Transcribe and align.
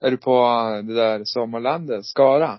Är 0.00 0.10
du 0.10 0.16
på 0.16 0.40
det 0.86 0.94
där 0.94 1.24
sommarlandet, 1.24 2.06
Skara? 2.06 2.58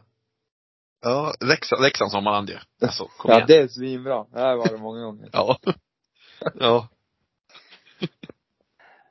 Ja, 1.02 1.34
Leksand, 1.40 1.82
Leksand 1.82 2.12
sommarland 2.12 2.50
ju. 2.50 2.58
Alltså, 2.82 3.06
kom 3.06 3.32
Ja, 3.32 3.36
igen. 3.36 3.48
det 3.48 3.58
är 3.58 3.68
svinbra. 3.68 4.26
Det 4.34 4.40
här 4.40 4.56
var 4.56 4.68
det 4.68 4.78
många 4.78 5.02
gånger. 5.02 5.30
Ja. 5.34 5.58
Ja. 6.60 6.88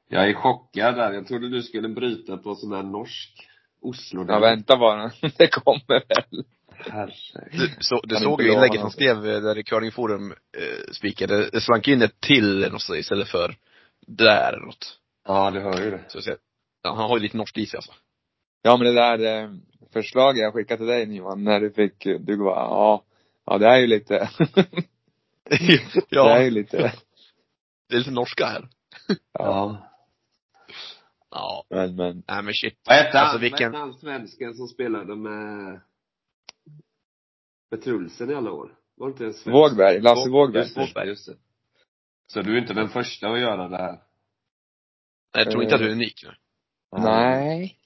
Jag 0.09 0.29
är 0.31 0.35
chockad 0.35 0.95
där. 0.97 1.13
Jag 1.13 1.27
trodde 1.27 1.49
du 1.49 1.63
skulle 1.63 1.89
bryta 1.89 2.37
på 2.37 2.55
sån 2.55 2.73
här 2.73 2.83
norsk 2.83 3.49
Oslo. 3.83 4.25
Ja, 4.29 4.39
vänta 4.39 4.77
bara. 4.77 5.11
Det 5.39 5.49
kommer 5.49 6.09
väl. 6.09 6.45
Herregud. 6.91 7.61
Du, 7.61 7.77
så, 7.81 8.01
du 8.03 8.17
såg 8.17 8.43
ju 8.43 8.53
inlägget 8.53 8.75
som 8.75 8.83
något. 8.85 8.93
skrev 8.93 9.23
där 9.23 9.59
i 9.59 9.63
curlingforum 9.63 10.31
eh, 10.33 10.93
spikade, 10.93 11.51
det 11.51 11.61
slank 11.61 11.89
in 11.89 12.03
ett 12.03 12.21
till 12.21 12.69
något 12.73 12.83
så 12.83 12.97
istället 12.97 13.29
för 13.29 13.57
där 14.07 14.53
eller 14.53 14.67
något. 14.67 14.99
Ja, 15.27 15.51
du 15.51 15.61
hör 15.61 15.83
ju 15.85 15.91
det. 15.91 16.05
Så 16.09 16.21
ja, 16.83 16.95
han 16.95 17.11
har 17.11 17.17
ju 17.17 17.23
lite 17.23 17.37
norsk 17.37 17.59
i 17.59 17.67
sig 17.67 17.77
alltså. 17.79 17.93
Ja, 18.63 18.77
men 18.77 18.87
det 18.87 18.95
där 18.95 19.43
eh, 19.43 19.51
förslaget 19.93 20.43
jag 20.43 20.53
skickade 20.55 20.79
till 20.79 20.87
dig 20.87 21.07
Nyman, 21.07 21.45
när 21.45 21.61
du 21.61 21.71
fick, 21.71 22.05
du 22.05 22.37
bara, 22.37 22.55
ja, 22.57 23.05
ja 23.47 23.59
det 23.59 23.67
är 23.67 23.77
ju 23.79 23.87
lite, 23.87 24.31
det 25.45 26.05
ja, 26.09 26.37
är 26.37 26.43
ju 26.45 26.51
lite, 26.51 26.93
det 27.89 27.95
är 27.95 27.99
lite 27.99 28.11
norska 28.11 28.47
här. 28.47 28.69
Ja. 29.33 29.85
Ja. 31.31 31.65
men, 31.71 31.97
men. 31.97 32.23
Nej 32.29 32.43
men 32.43 32.55
shit. 32.55 32.81
Vad 32.87 32.97
hette 32.97 33.21
Alltså, 33.21 33.39
vilken- 33.39 33.75
han 33.75 33.95
svensken 33.95 34.55
som 34.55 34.69
spelade 34.69 35.17
med, 35.17 35.81
med 37.71 37.83
Trulsen 37.83 38.31
i 38.31 38.35
alla 38.35 38.53
år? 38.53 38.75
Var 38.97 39.07
det 39.07 39.11
inte 39.11 39.25
en 39.25 39.33
svensk? 39.33 39.55
Vågberg, 39.55 40.01
Lasse 40.01 40.31
Vågberg. 40.31 40.63
Just 40.63 40.95
det, 40.95 41.05
just 41.05 41.27
det. 41.27 41.37
Så 42.27 42.43
du 42.43 42.55
är 42.55 42.61
inte 42.61 42.75
den 42.75 42.89
första 42.89 43.29
att 43.29 43.41
göra 43.41 43.69
det 43.69 43.77
här? 43.77 44.03
Jag 45.33 45.51
tror 45.51 45.63
inte 45.63 45.75
att 45.75 45.81
du 45.81 45.87
är 45.89 45.93
unik. 45.93 46.25
Nej. 46.97 47.79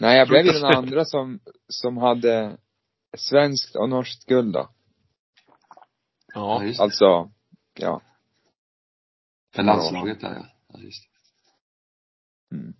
Nej, 0.00 0.18
jag 0.18 0.28
blev 0.28 0.46
ju 0.46 0.52
den 0.52 0.64
andra 0.64 1.04
som, 1.04 1.40
som 1.68 1.96
hade 1.96 2.58
svenskt 3.16 3.76
och 3.76 3.88
norskt 3.88 4.26
guld 4.26 4.52
då. 4.52 4.70
Ja. 6.34 6.64
just 6.64 6.78
det. 6.78 6.82
Alltså, 6.82 7.30
ja. 7.74 8.02
För 9.54 9.62
landslaget 9.62 10.20
där 10.20 10.34
ja. 10.34 10.46
ja 10.68 10.78
just 10.78 11.02
det. 11.02 12.56
Mm. 12.56 12.74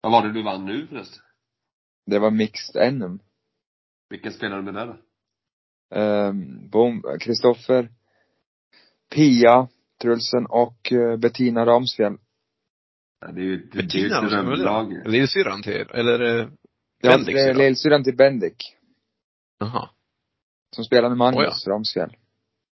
Vad 0.00 0.12
var 0.12 0.26
det 0.26 0.32
du 0.32 0.42
vann 0.42 0.64
nu 0.64 0.86
förresten? 0.86 1.22
Det 2.06 2.18
var 2.18 2.30
mixed 2.30 2.94
NM. 2.94 3.18
Vilken 4.08 4.32
spelade 4.32 4.62
du 4.62 4.72
med 4.72 4.74
där 4.74 4.86
då? 4.86 4.96
Um, 5.90 6.68
Bom, 6.68 7.02
Kristoffer, 7.20 7.92
Pia, 9.14 9.68
Trulsen 10.02 10.46
och 10.46 10.92
eh, 10.92 11.16
Bettina 11.16 11.66
Ramsfjäll. 11.66 12.18
Ja, 13.26 13.32
det 13.32 13.40
är 13.40 13.44
ju, 13.44 13.56
det, 13.56 13.82
det 13.82 13.98
är 13.98 14.90
ju? 14.90 15.10
Lillsyrran 15.10 15.62
till, 15.62 15.86
eller 15.90 16.40
eh, 16.40 16.48
Ja, 17.02 17.12
är 17.12 17.24
syrra? 17.24 17.52
lillsyrran 17.52 18.04
till 18.04 18.16
Bendik. 18.16 18.76
Jaha. 19.58 19.88
Som 20.74 20.84
spelar 20.84 21.08
med 21.08 21.18
Magnus 21.18 21.66
Oh, 21.66 21.70
Ramsfjäll. 21.70 22.16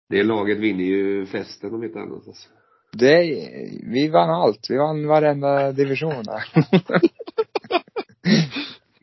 Det 0.08 0.22
laget 0.22 0.58
vinner 0.58 0.84
ju 0.84 1.26
festen 1.26 1.74
om 1.74 1.84
inte 1.84 1.98
annat 1.98 2.26
alltså. 2.26 2.48
Det, 2.92 3.22
vi 3.86 4.08
vann 4.08 4.30
allt. 4.30 4.66
Vi 4.70 4.76
vann 4.76 5.06
varenda 5.06 5.72
division 5.72 6.24
där. 6.24 6.44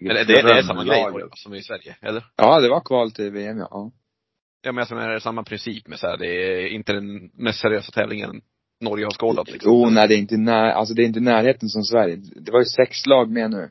Eller 0.01 0.25
det, 0.25 0.41
det 0.41 0.57
är 0.57 0.61
samma 0.61 0.83
grej 0.83 1.05
som 1.33 1.53
i 1.53 1.61
Sverige, 1.61 1.95
eller? 2.01 2.25
ja, 2.35 2.59
det 2.61 2.69
var 2.69 2.81
kval 2.81 3.11
till 3.11 3.31
VM 3.31 3.57
ja. 3.57 3.91
Ja 4.61 4.71
men 4.71 4.85
jag 4.89 4.95
menar, 4.95 5.09
är 5.09 5.13
det 5.13 5.21
samma 5.21 5.43
princip 5.43 5.87
med 5.87 5.99
så 5.99 6.07
här, 6.07 6.17
det 6.17 6.27
är 6.27 6.67
inte 6.67 6.93
den 6.93 7.31
mest 7.33 7.59
seriösa 7.59 7.91
tävlingen 7.91 8.41
Norge 8.79 9.05
har 9.05 9.11
skådat 9.11 9.51
liksom? 9.51 9.71
Jo, 9.71 9.89
nej 9.89 10.07
det 10.07 10.15
är 10.15 10.17
inte 10.17 10.37
när, 10.37 10.69
alltså 10.71 10.93
det 10.93 11.01
är 11.03 11.05
inte 11.05 11.19
närheten 11.19 11.69
som 11.69 11.83
Sverige. 11.83 12.15
Det 12.35 12.51
var 12.51 12.59
ju 12.59 12.65
sex 12.65 13.05
lag 13.05 13.31
med 13.31 13.51
nu. 13.51 13.69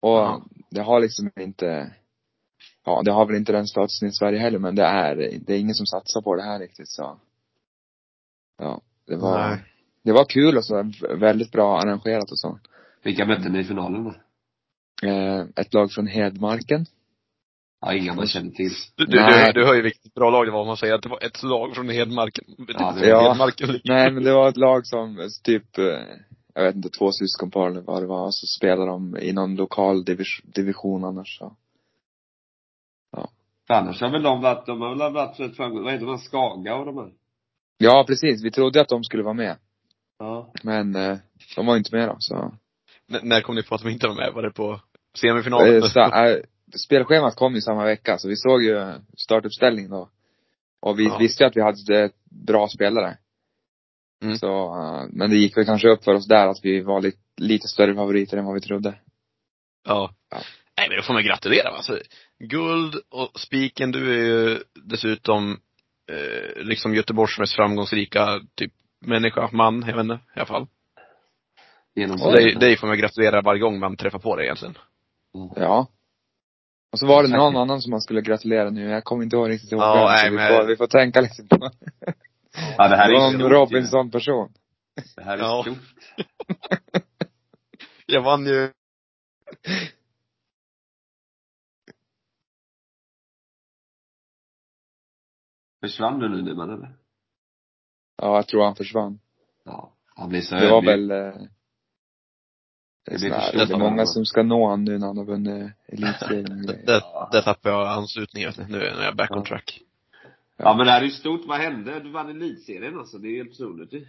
Och 0.00 0.18
Ja. 0.18 0.42
det 0.70 0.80
har 0.80 1.00
liksom 1.00 1.30
inte, 1.40 1.92
ja 2.84 3.02
det 3.04 3.12
har 3.12 3.26
väl 3.26 3.36
inte 3.36 3.52
den 3.52 3.66
statusen 3.66 4.08
i 4.08 4.12
Sverige 4.12 4.38
heller 4.38 4.58
men 4.58 4.74
det 4.74 4.84
är, 4.84 5.16
det 5.46 5.54
är 5.54 5.58
ingen 5.58 5.74
som 5.74 5.86
satsar 5.86 6.20
på 6.22 6.36
det 6.36 6.42
här 6.42 6.58
riktigt 6.58 6.88
så. 6.88 7.18
Ja, 8.58 8.80
det 9.06 9.16
var, 9.16 9.48
Nej. 9.48 9.64
det 10.04 10.12
var 10.12 10.24
kul 10.24 10.56
och 10.56 10.64
så, 10.64 10.92
väldigt 11.20 11.52
bra 11.52 11.78
arrangerat 11.80 12.30
och 12.30 12.38
så. 12.38 12.58
Vilka 13.02 13.26
mötte 13.26 13.48
ni 13.48 13.58
i 13.58 13.64
finalen 13.64 14.04
då? 14.04 14.14
Eh, 15.08 15.44
ett 15.56 15.74
lag 15.74 15.92
från 15.92 16.06
Hedmarken. 16.06 16.86
Ja, 17.80 17.94
inga 17.94 18.14
man 18.14 18.26
känner 18.26 18.50
till. 18.50 18.70
Du, 18.96 19.04
du, 19.06 19.16
Nej. 19.16 19.52
du, 19.54 19.60
du 19.60 19.66
hör 19.66 19.74
ju 19.74 19.82
vilket 19.82 20.14
bra 20.14 20.30
lag 20.30 20.46
det 20.46 20.50
var 20.50 20.60
om 20.60 20.66
man 20.66 20.76
säger 20.76 20.94
att 20.94 21.02
det 21.02 21.08
var 21.08 21.24
ett 21.24 21.42
lag 21.42 21.74
från 21.74 21.88
Hedmarken. 21.88 22.44
Ja, 22.78 22.94
det 23.00 23.12
var- 23.14 23.28
Hedmarken. 23.28 23.80
Nej 23.84 24.10
men 24.12 24.24
det 24.24 24.32
var 24.32 24.48
ett 24.48 24.56
lag 24.56 24.86
som, 24.86 25.28
typ, 25.44 25.78
eh, 25.78 25.84
jag 26.54 26.62
vet 26.64 26.74
inte, 26.74 26.88
två 26.88 27.10
syskonpar 27.12 27.66
eller 27.70 27.80
vad 27.80 28.02
det 28.02 28.06
var, 28.06 28.30
så 28.30 28.46
spelade 28.46 28.90
de 28.90 29.16
i 29.16 29.32
någon 29.32 29.54
lokal 29.56 30.04
divis- 30.04 30.42
division 30.44 31.04
annars 31.04 31.38
så. 31.38 31.56
För 33.66 33.74
annars 33.74 34.00
har 34.00 34.10
väl 34.10 34.22
de 34.22 34.40
varit, 34.42 34.66
de 34.66 34.80
har 34.80 34.88
väl 34.96 35.12
varit 35.12 35.40
rätt 35.40 35.56
framgångsrika. 35.56 35.84
Vad 35.84 35.92
heter 35.92 36.06
de? 36.06 36.18
Skaga 36.18 36.74
och 36.76 36.86
de 36.86 36.96
här? 36.98 37.10
Ja 37.78 38.04
precis, 38.08 38.44
vi 38.44 38.50
trodde 38.50 38.80
att 38.80 38.88
de 38.88 39.04
skulle 39.04 39.22
vara 39.22 39.34
med. 39.34 39.56
Ja. 40.18 40.52
Men 40.62 40.96
eh, 40.96 41.18
de 41.56 41.66
var 41.66 41.76
inte 41.76 41.96
med 41.96 42.08
då, 42.08 42.16
så. 42.18 42.34
N- 43.12 43.20
när 43.22 43.40
kom 43.40 43.54
ni 43.54 43.62
på 43.62 43.74
att 43.74 43.82
de 43.82 43.88
inte 43.90 44.08
var 44.08 44.14
med? 44.14 44.32
Var 44.34 44.42
det 44.42 44.50
på 44.50 44.80
semifinalen? 45.20 45.82
Eh, 45.82 46.36
spelschemat 46.76 47.36
kom 47.36 47.54
ju 47.54 47.60
samma 47.60 47.84
vecka, 47.84 48.18
så 48.18 48.28
vi 48.28 48.36
såg 48.36 48.62
ju 48.62 48.92
startuppställningen 49.16 49.90
då. 49.90 50.10
Och 50.80 50.98
vi 50.98 51.04
Ja. 51.04 51.18
visste 51.18 51.44
ju 51.44 51.48
att 51.48 51.56
vi 51.56 51.62
hade 51.62 52.10
bra 52.46 52.68
spelare. 52.68 53.18
Mm. 54.22 54.36
Så, 54.36 54.76
eh, 54.76 55.06
men 55.12 55.30
det 55.30 55.36
gick 55.36 55.56
väl 55.56 55.64
kanske 55.64 55.88
upp 55.88 56.04
för 56.04 56.14
oss 56.14 56.28
där 56.28 56.48
att 56.48 56.60
vi 56.64 56.80
var 56.80 57.00
lite, 57.00 57.18
lite 57.36 57.68
större 57.68 57.94
favoriter 57.94 58.36
än 58.36 58.44
vad 58.44 58.54
vi 58.54 58.60
trodde. 58.60 58.98
Ja. 59.84 60.14
Ja. 60.30 60.40
Nej 60.76 60.88
men 60.88 60.96
då 60.96 61.02
får 61.02 61.14
man 61.14 61.24
gratulera. 61.24 61.68
Alltså, 61.68 61.98
guld 62.38 62.94
och 63.10 63.40
spiken, 63.40 63.92
du 63.92 64.10
är 64.20 64.24
ju 64.24 64.58
dessutom 64.74 65.60
eh, 66.12 66.62
liksom 66.62 66.94
Göteborgs 66.94 67.38
mest 67.38 67.56
framgångsrika 67.56 68.40
typ 68.54 68.72
människa, 69.00 69.50
man, 69.52 69.84
jag 69.86 69.96
vet 69.96 70.02
inte, 70.02 70.14
i 70.14 70.38
alla 70.38 70.46
fall. 70.46 70.66
Genom 71.94 72.16
dig, 72.32 72.54
dig 72.54 72.76
får 72.76 72.86
man 72.86 72.98
gratulera 72.98 73.42
varje 73.42 73.60
gång 73.60 73.78
man 73.78 73.96
träffar 73.96 74.18
på 74.18 74.36
dig 74.36 74.44
egentligen. 74.44 74.78
Ja. 75.56 75.86
Och 76.92 76.98
så 76.98 77.06
var 77.06 77.22
det 77.22 77.28
någon 77.28 77.56
annan 77.56 77.82
som 77.82 77.90
man 77.90 78.00
skulle 78.00 78.20
gratulera 78.20 78.70
nu. 78.70 78.88
Jag 78.90 79.04
kommer 79.04 79.22
inte 79.24 79.36
ihåg 79.36 79.48
riktigt 79.50 79.72
ihåg 79.72 79.80
Ja, 79.82 80.06
nej, 80.08 80.18
så 80.24 80.30
vi, 80.30 80.36
men- 80.36 80.48
får, 80.56 80.66
vi 80.66 80.76
får 80.76 80.86
tänka 80.86 81.20
lite 81.20 81.42
på 81.42 81.70
Ja, 82.78 82.88
det 82.88 82.96
här 82.96 83.08
är 83.10 83.30
ju. 83.38 83.48
Robinson-person. 83.48 84.52
Det 85.16 85.22
här 85.22 85.38
är 85.38 85.42
Ja. 85.42 85.62
stort. 85.62 85.78
Jag 88.06 88.22
vann 88.22 88.46
ju 88.46 88.70
Försvann 95.80 96.18
du 96.18 96.28
nu 96.28 96.42
Nyman 96.42 96.70
eller? 96.70 96.96
Ja, 98.16 98.36
jag 98.36 98.48
tror 98.48 98.64
han 98.64 98.76
försvann. 98.76 99.20
Ja. 99.64 99.92
Han 100.14 100.28
blir 100.28 100.40
så 100.40 100.54
Det 100.54 100.70
var 100.70 100.82
väl, 100.82 101.10
eh, 101.10 101.34
det, 103.08 103.14
är 103.14 103.18
Det 103.20 103.28
blir 103.52 103.66
för 103.66 103.66
det 103.66 103.74
är 103.74 103.78
många 103.78 104.06
som 104.06 104.26
ska 104.26 104.42
nå 104.42 104.68
han 104.68 104.84
nu 104.84 104.98
när 104.98 105.06
han 105.06 105.16
har 105.18 105.24
vunnit 105.24 105.72
elitserien 105.86 106.66
Där, 106.66 106.72
grejer. 106.74 107.30
där, 107.32 107.42
tappade 107.42 107.74
jag 107.74 107.88
anslutningen. 107.88 108.52
Nu 108.68 108.82
är 108.82 109.04
jag 109.04 109.16
back 109.16 109.30
on 109.30 109.38
Ja. 109.38 109.44
track. 109.44 109.80
Ja 110.56 110.76
men 110.76 110.86
det 110.86 110.92
här 110.92 111.00
är 111.00 111.04
ju 111.04 111.10
stort. 111.10 111.40
Vad 111.46 111.58
hände? 111.58 112.00
Du 112.00 112.10
vann 112.10 112.28
elitserien 112.30 112.98
alltså. 112.98 113.18
Det 113.18 113.28
är 113.28 113.36
helt 113.36 113.60
otroligt. 113.60 114.08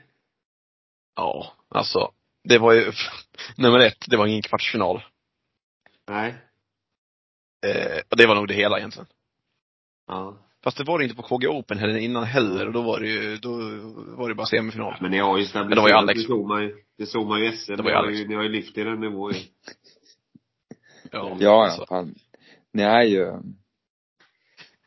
Ja, 1.15 1.53
alltså. 1.69 2.11
Det 2.43 2.57
var 2.57 2.73
ju, 2.73 2.91
nummer 3.57 3.79
ett, 3.79 4.05
det 4.07 4.17
var 4.17 4.27
ingen 4.27 4.41
kvartsfinal. 4.41 5.01
Nej. 6.07 6.35
Eh, 7.65 8.01
och 8.09 8.17
det 8.17 8.25
var 8.27 8.35
nog 8.35 8.47
det 8.47 8.53
hela 8.53 8.77
egentligen. 8.77 9.07
Ja. 10.07 10.38
Fast 10.63 10.77
det 10.77 10.83
var 10.83 10.97
det 10.99 11.03
inte 11.03 11.15
på 11.15 11.21
KG 11.21 11.47
Open 11.47 11.77
heller 11.77 11.97
innan 11.97 12.23
heller 12.23 12.67
och 12.67 12.73
då 12.73 12.81
var 12.81 12.99
det 12.99 13.07
ju, 13.07 13.37
då 13.37 13.51
var 14.17 14.29
det 14.29 14.35
bara 14.35 14.47
semifinal. 14.47 14.97
Men 15.01 15.11
ni 15.11 15.17
har 15.19 15.37
ju 15.37 15.45
Men 15.53 15.69
det 15.69 15.75
var 15.75 15.89
ju 15.89 15.89
stabiliserat. 15.89 15.97
Alex. 16.03 16.19
Det 16.21 16.27
såg 16.27 16.47
man 16.47 16.63
ju. 16.63 16.75
Det 16.97 17.05
såg 17.05 17.27
man 17.27 17.39
ju 17.41 17.51
SM. 17.51 17.71
Det 17.75 17.83
var 17.83 17.83
Ni 17.83 17.89
ju 17.89 17.95
har 17.95 18.03
Alex. 18.03 18.19
ju, 18.19 18.27
ni 18.27 18.35
har 18.35 18.43
ju 18.43 18.49
lyft 18.49 18.77
er 18.77 18.85
en 18.85 18.99
nivå 18.99 19.31
ju. 19.31 19.37
Ja, 21.11 21.38
Ja, 21.39 21.65
alltså. 21.65 21.85
fan. 21.89 22.15
Ni 22.73 22.83
är 22.83 23.03
ju, 23.03 23.31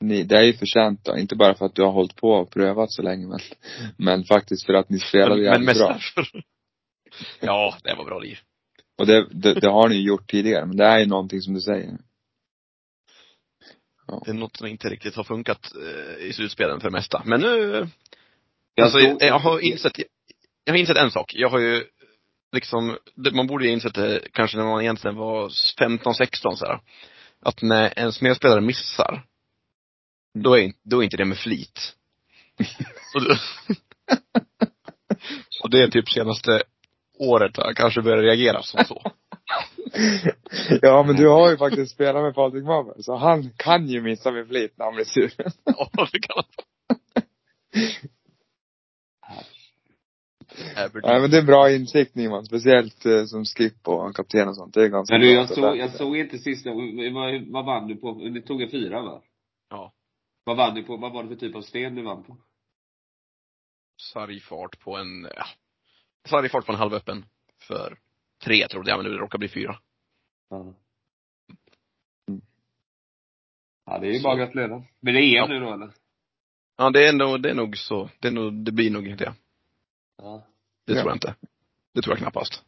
ni, 0.00 0.22
det 0.22 0.36
är 0.38 0.42
ju 0.42 0.52
förtjänt 0.52 1.04
då. 1.04 1.16
Inte 1.18 1.36
bara 1.36 1.54
för 1.54 1.66
att 1.66 1.74
du 1.74 1.82
har 1.82 1.92
hållit 1.92 2.16
på 2.16 2.28
och 2.30 2.50
prövat 2.50 2.92
så 2.92 3.02
länge 3.02 3.26
men, 3.26 3.38
men 3.96 4.24
faktiskt 4.24 4.66
för 4.66 4.74
att 4.74 4.90
ni 4.90 4.98
spelade 4.98 5.34
Men, 5.34 5.42
men 5.42 5.52
jävligt 5.52 5.66
mest 5.66 5.80
bra. 5.80 5.88
därför. 5.88 6.42
Ja, 7.40 7.74
det 7.84 7.94
var 7.94 8.04
bra 8.04 8.18
liv. 8.18 8.38
Och 8.98 9.06
det, 9.06 9.26
det, 9.30 9.54
det 9.54 9.68
har 9.70 9.88
ni 9.88 9.94
ju 9.94 10.02
gjort 10.06 10.30
tidigare, 10.30 10.66
men 10.66 10.76
det 10.76 10.84
är 10.84 10.98
ju 10.98 11.06
någonting 11.06 11.40
som 11.40 11.54
du 11.54 11.60
säger. 11.60 11.98
Det 14.24 14.30
är 14.30 14.34
något 14.34 14.56
som 14.56 14.66
inte 14.66 14.88
riktigt 14.88 15.14
har 15.16 15.24
funkat 15.24 15.72
eh, 15.76 16.24
i 16.26 16.32
slutspelen 16.32 16.80
för 16.80 16.88
det 16.88 16.96
mesta. 16.96 17.22
Men 17.24 17.40
nu, 17.40 17.88
Jag 18.74 18.84
alltså, 18.84 19.00
såg- 19.00 19.22
jag 19.22 19.38
har 19.38 19.60
insett, 19.60 19.98
jag 20.64 20.72
har 20.72 20.78
insett 20.78 20.96
en 20.96 21.10
sak. 21.10 21.34
Jag 21.34 21.48
har 21.48 21.58
ju 21.58 21.84
liksom, 22.52 22.98
man 23.32 23.46
borde 23.46 23.64
ju 23.66 23.72
insett 23.72 23.94
det 23.94 24.20
kanske 24.32 24.56
när 24.56 24.64
man 24.64 24.80
egentligen 24.82 25.16
var 25.16 25.48
15-16 25.78 26.54
så 26.56 26.66
här. 26.66 26.80
Att 27.42 27.62
när 27.62 27.92
en 27.98 28.12
medspelare 28.20 28.60
missar, 28.60 29.22
då 30.38 30.58
är, 30.58 30.72
då 30.82 31.00
är 31.00 31.04
inte 31.04 31.16
det 31.16 31.24
med 31.24 31.38
flit. 31.38 31.94
och, 33.14 33.22
då, 33.24 33.36
och 35.62 35.70
det 35.70 35.82
är 35.82 35.88
typ 35.88 36.10
senaste 36.10 36.62
året 37.18 37.56
har 37.56 37.64
jag 37.64 37.76
kanske 37.76 38.02
börjat 38.02 38.22
reagera 38.24 38.62
som 38.62 38.84
så. 38.84 39.12
Ja 40.82 41.02
men 41.02 41.16
du 41.16 41.28
har 41.28 41.50
ju 41.50 41.56
faktiskt 41.56 41.92
spelat 41.92 42.22
med 42.22 42.34
Patrik 42.34 42.64
Maber, 42.64 42.94
så 43.02 43.16
han 43.16 43.50
kan 43.56 43.86
ju 43.86 44.02
missa 44.02 44.30
med 44.30 44.48
flit 44.48 44.78
när 44.78 44.84
han 44.84 44.94
blir 44.94 45.04
sur. 45.04 45.32
Ja, 45.64 46.08
det 46.12 46.18
kan 46.18 46.36
man. 46.36 46.44
Nej 51.02 51.20
men 51.20 51.30
det 51.30 51.38
är 51.38 51.42
bra 51.42 51.72
insikt 51.72 52.14
Nyman, 52.14 52.44
speciellt 52.44 53.06
eh, 53.06 53.24
som 53.24 53.44
skip 53.44 53.88
och 53.88 54.16
kapten 54.16 54.48
och 54.48 54.56
sånt. 54.56 54.74
Det 54.74 54.84
är 54.84 54.88
ganska 54.88 55.14
Men 55.14 55.20
du, 55.20 55.34
bra 55.34 55.40
jag 55.40 55.48
såg, 55.48 55.76
jag 55.76 55.90
såg 55.90 56.16
inte 56.16 56.38
sista, 56.38 56.70
vad, 56.70 57.46
vad 57.52 57.64
vann 57.64 57.88
du 57.88 57.96
på? 57.96 58.14
Ni 58.14 58.42
tog 58.42 58.62
en 58.62 58.70
fyra 58.70 59.02
va? 59.02 59.22
Ja. 59.70 59.92
Vad 60.44 60.56
vann 60.56 60.74
ni 60.74 60.82
på? 60.82 60.96
Vad 60.96 61.12
var 61.12 61.22
det 61.22 61.28
för 61.28 61.36
typ 61.36 61.56
av 61.56 61.62
sten 61.62 61.94
ni 61.94 62.02
vann 62.02 62.24
på? 62.24 62.36
Sargfart 64.12 64.80
på 64.80 64.96
en, 64.96 65.28
ja. 65.36 65.44
Sargfart 66.28 66.66
på 66.66 66.72
en 66.72 66.78
halvöppen. 66.78 67.24
För 67.58 67.98
tre 68.44 68.68
trodde 68.68 68.90
jag, 68.90 69.02
men 69.02 69.12
det 69.12 69.18
råkar 69.18 69.38
bli 69.38 69.48
fyra. 69.48 69.78
Ja. 70.50 70.60
Mm. 72.28 72.40
Ja, 73.86 73.98
det 73.98 74.06
är 74.06 74.10
ju 74.12 74.18
Så. 74.18 74.22
bara 74.22 74.32
att 74.32 74.38
gratulera. 74.38 74.82
Men 75.00 75.14
det 75.14 75.20
är 75.20 75.22
EM 75.22 75.34
Ja. 75.34 75.46
nu 75.46 75.60
då 75.60 75.72
eller? 75.74 75.90
Ja, 76.76 76.90
det 76.90 77.06
är 77.08 77.12
nog, 77.12 77.42
det 77.42 77.50
är 77.50 77.54
nog 77.54 77.76
så. 77.76 78.10
Det 78.20 78.28
är 78.28 78.32
nog, 78.32 78.52
det 78.64 78.72
blir 78.72 78.90
nog 78.90 79.16
det. 79.18 79.34
Ja. 80.18 80.46
Det 80.86 80.92
Ja. 80.92 80.98
tror 81.00 81.10
jag 81.10 81.16
inte. 81.16 81.34
Det 81.94 82.02
tror 82.02 82.12
jag 82.12 82.18
knappast. 82.18 82.64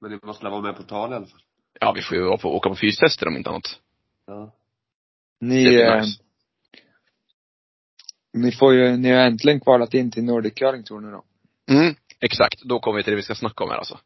Men 0.00 0.10
ni 0.10 0.18
måste 0.22 0.44
vara 0.44 0.60
med 0.60 0.76
på 0.76 0.82
tal 0.82 1.12
i 1.12 1.14
alla 1.14 1.26
fall. 1.26 1.42
Ja, 1.80 1.92
vi 1.92 2.02
får 2.02 2.16
ju 2.16 2.24
åka 2.26 2.42
på, 2.42 2.56
åka 2.56 2.68
på 2.68 2.76
fystester 2.76 3.28
om 3.28 3.36
inte 3.36 3.50
annat. 3.50 3.80
Ja. 4.26 4.52
Ni, 5.40 5.64
Det 5.64 5.70
blir 5.70 5.84
eh, 5.84 6.00
nice. 6.00 6.22
ni 8.32 8.52
får 8.52 8.74
ju, 8.74 8.96
ni 8.96 9.10
har 9.10 9.18
äntligen 9.26 9.60
kvalat 9.60 9.94
in 9.94 10.10
till 10.10 10.24
Nordic 10.24 10.54
Curling 10.54 10.82
Tour 10.84 11.00
nu 11.00 11.10
då. 11.10 11.24
Mm, 11.70 11.94
exakt. 12.20 12.62
Då 12.62 12.80
kommer 12.80 12.96
vi 12.96 13.02
till 13.02 13.10
det 13.10 13.16
vi 13.16 13.22
ska 13.22 13.34
snacka 13.34 13.64
om 13.64 13.70
här 13.70 13.76
alltså. 13.76 13.98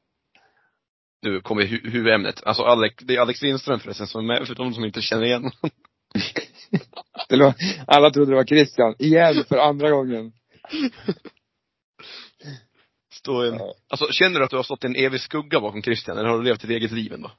Nu 1.22 1.40
kommer 1.40 1.62
hu- 1.62 1.90
huvudämnet. 1.90 2.42
Alltså 2.46 2.62
Alex, 2.62 2.94
det 3.04 3.16
är 3.16 3.20
Alex 3.20 3.42
Lindström 3.42 3.80
förresten 3.80 4.06
som 4.06 4.20
är 4.20 4.24
med, 4.38 4.46
för 4.48 4.54
de 4.54 4.74
som 4.74 4.84
inte 4.84 5.00
känner 5.02 5.24
igen 5.24 5.42
honom. 5.42 5.70
Alla 7.86 8.10
trodde 8.10 8.30
det 8.32 8.36
var 8.36 8.44
Christian, 8.44 8.94
igen 8.98 9.44
för 9.48 9.56
andra 9.58 9.90
gången. 9.90 10.32
Står 13.12 13.44
en, 13.46 13.54
Ja. 13.54 13.74
alltså 13.88 14.06
känner 14.12 14.38
du 14.38 14.44
att 14.44 14.50
du 14.50 14.56
har 14.56 14.62
stått 14.62 14.84
i 14.84 14.86
en 14.86 14.96
evig 14.96 15.20
skugga 15.20 15.60
bakom 15.60 15.82
Christian, 15.82 16.18
eller 16.18 16.28
har 16.28 16.38
du 16.38 16.44
levt 16.44 16.60
ditt 16.60 16.70
eget 16.70 16.90
liv 16.92 17.12
ändå? 17.12 17.30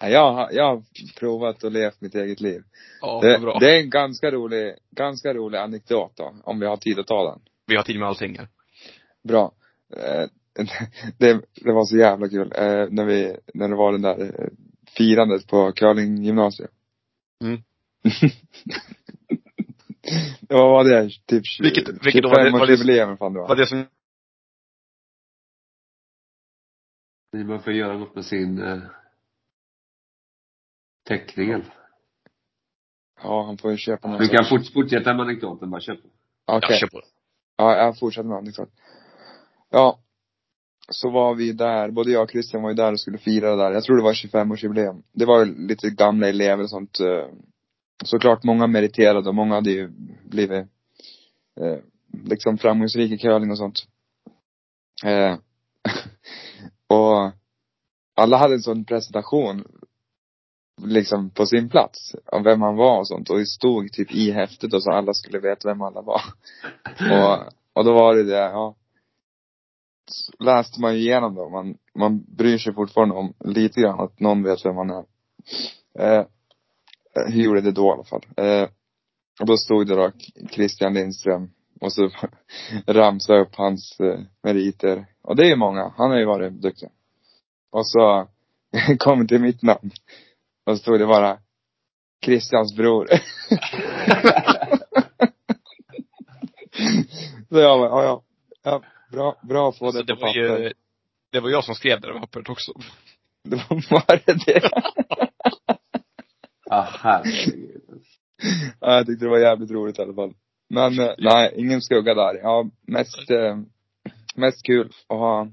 Ja, 0.00 0.08
Jag, 0.08 0.32
har- 0.32 0.48
jag 0.52 0.64
har 0.64 0.82
provat 1.18 1.64
och 1.64 1.72
levt 1.72 2.00
mitt 2.00 2.14
eget 2.14 2.40
liv. 2.40 2.62
Ja, 3.00 3.20
Det, 3.22 3.38
bra. 3.38 3.58
det 3.58 3.76
är 3.76 3.80
en 3.80 3.90
ganska 3.90 4.30
rolig, 4.30 4.74
ganska 4.90 5.34
rolig 5.34 5.58
anekdot 5.58 6.12
då, 6.16 6.34
om 6.44 6.60
vi 6.60 6.66
har 6.66 6.76
tid 6.76 6.98
att 6.98 7.06
ta 7.06 7.30
den. 7.30 7.40
Vi 7.66 7.76
har 7.76 7.82
tid 7.82 7.98
med 7.98 8.08
allting 8.08 8.38
här. 8.38 8.48
Bra. 9.28 9.52
Det, 11.18 11.40
det 11.54 11.72
var 11.72 11.84
så 11.84 11.96
jävla 11.96 12.28
kul, 12.28 12.52
eh, 12.56 12.86
när 12.90 13.04
vi, 13.04 13.36
när 13.54 13.68
det 13.68 13.76
var 13.76 13.92
den 13.92 14.02
där 14.02 14.22
eh, 14.24 14.48
firandet 14.96 15.46
på 15.46 15.72
curlinggymnasiet. 15.72 16.70
Mm. 17.44 17.60
det 20.48 20.54
var 20.54 20.70
vad 20.70 20.86
det 20.86 21.08
typ 21.26 21.42
Vilket- 21.60 22.06
vilket 22.06 22.22
då 22.22 22.28
var 22.28 22.44
det- 22.44 22.50
var 22.50 22.66
det- 22.66 22.76
25-årsjubileum 22.76 23.16
fan 23.16 23.32
det 23.32 23.40
var. 23.40 23.48
Var 23.48 23.56
det 23.56 23.66
som, 23.66 23.84
Ni 27.32 27.44
man 27.44 27.62
får 27.62 27.72
göra 27.72 27.98
något 27.98 28.14
med 28.14 28.24
sin 28.24 28.62
eh, 28.62 28.78
teckning. 31.08 31.64
Ja, 33.22 33.42
han 33.46 33.58
får 33.58 33.70
ju 33.70 33.76
köpa 33.76 34.08
någon 34.08 34.18
Du 34.20 34.28
kan 34.28 34.44
fort, 34.44 34.72
fortsätta 34.72 35.14
med 35.14 35.20
anekdoten, 35.22 35.70
bara 35.70 35.80
köp. 35.80 35.98
Okej. 35.98 36.68
ja, 36.70 36.76
kör 36.78 36.86
på. 36.86 37.02
Ja, 37.56 37.76
jag 37.76 37.98
fortsätter 37.98 38.28
med 38.28 38.38
anekdot. 38.38 38.70
Ja. 39.70 40.00
Så 40.88 41.10
var 41.10 41.34
vi 41.34 41.52
där, 41.52 41.90
både 41.90 42.10
jag 42.10 42.22
och 42.22 42.30
Christian 42.30 42.62
var 42.62 42.70
ju 42.70 42.76
där 42.76 42.92
och 42.92 43.00
skulle 43.00 43.18
fira 43.18 43.50
det 43.50 43.62
där. 43.62 43.72
Jag 43.72 43.84
tror 43.84 43.96
det 43.96 44.02
var 44.02 44.12
25-årsjubileum. 44.12 45.02
Det 45.12 45.24
var 45.24 45.44
ju 45.44 45.66
lite 45.68 45.90
gamla 45.90 46.28
elever 46.28 46.62
och 46.62 46.70
sånt. 46.70 47.00
eh, 47.00 47.26
Såklart 48.04 48.44
många 48.44 48.66
meriterade 48.66 49.28
och 49.28 49.34
många 49.34 49.54
hade 49.54 49.70
ju 49.70 49.88
blivit 50.24 50.66
eh, 51.60 51.78
liksom 52.24 52.58
framgångsrika 52.58 53.14
i 53.14 53.18
curling 53.18 53.50
och 53.50 53.58
sånt. 53.58 53.86
Eh, 55.04 55.36
och 56.98 57.32
alla 58.16 58.36
hade 58.36 58.54
en 58.54 58.62
sån 58.62 58.84
presentation 58.84 59.64
liksom 60.84 61.30
på 61.30 61.46
sin 61.46 61.68
plats 61.68 62.14
av 62.26 62.44
vem 62.44 62.60
man 62.60 62.76
var 62.76 62.98
och 62.98 63.08
sånt 63.08 63.30
och 63.30 63.38
det 63.38 63.46
stod 63.46 63.92
typ 63.92 64.14
i 64.14 64.30
häftet 64.30 64.74
och 64.74 64.82
så 64.82 64.90
alla 64.90 65.14
skulle 65.14 65.38
veta 65.38 65.68
vem 65.68 65.82
alla 65.82 66.02
var. 66.02 66.20
Och, 67.12 67.52
och 67.72 67.84
då 67.84 67.92
var 67.92 68.14
det 68.14 68.24
det, 68.24 68.36
ja. 68.36 68.74
Läste 70.38 70.80
man 70.80 70.94
ju 70.94 71.00
igenom 71.00 71.34
då. 71.34 71.48
Man, 71.48 71.76
man 71.94 72.24
bryr 72.36 72.58
sig 72.58 72.74
fortfarande 72.74 73.14
om 73.14 73.34
lite 73.44 73.80
grann 73.80 74.00
att 74.00 74.20
någon 74.20 74.42
vet 74.42 74.64
vem 74.64 74.74
man 74.74 74.90
är. 74.90 75.04
Eh, 75.98 76.24
hur 77.26 77.42
gjorde 77.42 77.60
det 77.60 77.72
då 77.72 77.86
i 77.86 77.90
alla 77.90 78.04
fall. 78.04 78.26
Eh, 78.36 78.68
och 79.40 79.46
då 79.46 79.56
stod 79.56 79.86
det 79.86 79.94
då 79.94 80.12
Christian 80.50 80.94
Lindström. 80.94 81.50
Och 81.80 81.92
så 81.92 82.10
ramsade 82.86 83.38
jag 83.38 83.46
upp 83.46 83.54
hans 83.54 84.00
eh, 84.00 84.20
meriter. 84.42 85.06
Och 85.22 85.36
det 85.36 85.50
är 85.50 85.56
många. 85.56 85.92
Han 85.96 86.10
har 86.10 86.18
ju 86.18 86.26
varit 86.26 86.52
duktig. 86.52 86.88
Och 87.70 87.86
så 87.86 88.28
kom 88.98 89.20
det 89.20 89.28
till 89.28 89.40
mitt 89.40 89.62
namn. 89.62 89.90
Och 90.66 90.76
så 90.76 90.82
stod 90.82 91.00
det 91.00 91.06
bara 91.06 91.38
Christians 92.24 92.76
bror. 92.76 93.06
så 97.48 97.58
jag 97.58 97.80
bara, 97.80 97.90
ja, 97.90 98.04
ja. 98.04 98.22
ja 98.62 98.82
bra, 99.12 99.36
bra 99.42 99.68
att 99.68 99.78
få 99.78 99.86
Alltså, 99.86 100.02
det 100.02 100.12
det 100.12 100.14
på 100.16 100.20
var 100.20 100.28
papper. 100.28 100.62
ju, 100.62 100.72
det 101.32 101.40
var 101.40 101.50
jag 101.50 101.64
som 101.64 101.74
skrev 101.74 102.00
det 102.00 102.12
där 102.12 102.20
pappret 102.20 102.48
också. 102.48 102.72
Det 103.44 103.56
var 103.56 103.90
bara 103.90 104.20
det. 104.46 104.70
Ja, 106.64 106.88
herregud. 107.00 107.82
ja, 108.80 108.94
jag 108.96 109.06
tyckte 109.06 109.24
det 109.24 109.30
var 109.30 109.38
jävligt 109.38 109.70
roligt 109.70 109.98
i 109.98 110.02
alla 110.02 110.14
fall. 110.14 110.34
Men 110.70 110.98
eh, 110.98 111.14
nej, 111.18 111.52
ingen 111.56 111.82
skugga 111.82 112.14
där. 112.14 112.34
Ja, 112.34 112.70
mest, 112.82 113.30
eh, 113.30 113.58
mest 114.34 114.62
kul 114.66 114.92
att 115.06 115.18
ha, 115.18 115.48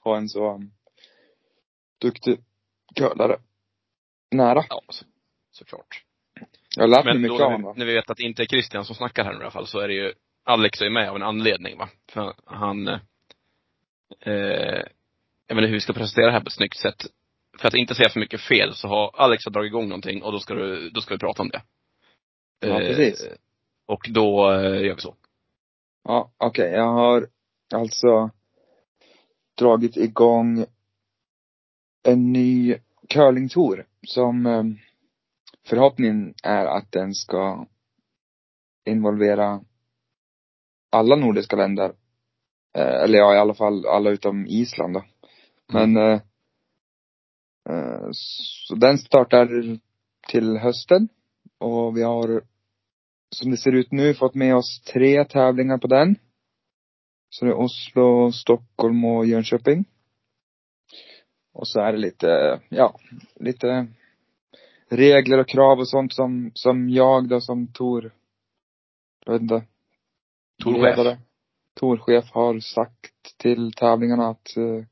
ha 0.00 0.16
en 0.16 0.28
så 0.28 0.54
um, 0.54 0.70
duktig 2.00 2.40
curlare 2.94 3.38
nära. 4.30 4.64
Ja, 4.68 4.82
så, 4.88 5.04
såklart. 5.50 6.04
Jag 6.76 6.82
har 6.82 6.88
lärt 6.88 7.04
mig 7.04 7.14
Men 7.14 7.22
mycket 7.22 7.38
då 7.38 7.44
av 7.44 7.52
honom. 7.52 7.74
när 7.76 7.86
vi 7.86 7.94
vet 7.94 8.10
att 8.10 8.16
det 8.16 8.22
inte 8.22 8.42
är 8.42 8.46
Christian 8.46 8.84
som 8.84 8.94
snackar 8.94 9.24
här 9.24 9.32
nu 9.32 9.38
i 9.38 9.42
alla 9.42 9.50
fall, 9.50 9.66
så 9.66 9.78
är 9.78 9.88
det 9.88 9.94
ju, 9.94 10.12
Alex 10.44 10.80
är 10.80 10.90
med 10.90 11.10
av 11.10 11.16
en 11.16 11.22
anledning 11.22 11.78
va. 11.78 11.88
För 12.12 12.34
han, 12.44 12.88
eh, 12.88 13.00
jag 15.46 15.56
vet 15.56 15.62
inte 15.62 15.66
hur 15.66 15.72
vi 15.72 15.80
ska 15.80 15.92
presentera 15.92 16.26
det 16.26 16.32
här 16.32 16.40
på 16.40 16.46
ett 16.46 16.52
snyggt 16.52 16.78
sätt. 16.78 17.06
För 17.58 17.68
att 17.68 17.74
inte 17.74 17.94
säga 17.94 18.08
för 18.08 18.20
mycket 18.20 18.40
fel 18.40 18.74
så 18.74 18.88
har 18.88 19.10
Alex 19.14 19.44
har 19.44 19.52
dragit 19.52 19.70
igång 19.70 19.88
någonting 19.88 20.22
och 20.22 20.32
då 20.32 20.40
ska 20.40 20.54
du, 20.54 20.90
då 20.90 21.00
ska 21.00 21.14
vi 21.14 21.18
prata 21.18 21.42
om 21.42 21.48
det. 21.48 21.62
Ja, 22.60 22.78
precis. 22.78 23.24
Eh, 23.24 23.32
och 23.86 24.06
då 24.10 24.52
eh, 24.52 24.84
gör 24.84 24.94
vi 24.94 25.00
så. 25.00 25.16
Ja, 26.04 26.32
okej. 26.36 26.72
Jag 26.72 26.92
har 26.92 27.28
alltså 27.74 28.30
dragit 29.58 29.96
igång 29.96 30.66
en 32.02 32.32
ny 32.32 32.76
curlingtour 33.08 33.86
som 34.06 34.46
eh, 34.46 34.64
förhoppningen 35.66 36.34
är 36.42 36.66
att 36.66 36.92
den 36.92 37.14
ska 37.14 37.66
involvera 38.84 39.60
alla 40.92 41.16
nordiska 41.16 41.56
länder. 41.56 41.92
Eh, 42.76 43.02
eller 43.02 43.18
ja, 43.18 43.34
i 43.34 43.38
alla 43.38 43.54
fall 43.54 43.86
alla 43.86 44.10
utom 44.10 44.46
Island 44.46 44.94
då. 44.94 45.04
Men 45.72 45.96
eh, 45.96 46.20
eh, 47.68 48.08
så 48.10 48.74
den 48.74 48.98
startar 48.98 49.78
till 50.28 50.56
hösten 50.56 51.08
och 51.58 51.96
vi 51.96 52.02
har 52.02 52.42
som 53.30 53.50
det 53.50 53.56
ser 53.56 53.72
ut 53.72 53.92
nu 53.92 54.14
fått 54.14 54.34
med 54.34 54.56
oss 54.56 54.82
tre 54.92 55.24
tävlingar 55.24 55.78
på 55.78 55.86
den. 55.86 56.16
Så 57.30 57.44
det 57.44 57.50
är 57.50 57.54
Oslo, 57.54 58.32
Stockholm 58.32 59.04
och 59.04 59.26
Jönköping. 59.26 59.84
Och 61.52 61.68
så 61.68 61.80
är 61.80 61.92
det 61.92 61.98
lite, 61.98 62.60
ja, 62.68 62.98
lite 63.34 63.86
regler 64.88 65.38
och 65.38 65.48
krav 65.48 65.78
och 65.78 65.88
sånt 65.88 66.12
som, 66.14 66.50
som 66.54 66.90
jag 66.90 67.28
då 67.28 67.40
som 67.40 67.72
Tor, 67.72 68.12
jag 69.24 69.32
vet 69.32 69.42
inte. 69.42 69.62
Torchef. 70.62 71.18
Torchef 71.80 72.30
har 72.30 72.60
sagt 72.60 73.38
till 73.38 73.72
tävlingarna 73.72 74.28
att 74.28 74.56
eh, 74.56 74.84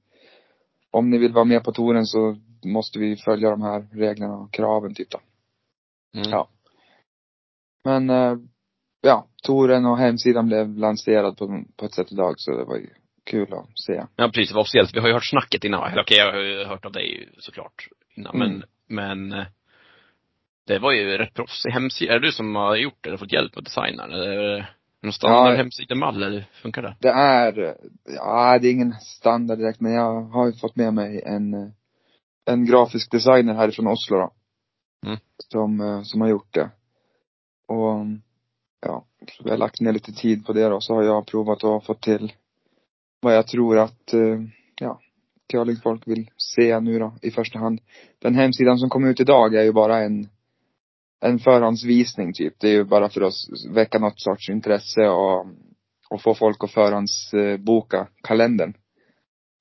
om 0.90 1.10
ni 1.10 1.18
vill 1.18 1.32
vara 1.32 1.44
med 1.44 1.64
på 1.64 1.72
touren 1.72 2.06
så 2.06 2.36
måste 2.64 2.98
vi 2.98 3.16
följa 3.16 3.50
de 3.50 3.62
här 3.62 3.88
reglerna 3.92 4.34
och 4.34 4.52
kraven 4.52 4.94
typ 4.94 5.10
då. 5.10 5.20
Mm. 6.14 6.30
Ja. 6.30 6.48
Men, 7.84 8.10
eh, 8.10 8.36
ja, 9.00 9.26
touren 9.42 9.86
och 9.86 9.98
hemsidan 9.98 10.46
blev 10.46 10.78
lanserad 10.78 11.36
på, 11.36 11.64
på 11.76 11.86
ett 11.86 11.94
sätt 11.94 12.12
idag 12.12 12.34
så 12.36 12.56
det 12.56 12.64
var 12.64 12.76
ju 12.76 12.90
kul 13.24 13.54
att 13.54 13.78
se. 13.78 14.04
Ja 14.16 14.28
precis, 14.28 14.48
det 14.48 14.54
var 14.54 14.62
officiellt. 14.62 14.94
Vi 14.94 15.00
har 15.00 15.08
ju 15.08 15.14
hört 15.14 15.30
snacket 15.30 15.64
innan. 15.64 15.92
Eller 15.92 16.02
okej, 16.02 16.18
jag 16.18 16.32
har 16.32 16.40
ju 16.40 16.64
hört 16.64 16.84
av 16.84 16.92
dig 16.92 17.28
såklart 17.38 17.88
innan. 18.16 18.34
Mm. 18.34 18.48
Men, 18.48 18.64
men 19.28 19.40
eh, 19.40 19.46
det 20.66 20.78
var 20.78 20.92
ju 20.92 21.18
rätt 21.18 21.34
proffsig 21.34 21.70
hemsida. 21.70 22.14
Är 22.14 22.20
det 22.20 22.26
du 22.26 22.32
som 22.32 22.54
har 22.54 22.76
gjort 22.76 22.98
det? 23.00 23.08
Eller 23.08 23.18
fått 23.18 23.32
hjälp 23.32 23.54
med 23.54 23.64
designen? 23.64 24.12
Eller 24.12 24.74
någon 25.02 25.12
standard 25.12 25.52
Ja. 25.52 25.56
hemsidemall 25.56 26.22
eller 26.22 26.46
funkar 26.62 26.82
det? 26.82 26.96
Det 27.00 27.08
är, 27.08 27.76
ja 28.04 28.58
det 28.58 28.68
är 28.68 28.72
ingen 28.72 28.94
standard 29.00 29.58
direkt 29.58 29.80
men 29.80 29.92
jag 29.92 30.22
har 30.22 30.46
ju 30.46 30.52
fått 30.52 30.76
med 30.76 30.94
mig 30.94 31.22
en, 31.26 31.72
en 32.46 32.64
grafisk 32.64 33.10
designer 33.10 33.54
härifrån 33.54 33.86
Oslo 33.86 34.16
då. 34.16 34.32
Mm. 35.06 35.18
Som, 35.52 35.80
eh, 35.80 36.02
som 36.02 36.20
har 36.20 36.28
gjort 36.28 36.54
det. 36.54 36.70
Och, 37.68 38.06
ja, 38.86 39.04
så 39.36 39.44
vi 39.44 39.50
har 39.50 39.56
lagt 39.56 39.80
ner 39.80 39.92
lite 39.92 40.12
tid 40.12 40.46
på 40.46 40.52
det 40.52 40.68
då. 40.68 40.80
Så 40.80 40.94
har 40.94 41.02
jag 41.02 41.26
provat 41.26 41.64
och 41.64 41.84
fått 41.84 42.02
till 42.02 42.32
vad 43.20 43.34
jag 43.34 43.46
tror 43.46 43.78
att, 43.78 44.12
eh, 44.12 44.40
ja, 44.80 45.00
curlingfolk 45.52 46.08
vill 46.08 46.30
se 46.36 46.80
nu 46.80 46.98
då 46.98 47.12
i 47.22 47.30
första 47.30 47.58
hand. 47.58 47.80
Den 48.18 48.34
hemsidan 48.34 48.78
som 48.78 48.88
kom 48.90 49.04
ut 49.04 49.20
idag 49.20 49.54
är 49.54 49.62
ju 49.62 49.72
bara 49.72 49.98
en, 49.98 50.28
en 51.20 51.38
förhandsvisning 51.38 52.32
typ. 52.32 52.54
Det 52.60 52.68
är 52.68 52.72
ju 52.72 52.84
bara 52.84 53.08
för 53.08 53.20
att 53.20 53.34
väcka 53.70 53.98
något 53.98 54.20
sorts 54.20 54.50
intresse 54.50 55.08
och, 55.08 55.46
och 56.10 56.22
få 56.22 56.34
folk 56.34 56.64
att 56.64 56.70
förhandsboka 56.70 58.08
kalendern. 58.22 58.74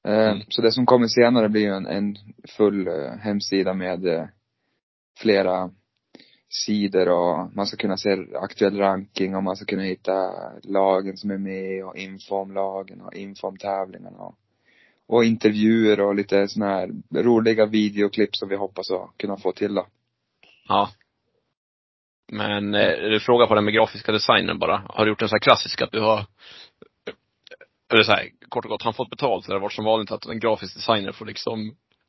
Eh, 0.07 0.29
Mm. 0.29 0.41
Så 0.47 0.61
det 0.61 0.71
som 0.71 0.85
kommer 0.85 1.07
senare 1.07 1.49
blir 1.49 1.61
ju 1.61 1.73
en, 1.73 1.85
en 1.85 2.15
full 2.57 2.87
eh, 2.87 3.11
hemsida 3.19 3.73
med 3.73 4.07
eh, 4.07 4.25
flera 5.19 5.71
sidor 6.49 7.09
och 7.09 7.55
man 7.55 7.65
ska 7.65 7.77
kunna 7.77 7.97
se 7.97 8.17
aktuell 8.35 8.77
ranking 8.77 9.35
och 9.35 9.43
man 9.43 9.55
ska 9.55 9.65
kunna 9.65 9.83
hitta 9.83 10.31
lagen 10.63 11.17
som 11.17 11.31
är 11.31 11.37
med 11.37 11.85
och 11.85 11.97
info 11.97 12.35
om 12.35 12.53
lagen 12.53 13.01
och 13.01 13.13
info 13.13 13.47
om 13.47 13.57
tävlingarna 13.57 14.17
och, 14.17 14.35
och 15.07 15.25
intervjuer 15.25 15.99
och 15.99 16.15
lite 16.15 16.47
såna 16.47 16.65
här 16.65 16.91
roliga 17.15 17.65
videoklipp 17.65 18.35
som 18.35 18.49
vi 18.49 18.55
hoppas 18.55 18.91
att 18.91 19.17
kunna 19.17 19.37
få 19.37 19.51
till 19.51 19.73
då. 19.73 19.87
Ja. 20.67 20.89
Men, 22.31 22.75
eh, 22.75 23.09
du 23.09 23.19
frågar 23.19 23.47
på 23.47 23.55
den 23.55 23.65
med 23.65 23.73
grafiska 23.73 24.11
designen 24.11 24.59
bara. 24.59 24.83
Har 24.89 25.05
du 25.05 25.11
gjort 25.11 25.21
en 25.21 25.29
sån 25.29 25.35
här 25.35 25.39
klassisk 25.39 25.81
att 25.81 25.91
du 25.91 25.99
har, 25.99 26.25
eller 27.93 28.03
så 28.03 28.11
här, 28.11 28.29
kort 28.49 28.65
och 28.65 28.71
gott, 28.71 28.81
han 28.81 28.93
fått 28.93 29.09
betalt 29.09 29.45
eller 29.45 29.55
har 29.55 29.59
det 29.59 29.63
varit 29.63 29.73
som 29.73 29.85
vanligt 29.85 30.11
att 30.11 30.25
en 30.25 30.39
grafisk 30.39 30.75
designer 30.75 31.11
får 31.11 31.25
liksom, 31.25 31.67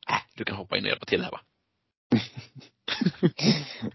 äh, 0.09 0.15
du 0.35 0.43
kan 0.43 0.55
hoppa 0.55 0.77
in 0.77 0.83
och 0.83 0.89
hjälpa 0.89 1.05
till 1.05 1.23
här 1.23 1.31
va? 1.31 1.39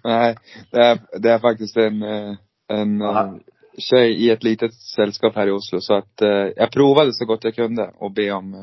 Nej, 0.05 0.37
det 0.71 0.79
är, 0.79 0.99
det 1.19 1.31
är 1.31 1.39
faktiskt 1.39 1.77
en, 1.77 2.03
eh, 2.03 2.35
en 2.69 3.03
eh, 3.03 3.35
tjej 3.79 4.13
i 4.13 4.31
ett 4.31 4.43
litet 4.45 4.75
sällskap 4.75 5.35
här 5.35 5.47
i 5.47 5.51
Oslo 5.51 5.81
så 5.81 5.95
att 5.95 6.23
eh, 6.23 6.49
jag 6.57 6.71
provade 6.73 7.13
så 7.13 7.25
gott 7.25 7.45
jag 7.45 7.55
kunde 7.55 7.93
och 7.99 8.13
be 8.13 8.33
om 8.33 8.55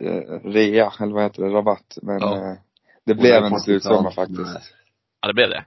eh, 0.00 0.08
eh, 0.08 0.40
rea, 0.44 0.92
eller 1.00 1.12
vad 1.12 1.22
heter 1.22 1.42
det, 1.42 1.48
rabatt. 1.48 1.98
Men 2.02 2.18
Ja. 2.20 2.36
eh, 2.36 2.56
det 3.06 3.14
blev 3.14 3.44
en 3.44 3.60
slutsumma 3.60 4.10
faktiskt. 4.10 4.74
Ja, 5.20 5.28
det 5.28 5.34
blev 5.34 5.48
det. 5.48 5.64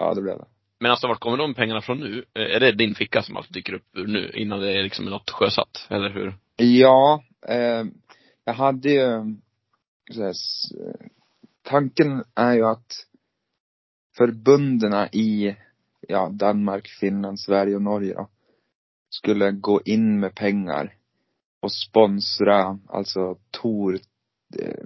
Ja, 0.00 0.14
det 0.14 0.22
blev 0.22 0.38
det. 0.38 0.46
Men 0.80 0.90
alltså, 0.90 1.08
vart 1.08 1.20
kommer 1.20 1.36
de 1.36 1.54
pengarna 1.54 1.80
från 1.80 1.98
nu? 2.00 2.24
Eh, 2.34 2.42
Är 2.56 2.60
det 2.60 2.72
din 2.72 2.94
ficka 2.94 3.22
som 3.22 3.36
alltid 3.36 3.52
dyker 3.52 3.72
upp 3.72 3.96
ur 3.96 4.06
nu, 4.06 4.30
innan 4.34 4.60
det 4.60 4.72
är 4.78 4.82
liksom 4.82 5.04
något 5.04 5.30
sjösatt? 5.30 5.86
Eller 5.90 6.10
hur? 6.10 6.34
Ja, 6.56 7.24
eh, 7.48 7.84
jag 8.44 8.54
hade 8.54 8.90
ju, 8.90 9.36
så 10.12 10.22
här, 10.22 10.28
eh, 10.28 11.06
tanken 11.62 12.24
är 12.34 12.52
ju 12.54 12.66
att 12.66 13.06
förbundena 14.16 15.08
i, 15.08 15.56
ja, 16.08 16.28
Danmark, 16.32 16.88
Finland, 17.00 17.40
Sverige 17.40 17.74
och 17.74 17.82
Norge 17.82 18.14
då, 18.14 18.28
skulle 19.10 19.50
gå 19.50 19.80
in 19.84 20.20
med 20.20 20.34
pengar 20.34 20.94
och 21.62 21.72
sponsra, 21.72 22.78
alltså 22.88 23.36
Tor, 23.50 23.98
eh. 24.58 24.84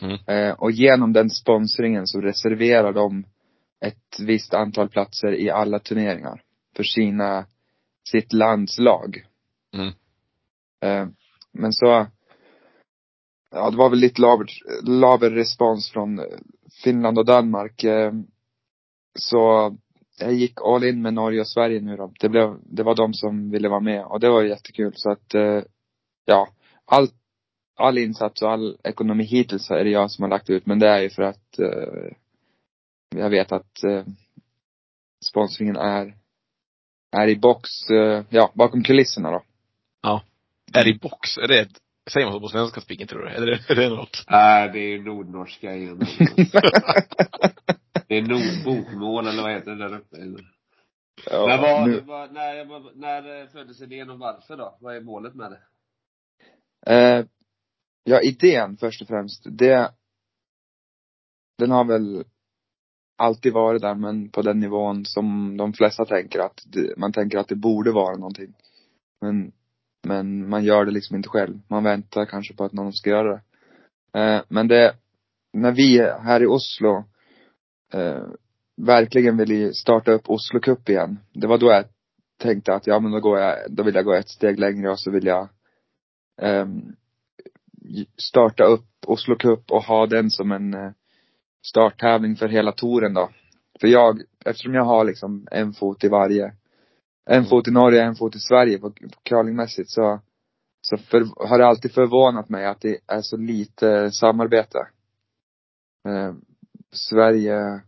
Mm. 0.00 0.18
Eh, 0.26 0.54
och 0.54 0.70
genom 0.70 1.12
den 1.12 1.30
sponsringen 1.30 2.06
så 2.06 2.20
reserverar 2.20 2.92
de 2.92 3.24
ett 3.80 4.20
visst 4.20 4.54
antal 4.54 4.88
platser 4.88 5.32
i 5.32 5.50
alla 5.50 5.78
turneringar 5.78 6.42
för 6.76 6.82
sina, 6.82 7.46
sitt 8.08 8.32
landslag. 8.32 9.24
Mm. 9.74 9.92
Eh, 10.82 11.08
men 11.52 11.72
så, 11.72 12.06
ja 13.50 13.70
det 13.70 13.76
var 13.76 13.90
väl 13.90 13.98
lite 13.98 14.20
laber, 14.20 14.46
laber 14.82 15.30
respons 15.30 15.90
från 15.90 16.18
eh, 16.18 16.24
Finland 16.84 17.18
och 17.18 17.26
Danmark. 17.26 17.84
Eh, 17.84 18.12
så 19.14 19.76
jag 20.18 20.32
gick 20.32 20.60
all 20.60 20.84
in 20.84 21.02
med 21.02 21.14
Norge 21.14 21.40
och 21.40 21.48
Sverige 21.48 21.80
nu 21.80 21.96
då. 21.96 22.12
Det 22.20 22.28
blev, 22.28 22.56
det 22.64 22.82
var 22.82 22.94
de 22.94 23.14
som 23.14 23.50
ville 23.50 23.68
vara 23.68 23.80
med 23.80 24.04
och 24.04 24.20
det 24.20 24.28
var 24.28 24.42
jättekul 24.42 24.92
så 24.96 25.10
att, 25.10 25.34
eh, 25.34 25.62
ja, 26.24 26.48
all, 26.84 27.08
all 27.76 27.98
insats 27.98 28.42
och 28.42 28.52
all 28.52 28.78
ekonomi 28.84 29.24
hittills 29.24 29.70
är 29.70 29.84
det 29.84 29.90
jag 29.90 30.10
som 30.10 30.22
har 30.22 30.30
lagt 30.30 30.50
ut 30.50 30.66
men 30.66 30.78
det 30.78 30.88
är 30.88 31.00
ju 31.00 31.10
för 31.10 31.22
att 31.22 31.58
eh, 31.58 32.12
jag 33.16 33.30
vet 33.30 33.52
att 33.52 33.84
eh, 33.84 34.04
sponsringen 35.24 35.76
är, 35.76 36.14
är 37.16 37.28
i 37.28 37.36
box, 37.36 37.90
eh, 37.90 38.24
ja, 38.30 38.52
bakom 38.54 38.82
kulisserna 38.82 39.30
då. 39.30 39.42
Är 40.72 40.88
i 40.88 40.98
box? 40.98 41.38
Är 41.38 41.48
det 41.48 41.60
ett, 41.60 41.80
säger 42.10 42.26
man 42.26 42.34
så 42.34 42.40
på 42.40 42.48
svenska 42.48 42.80
spiken 42.80 43.08
tror 43.08 43.22
du? 43.22 43.28
Eller 43.28 43.70
är 43.70 43.74
det 43.74 43.88
något? 43.88 44.24
Nej, 44.30 44.70
det 44.72 44.78
är 44.78 44.98
nordnorska 44.98 45.74
igen. 45.74 45.98
det 48.08 48.18
är 48.18 48.22
nordbokmål 48.22 49.26
eller 49.26 49.42
vad 49.42 49.52
heter 49.52 49.70
det 49.70 49.88
där 49.88 49.96
uppe? 49.96 50.16
Ja, 51.30 51.46
Men 51.46 51.60
vad, 51.60 52.06
vad, 52.06 52.32
när, 52.32 52.64
när 52.94 53.46
föddes 53.46 53.80
idén 53.80 54.10
och 54.10 54.18
varför 54.18 54.56
då? 54.56 54.76
Vad 54.80 54.96
är 54.96 55.00
målet 55.00 55.34
med 55.34 55.50
det? 55.50 55.60
eh, 56.94 57.24
ja, 58.04 58.20
idén 58.20 58.76
först 58.76 59.02
och 59.02 59.08
främst, 59.08 59.46
det, 59.50 59.90
den 61.58 61.70
har 61.70 61.84
väl 61.84 62.24
alltid 63.18 63.52
varit 63.52 63.82
där 63.82 63.94
men 63.94 64.28
på 64.28 64.42
den 64.42 64.60
nivån 64.60 65.04
som 65.04 65.56
de 65.56 65.72
flesta 65.72 66.04
tänker 66.04 66.38
att 66.38 66.62
det, 66.66 66.96
man 66.96 67.12
tänker 67.12 67.38
att 67.38 67.48
det 67.48 67.56
borde 67.56 67.92
vara 67.92 68.16
någonting. 68.16 68.54
Men, 69.20 69.52
men 70.06 70.48
man 70.48 70.64
gör 70.64 70.84
det 70.84 70.90
liksom 70.90 71.16
inte 71.16 71.28
själv. 71.28 71.60
Man 71.68 71.84
väntar 71.84 72.26
kanske 72.26 72.54
på 72.54 72.64
att 72.64 72.72
någon 72.72 72.92
ska 72.92 73.10
göra 73.10 73.32
det. 73.32 73.42
Eh, 74.20 74.42
men 74.48 74.68
det, 74.68 74.94
när 75.52 75.72
vi 75.72 75.98
här 76.00 76.42
i 76.42 76.46
Oslo 76.46 77.04
eh, 77.92 78.26
verkligen 78.76 79.36
ville 79.36 79.72
starta 79.72 80.12
upp 80.12 80.30
Oslo 80.30 80.60
Cup 80.60 80.88
igen. 80.88 81.18
Det 81.32 81.46
var 81.46 81.58
då 81.58 81.66
jag 81.66 81.84
tänkte 82.38 82.74
att 82.74 82.86
ja 82.86 83.00
men 83.00 83.12
då 83.12 83.20
går 83.20 83.38
jag, 83.38 83.58
då 83.68 83.82
vill 83.82 83.94
jag 83.94 84.04
gå 84.04 84.14
ett 84.14 84.28
steg 84.28 84.58
längre 84.58 84.90
och 84.90 85.00
så 85.00 85.10
vill 85.10 85.26
jag 85.26 85.48
ehm, 86.42 86.96
starta 88.16 88.64
upp 88.64 88.86
Oslo 89.06 89.36
Cup 89.36 89.70
och 89.70 89.82
ha 89.82 90.06
den 90.06 90.30
som 90.30 90.52
en 90.52 90.74
eh, 90.74 90.90
starttävling 91.66 92.36
för 92.36 92.48
hela 92.48 92.72
touren 92.72 93.14
då. 93.14 93.30
För 93.80 93.88
jag, 93.88 94.22
eftersom 94.44 94.74
jag 94.74 94.84
har 94.84 95.04
liksom 95.04 95.46
en 95.50 95.72
fot 95.72 96.04
i 96.04 96.08
varje, 96.08 96.54
en 97.30 97.44
fot 97.44 97.68
i 97.68 97.70
Norge, 97.70 98.02
en 98.02 98.14
fot 98.14 98.36
i 98.36 98.38
Sverige 98.38 98.78
på, 98.78 98.90
på 98.90 99.20
curlingmässigt 99.22 99.90
så, 99.90 100.20
så 100.80 100.96
för, 100.96 101.48
har 101.48 101.58
det 101.58 101.66
alltid 101.66 101.92
förvånat 101.92 102.48
mig 102.48 102.66
att 102.66 102.80
det 102.80 102.98
är 103.06 103.20
så 103.22 103.36
lite 103.36 104.10
samarbete. 104.10 104.78
Eh, 106.08 106.34
Sverige 106.92 107.82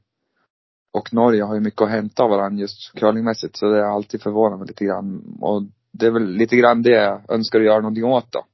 och 0.93 1.15
Norge 1.15 1.43
har 1.43 1.55
ju 1.55 1.61
mycket 1.61 1.83
att 1.83 1.91
hämta 1.91 2.23
av 2.23 2.31
varandra 2.31 2.61
just 2.61 2.93
curlingmässigt 2.95 3.57
så 3.57 3.67
det 3.67 3.85
har 3.85 3.95
alltid 3.95 4.23
förvånat 4.23 4.59
mig 4.59 4.69
lite 4.69 4.85
grann. 4.85 5.39
Och 5.41 5.63
det 5.93 6.07
är 6.07 6.11
väl 6.11 6.27
lite 6.27 6.57
grann 6.57 6.83
det 6.83 6.91
jag 6.91 7.31
önskar 7.31 7.59
att 7.61 7.67
göra 7.67 7.81
någonting 7.81 8.05
åt 8.05 8.33
då. 8.33 8.45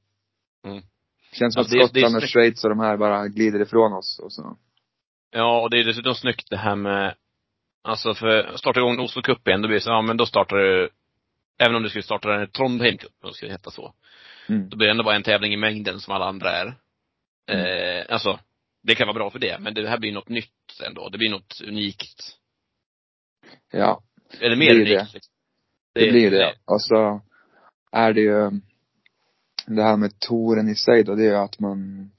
Mm. 0.67 0.83
Känns 1.33 1.53
som 1.53 1.61
att 1.61 1.69
det 1.69 1.77
det 1.79 1.87
Skottland 1.87 2.15
och. 2.15 2.29
Schweiz 2.29 2.63
och 2.63 2.69
de 2.69 2.79
här 2.79 2.97
bara 2.97 3.27
glider 3.27 3.61
ifrån 3.61 3.93
oss 3.93 4.19
och 4.23 4.33
så. 4.33 4.57
Ja, 5.31 5.61
och 5.61 5.69
det 5.69 5.79
är 5.79 5.83
dessutom 5.83 6.15
snyggt 6.15 6.49
det 6.49 6.57
här 6.57 6.75
med, 6.75 7.15
alltså 7.83 8.13
för, 8.13 8.57
starta 8.57 8.79
igång 8.79 8.99
Oslo 8.99 9.21
Cup 9.21 9.47
igen, 9.47 9.61
då 9.61 9.67
blir 9.67 9.77
det 9.77 9.83
så, 9.83 9.89
ja 9.89 10.01
men 10.01 10.17
då 10.17 10.25
startar 10.25 10.55
du, 10.57 10.89
även 11.59 11.75
om 11.75 11.83
du 11.83 11.89
skulle 11.89 12.03
starta 12.03 12.29
den 12.29 12.43
i 12.43 12.47
Trondheim 12.47 12.97
Cup, 12.97 13.11
om 13.23 13.29
det 13.29 13.33
skulle 13.33 13.51
heta 13.51 13.71
så. 13.71 13.93
Mm. 14.49 14.69
Då 14.69 14.77
blir 14.77 14.87
det 14.87 14.91
ändå 14.91 15.03
bara 15.03 15.15
en 15.15 15.23
tävling 15.23 15.53
i 15.53 15.57
mängden 15.57 15.99
som 15.99 16.13
alla 16.13 16.25
andra 16.25 16.49
är. 16.49 16.75
Eh, 17.51 18.05
alltså, 18.09 18.39
det 18.83 18.95
kan 18.95 19.07
vara 19.07 19.15
bra 19.17 19.29
för 19.29 19.39
det, 19.39 19.59
men 19.59 19.73
det 19.73 19.89
här 19.89 19.97
blir 19.99 20.11
något 20.11 20.29
nytt 20.29 20.81
ändå. 20.87 21.09
Det 21.09 21.17
blir 21.17 21.29
något 21.29 21.61
unikt. 21.67 22.37
Ja, 23.71 24.03
Eller 24.39 24.55
mer 24.55 24.69
Det 24.69 24.75
unikt. 24.75 24.89
det. 24.89 25.13
Liksom. 25.13 25.33
det, 25.93 26.11
blir 26.11 26.31
det. 26.31 26.55
Och 26.65 26.81
så 26.81 27.21
är 27.91 28.13
det 28.13 28.21
ju 28.21 28.51
det 29.65 29.83
här 29.83 29.97
med 29.97 30.19
touren 30.19 30.69
i 30.69 30.75
sig 30.75 31.03
då, 31.03 31.15
det 31.15 31.23
är 31.23 31.29
ju 31.29 31.35
att 31.35 31.59
man 31.59 32.11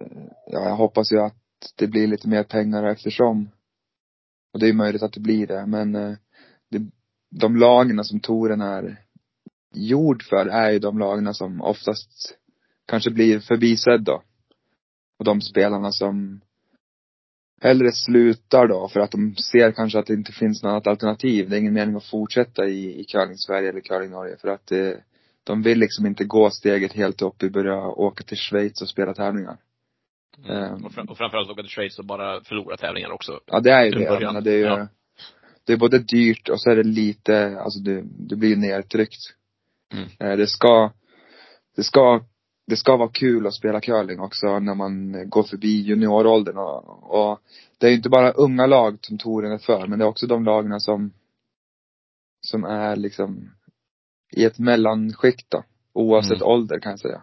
eh, 0.00 0.22
Ja, 0.46 0.68
jag 0.68 0.76
hoppas 0.76 1.12
ju 1.12 1.20
att 1.20 1.36
det 1.76 1.86
blir 1.86 2.06
lite 2.06 2.28
mer 2.28 2.42
pengar 2.42 2.84
eftersom. 2.84 3.50
Och 4.52 4.60
det 4.60 4.68
är 4.68 4.72
möjligt 4.72 5.02
att 5.02 5.12
det 5.12 5.20
blir 5.20 5.46
det, 5.46 5.66
men 5.66 5.94
eh, 5.94 6.16
det, 6.70 6.82
de 7.30 7.56
lagarna 7.56 8.04
som 8.04 8.20
touren 8.20 8.60
är 8.60 9.04
gjord 9.74 10.22
för 10.22 10.46
är 10.46 10.70
ju 10.70 10.78
de 10.78 10.98
lagarna 10.98 11.34
som 11.34 11.62
oftast 11.62 12.38
kanske 12.86 13.10
blir 13.10 13.40
förbisedd 13.40 14.02
då. 14.02 14.22
Och 15.18 15.24
de 15.24 15.40
spelarna 15.40 15.92
som 15.92 16.40
hellre 17.60 17.92
slutar 17.92 18.68
då 18.68 18.88
för 18.88 19.00
att 19.00 19.10
de 19.10 19.36
ser 19.36 19.72
kanske 19.72 19.98
att 19.98 20.06
det 20.06 20.14
inte 20.14 20.32
finns 20.32 20.62
något 20.62 20.70
annat 20.70 20.86
alternativ. 20.86 21.48
Det 21.48 21.56
är 21.56 21.60
ingen 21.60 21.74
mening 21.74 21.96
att 21.96 22.10
fortsätta 22.10 22.66
i, 22.66 23.00
i 23.00 23.04
curling 23.04 23.36
Sverige 23.36 23.68
eller 23.68 23.80
curling 23.80 24.10
Norge 24.10 24.36
för 24.36 24.48
att 24.48 24.72
eh, 24.72 24.92
de 25.44 25.62
vill 25.62 25.78
liksom 25.78 26.06
inte 26.06 26.24
gå 26.24 26.50
steget 26.50 26.92
helt 26.92 27.22
upp 27.22 27.42
och 27.42 27.50
börja 27.50 27.78
åka 27.86 28.24
till 28.24 28.36
Schweiz 28.36 28.82
och 28.82 28.88
spela 28.88 29.14
tävlingar. 29.14 29.56
Mm. 30.44 30.56
Ehm. 30.56 30.84
Och, 30.84 30.92
fram, 30.92 31.08
och 31.08 31.18
framförallt 31.18 31.50
åka 31.50 31.62
till 31.62 31.70
Schweiz 31.70 31.98
och 31.98 32.04
bara 32.04 32.40
förlora 32.40 32.76
tävlingar 32.76 33.10
också. 33.10 33.40
Ja 33.46 33.60
det 33.60 33.70
är 33.70 33.84
ju 33.84 33.90
det. 33.90 34.02
Jag 34.02 34.22
menar, 34.22 34.40
det 34.40 34.52
är 34.52 34.56
ju, 34.58 34.64
Ja. 34.64 34.88
det 35.66 35.72
är 35.72 35.76
både 35.76 35.98
dyrt 35.98 36.48
och 36.48 36.60
så 36.60 36.70
är 36.70 36.76
det 36.76 36.82
lite, 36.82 37.60
alltså 37.60 37.80
du, 37.80 38.04
du 38.18 38.36
blir 38.36 38.48
ju 38.48 38.56
nedtryckt. 38.56 39.20
Mm. 39.92 40.08
Eh, 40.18 40.36
Det 40.36 40.46
ska, 40.46 40.92
det 41.76 41.82
ska 41.82 42.20
det 42.70 42.76
ska 42.76 42.96
vara 42.96 43.08
kul 43.08 43.46
att 43.46 43.54
spela 43.54 43.80
curling 43.80 44.20
också 44.20 44.58
när 44.58 44.74
man 44.74 45.12
går 45.30 45.42
förbi 45.42 45.80
junioråldern 45.80 46.58
och, 46.58 47.20
och 47.20 47.40
det 47.78 47.86
är 47.86 47.90
ju 47.90 47.96
inte 47.96 48.08
bara 48.08 48.32
unga 48.32 48.66
lag 48.66 48.98
som 49.00 49.18
touren 49.18 49.52
är 49.52 49.58
för, 49.58 49.86
men 49.86 49.98
det 49.98 50.04
är 50.04 50.08
också 50.08 50.26
de 50.26 50.44
lagen 50.44 50.80
som, 50.80 51.12
som 52.40 52.64
är 52.64 52.96
liksom 52.96 53.50
i 54.30 54.44
ett 54.44 54.58
mellanskikt 54.58 55.50
då. 55.50 55.64
Oavsett 55.92 56.36
Mm. 56.36 56.48
ålder 56.48 56.78
kan 56.80 56.90
jag 56.90 56.98
säga. 57.00 57.22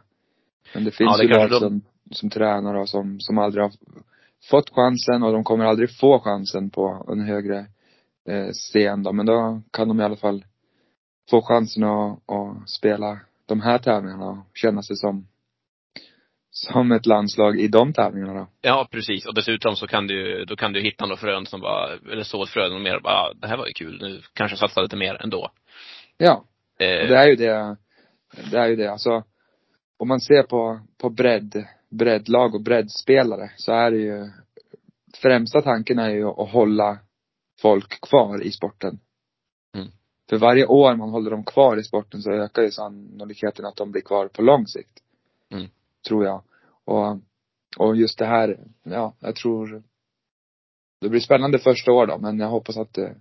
Men 0.74 0.84
det 0.84 0.92
finns 0.92 1.10
Ja, 1.12 1.18
det 1.18 1.24
ju 1.24 1.30
lag 1.30 1.50
de- 1.50 1.60
som, 1.60 1.82
som 2.12 2.30
tränar 2.30 2.74
och 2.76 2.90
som, 2.90 3.20
som 3.20 3.38
aldrig 3.38 3.64
har 3.64 3.72
fått 4.50 4.70
chansen 4.70 5.24
och 5.24 5.32
de 5.34 5.44
kommer 5.44 5.66
aldrig 5.66 5.98
få 5.98 6.20
chansen 6.20 6.70
på 6.70 7.06
en 7.08 7.20
högre 7.22 7.66
eh, 8.30 8.48
scen 8.52 9.04
då. 9.04 9.12
Men 9.14 9.26
då 9.26 9.62
kan 9.72 9.88
de 9.88 10.00
i 10.02 10.04
alla 10.04 10.16
fall 10.16 10.46
få 11.30 11.42
chansen 11.42 11.84
att, 11.84 12.20
att 12.32 12.70
spela 12.70 13.20
de 13.46 13.62
här 13.62 13.78
tävlingarna 13.78 14.26
och 14.30 14.38
känna 14.54 14.82
sig 14.84 14.96
som, 14.96 15.28
som 16.52 16.92
ett 16.92 17.06
landslag 17.06 17.60
i 17.60 17.68
de 17.68 17.94
tävlingarna 17.94 18.34
då. 18.34 18.48
Ja, 18.62 18.88
precis. 18.92 19.26
Och 19.26 19.34
dessutom 19.36 19.76
så 19.76 19.88
kan 19.88 20.08
du, 20.08 20.46
då 20.46 20.56
kan 20.56 20.74
du 20.74 20.82
hitta 20.82 21.06
några 21.06 21.18
frön 21.18 21.46
som 21.46 21.62
bara, 21.62 21.94
eller 22.12 22.24
så 22.24 22.44
ett 22.44 22.50
frön 22.50 22.74
och 22.74 22.82
mer 22.82 23.00
bara, 23.00 23.14
ah, 23.14 23.34
det 23.36 23.48
här 23.48 23.58
var 23.58 23.68
ju 23.68 23.74
kul, 23.74 23.98
nu 24.02 24.22
kanske 24.34 24.54
jag 24.54 24.60
satsar 24.60 24.82
lite 24.82 24.96
mer 24.96 25.24
ändå. 25.24 25.50
Ja, 26.18 26.44
Eh, 26.80 27.08
det 27.08 27.18
är 27.18 27.28
ju 27.28 27.36
det, 27.36 27.78
det 28.52 28.58
är 28.58 28.68
ju 28.68 28.76
det. 28.76 28.92
Alltså, 28.92 29.24
om 29.98 30.08
man 30.08 30.20
ser 30.20 30.44
på, 30.44 30.80
på 30.98 31.10
bredd, 31.10 31.66
breddlag 31.90 32.56
och 32.56 32.62
breddspelare 32.62 33.52
så 33.58 33.72
är 33.72 33.92
det 33.92 33.98
ju, 33.98 34.30
främsta 35.22 35.62
tanken 35.62 36.00
är 36.00 36.10
ju 36.10 36.26
att 36.26 36.52
hålla 36.52 37.00
folk 37.62 38.02
kvar 38.02 38.44
i 38.44 38.52
sporten. 38.52 39.00
Mm. 39.76 39.88
För 40.30 40.38
varje 40.38 40.66
år 40.66 40.96
man 40.96 41.10
håller 41.10 41.32
dem 41.32 41.44
kvar 41.44 41.78
i 41.78 41.84
sporten 41.84 42.22
så 42.22 42.32
ökar 42.32 42.62
ju 42.62 42.72
sannolikheten 42.72 43.66
att 43.66 43.76
de 43.76 43.92
blir 43.92 44.02
kvar 44.02 44.28
på 44.28 44.42
lång 44.42 44.68
sikt. 44.68 45.00
Mm. 45.50 45.68
Tror 46.08 46.26
jag. 46.26 46.44
Och, 46.86 47.20
och 47.78 47.96
just 47.96 48.20
det 48.20 48.26
här, 48.26 48.60
ja, 48.84 49.16
jag 49.20 49.36
tror 49.36 49.84
det 51.02 51.10
blir 51.10 51.20
spännande 51.20 51.60
första 51.60 51.92
år 51.92 52.08
då, 52.08 52.18
men 52.18 52.40
jag 52.40 52.48
hoppas 52.48 52.78
att 52.78 52.94
det, 52.94 53.16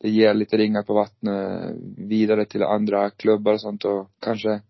det 0.00 0.08
ger 0.08 0.34
lite 0.34 0.56
ringar 0.56 0.82
på 0.82 0.94
vattnet 0.94 1.74
vidare 1.98 2.44
till 2.44 2.62
andra 2.62 3.10
klubbar 3.10 3.52
och 3.52 3.60
sånt 3.60 3.84
och 3.84 4.10
kanske 4.20 4.60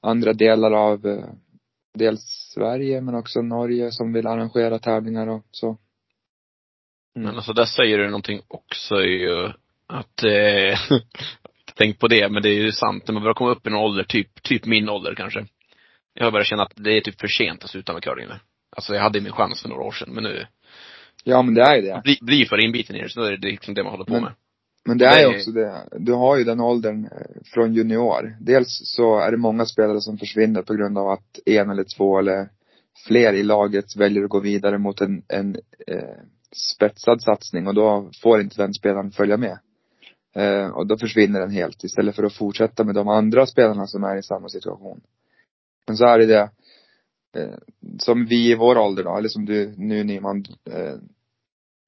andra 0.00 0.32
delar 0.32 0.72
av 0.72 1.06
eh, 1.06 1.24
dels 1.94 2.22
Sverige 2.54 3.00
men 3.00 3.14
också 3.14 3.42
Norge 3.42 3.92
som 3.92 4.12
vill 4.12 4.26
arrangera 4.26 4.78
tävlingar 4.78 5.26
och 5.26 5.46
så. 5.50 5.78
Men 7.14 7.36
alltså 7.36 7.52
där 7.52 7.64
säger 7.64 7.98
du 7.98 8.06
någonting 8.06 8.40
också 8.48 8.94
ju, 9.02 9.48
att, 9.86 10.22
eh, 10.24 10.78
tänk 11.74 11.98
på 11.98 12.08
det, 12.08 12.28
men 12.28 12.42
det 12.42 12.48
är 12.48 12.62
ju 12.62 12.72
sant, 12.72 13.04
när 13.06 13.14
man 13.14 13.22
börjar 13.22 13.34
komma 13.34 13.50
upp 13.50 13.66
i 13.66 13.70
en 13.70 13.76
ålder, 13.76 14.04
typ, 14.04 14.42
typ 14.42 14.66
min 14.66 14.88
ålder 14.88 15.14
kanske. 15.14 15.46
Jag 16.14 16.24
har 16.24 16.32
börjat 16.32 16.46
känna 16.46 16.62
att 16.62 16.72
det 16.76 16.96
är 16.96 17.00
typ 17.00 17.20
för 17.20 17.28
sent 17.28 17.64
att 17.64 17.70
sluta 17.70 17.92
med 17.92 18.02
curling 18.02 18.26
nu. 18.28 18.34
Alltså 18.76 18.94
jag 18.94 19.02
hade 19.02 19.20
min 19.20 19.32
chans 19.32 19.62
för 19.62 19.68
några 19.68 19.82
år 19.82 19.92
sedan, 19.92 20.08
men 20.12 20.24
nu, 20.24 20.46
Ja 21.24 21.42
men 21.42 21.54
det 21.54 21.62
är 21.62 21.76
ju 21.76 21.82
det. 21.82 22.00
bli, 22.04 22.18
bli 22.22 22.44
för 22.46 22.64
inbiten 22.64 22.96
i 22.96 23.02
det, 23.02 23.08
så 23.08 23.20
då 23.20 23.26
är 23.26 23.36
det 23.36 23.48
liksom 23.48 23.74
det 23.74 23.82
man 23.82 23.92
håller 23.92 24.04
på 24.04 24.12
Men- 24.12 24.22
med. 24.22 24.32
Men 24.86 24.98
det 24.98 25.06
är 25.06 25.20
ju 25.20 25.36
också 25.36 25.50
det. 25.50 25.88
Du 25.98 26.12
har 26.12 26.36
ju 26.36 26.44
den 26.44 26.60
åldern 26.60 27.04
eh, 27.04 27.42
från 27.44 27.74
junior. 27.74 28.36
Dels 28.40 28.80
så 28.84 29.18
är 29.18 29.30
det 29.30 29.36
många 29.36 29.66
spelare 29.66 30.00
som 30.00 30.18
försvinner 30.18 30.62
på 30.62 30.74
grund 30.74 30.98
av 30.98 31.08
att 31.08 31.38
en 31.46 31.70
eller 31.70 31.84
två 31.96 32.18
eller 32.18 32.48
fler 33.06 33.32
i 33.32 33.42
laget 33.42 33.96
väljer 33.96 34.24
att 34.24 34.30
gå 34.30 34.40
vidare 34.40 34.78
mot 34.78 35.00
en, 35.00 35.22
en 35.28 35.56
eh, 35.86 36.18
spetsad 36.74 37.22
satsning 37.22 37.66
och 37.66 37.74
då 37.74 38.10
får 38.22 38.40
inte 38.40 38.62
den 38.62 38.74
spelaren 38.74 39.10
följa 39.10 39.36
med. 39.36 39.58
Eh, 40.34 40.68
och 40.68 40.86
då 40.86 40.98
försvinner 40.98 41.40
den 41.40 41.50
helt 41.50 41.84
istället 41.84 42.16
för 42.16 42.24
att 42.24 42.36
fortsätta 42.36 42.84
med 42.84 42.94
de 42.94 43.08
andra 43.08 43.46
spelarna 43.46 43.86
som 43.86 44.04
är 44.04 44.16
i 44.16 44.22
samma 44.22 44.48
situation. 44.48 45.00
Men 45.86 45.96
så 45.96 46.06
är 46.06 46.18
det 46.18 46.26
det, 46.26 46.50
eh, 47.36 47.54
som 47.98 48.26
vi 48.26 48.50
i 48.50 48.54
vår 48.54 48.78
ålder 48.78 49.04
då, 49.04 49.16
eller 49.16 49.28
som 49.28 49.44
du 49.44 49.74
nu 49.76 50.04
Nyman, 50.04 50.44
eh, 50.70 50.94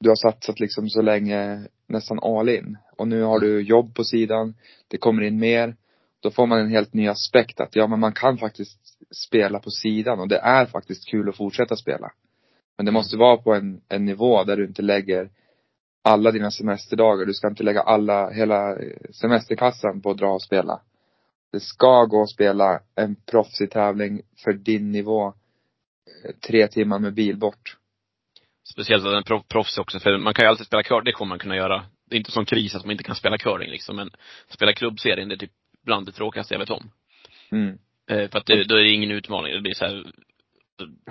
du 0.00 0.08
har 0.08 0.16
satsat 0.16 0.61
liksom 0.61 0.88
så 0.88 1.02
länge 1.02 1.66
nästan 1.88 2.18
all 2.22 2.48
in. 2.48 2.77
Och 2.96 3.09
nu 3.09 3.22
har 3.22 3.40
du 3.40 3.62
jobb 3.62 3.94
på 3.94 4.05
sidan, 4.05 4.55
det 4.88 4.98
kommer 4.98 5.22
in 5.22 5.38
mer. 5.38 5.77
Då 6.20 6.31
får 6.31 6.46
man 6.46 6.61
en 6.61 6.70
helt 6.70 6.94
ny 6.94 7.09
aspekt 7.09 7.61
att 7.61 7.77
ja 7.77 7.87
men 7.87 8.01
man 8.01 8.12
kan 8.12 8.38
faktiskt 8.38 8.79
spela 9.11 9.59
på 9.59 9.70
sidan 9.70 10.20
och 10.20 10.29
det 10.29 10.38
är 10.38 10.66
faktiskt 10.66 11.09
kul 11.09 11.29
att 11.29 11.37
fortsätta 11.37 11.77
spela. 11.77 12.12
Men 12.77 12.87
det 12.87 12.92
måste 12.92 13.16
vara 13.16 13.37
på 13.37 13.55
en, 13.55 13.81
en 13.88 14.05
nivå 14.05 14.44
där 14.44 14.57
du 14.57 14.64
inte 14.64 14.83
lägger 14.83 15.31
alla 16.03 16.31
dina 16.31 16.51
semesterdagar. 16.51 17.27
Du 17.27 17.35
ska 17.35 17.48
inte 17.48 17.62
lägga 17.62 17.81
alla, 17.81 18.31
hela 18.31 18.79
semesterkassan 19.11 20.01
på 20.01 20.11
att 20.11 20.18
dra 20.18 20.33
och 20.33 20.42
spela. 20.42 20.81
Det 21.53 21.61
ska 21.61 22.05
gå 22.05 22.22
att 22.22 22.31
spela 22.31 22.81
en 22.94 23.14
proffsig 23.14 23.70
tävling 23.70 24.22
för 24.44 24.53
din 24.53 24.92
nivå 24.92 25.27
eh, 25.27 26.35
tre 26.46 26.68
timmar 26.68 26.98
med 26.98 27.14
bil 27.14 27.38
bort. 27.38 27.77
Speciellt 28.72 29.04
att 29.04 29.12
den 29.12 29.22
proff, 29.22 29.48
proffs 29.48 29.78
också, 29.78 30.00
för 30.00 30.18
man 30.18 30.35
kan 30.35 30.44
ju 30.44 30.48
alltid 30.48 30.66
spela 30.66 30.83
curling, 30.83 31.04
det 31.04 31.12
kommer 31.12 31.28
man 31.28 31.38
kunna 31.38 31.57
göra. 31.57 31.85
Det 32.11 32.16
är 32.16 32.18
inte 32.18 32.31
sån 32.31 32.44
kris 32.44 32.74
att 32.74 32.85
man 32.85 32.92
inte 32.92 33.04
kan 33.04 33.14
spela 33.14 33.38
curling 33.38 33.70
liksom, 33.70 33.96
men 33.96 34.11
spela 34.48 34.72
klubbserien, 34.72 35.28
det 35.28 35.35
är 35.35 35.37
typ 35.37 35.52
bland 35.85 36.07
det 36.07 36.12
tråkigaste 36.12 36.54
jag 36.54 36.59
vet 36.59 36.70
om. 36.70 36.90
Mm. 37.50 37.78
Eh, 38.11 38.31
för 38.31 38.38
att 38.38 38.46
det, 38.46 38.64
då 38.64 38.74
är 38.74 38.83
det 38.83 38.90
ingen 38.90 39.11
utmaning, 39.11 39.52
det 39.52 39.61
blir 39.61 39.74
så 39.74 39.85
här, 39.85 40.04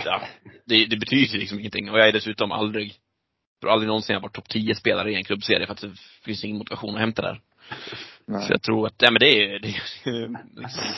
ja, 0.06 0.22
det, 0.66 0.86
det 0.86 0.98
betyder 0.98 1.40
liksom 1.40 1.60
ingenting. 1.60 1.90
Och 1.90 2.00
jag 2.00 2.08
är 2.08 2.12
dessutom 2.12 2.52
aldrig, 2.52 2.94
tror 3.62 3.72
aldrig 3.72 3.88
någonsin 3.88 4.14
jag 4.14 4.22
varit 4.22 4.36
topp 4.36 4.50
10 4.50 4.76
spelare 4.76 5.12
i 5.12 5.16
en 5.16 5.24
klubbserie 5.24 5.66
för 5.66 5.74
att 5.74 5.82
det 5.82 5.94
finns 6.26 6.44
ingen 6.44 6.58
motivation 6.58 6.94
att 6.96 7.02
hämta 7.02 7.22
där. 7.22 7.42
Nej. 8.26 8.42
Så 8.42 8.54
jag 8.54 8.62
tror 8.62 8.88
att, 8.88 9.02
ja 9.02 9.12
men 9.12 9.20
det 9.20 9.44
är, 9.44 9.60
det 9.60 9.68
är 9.68 10.62
liksom 10.62 10.94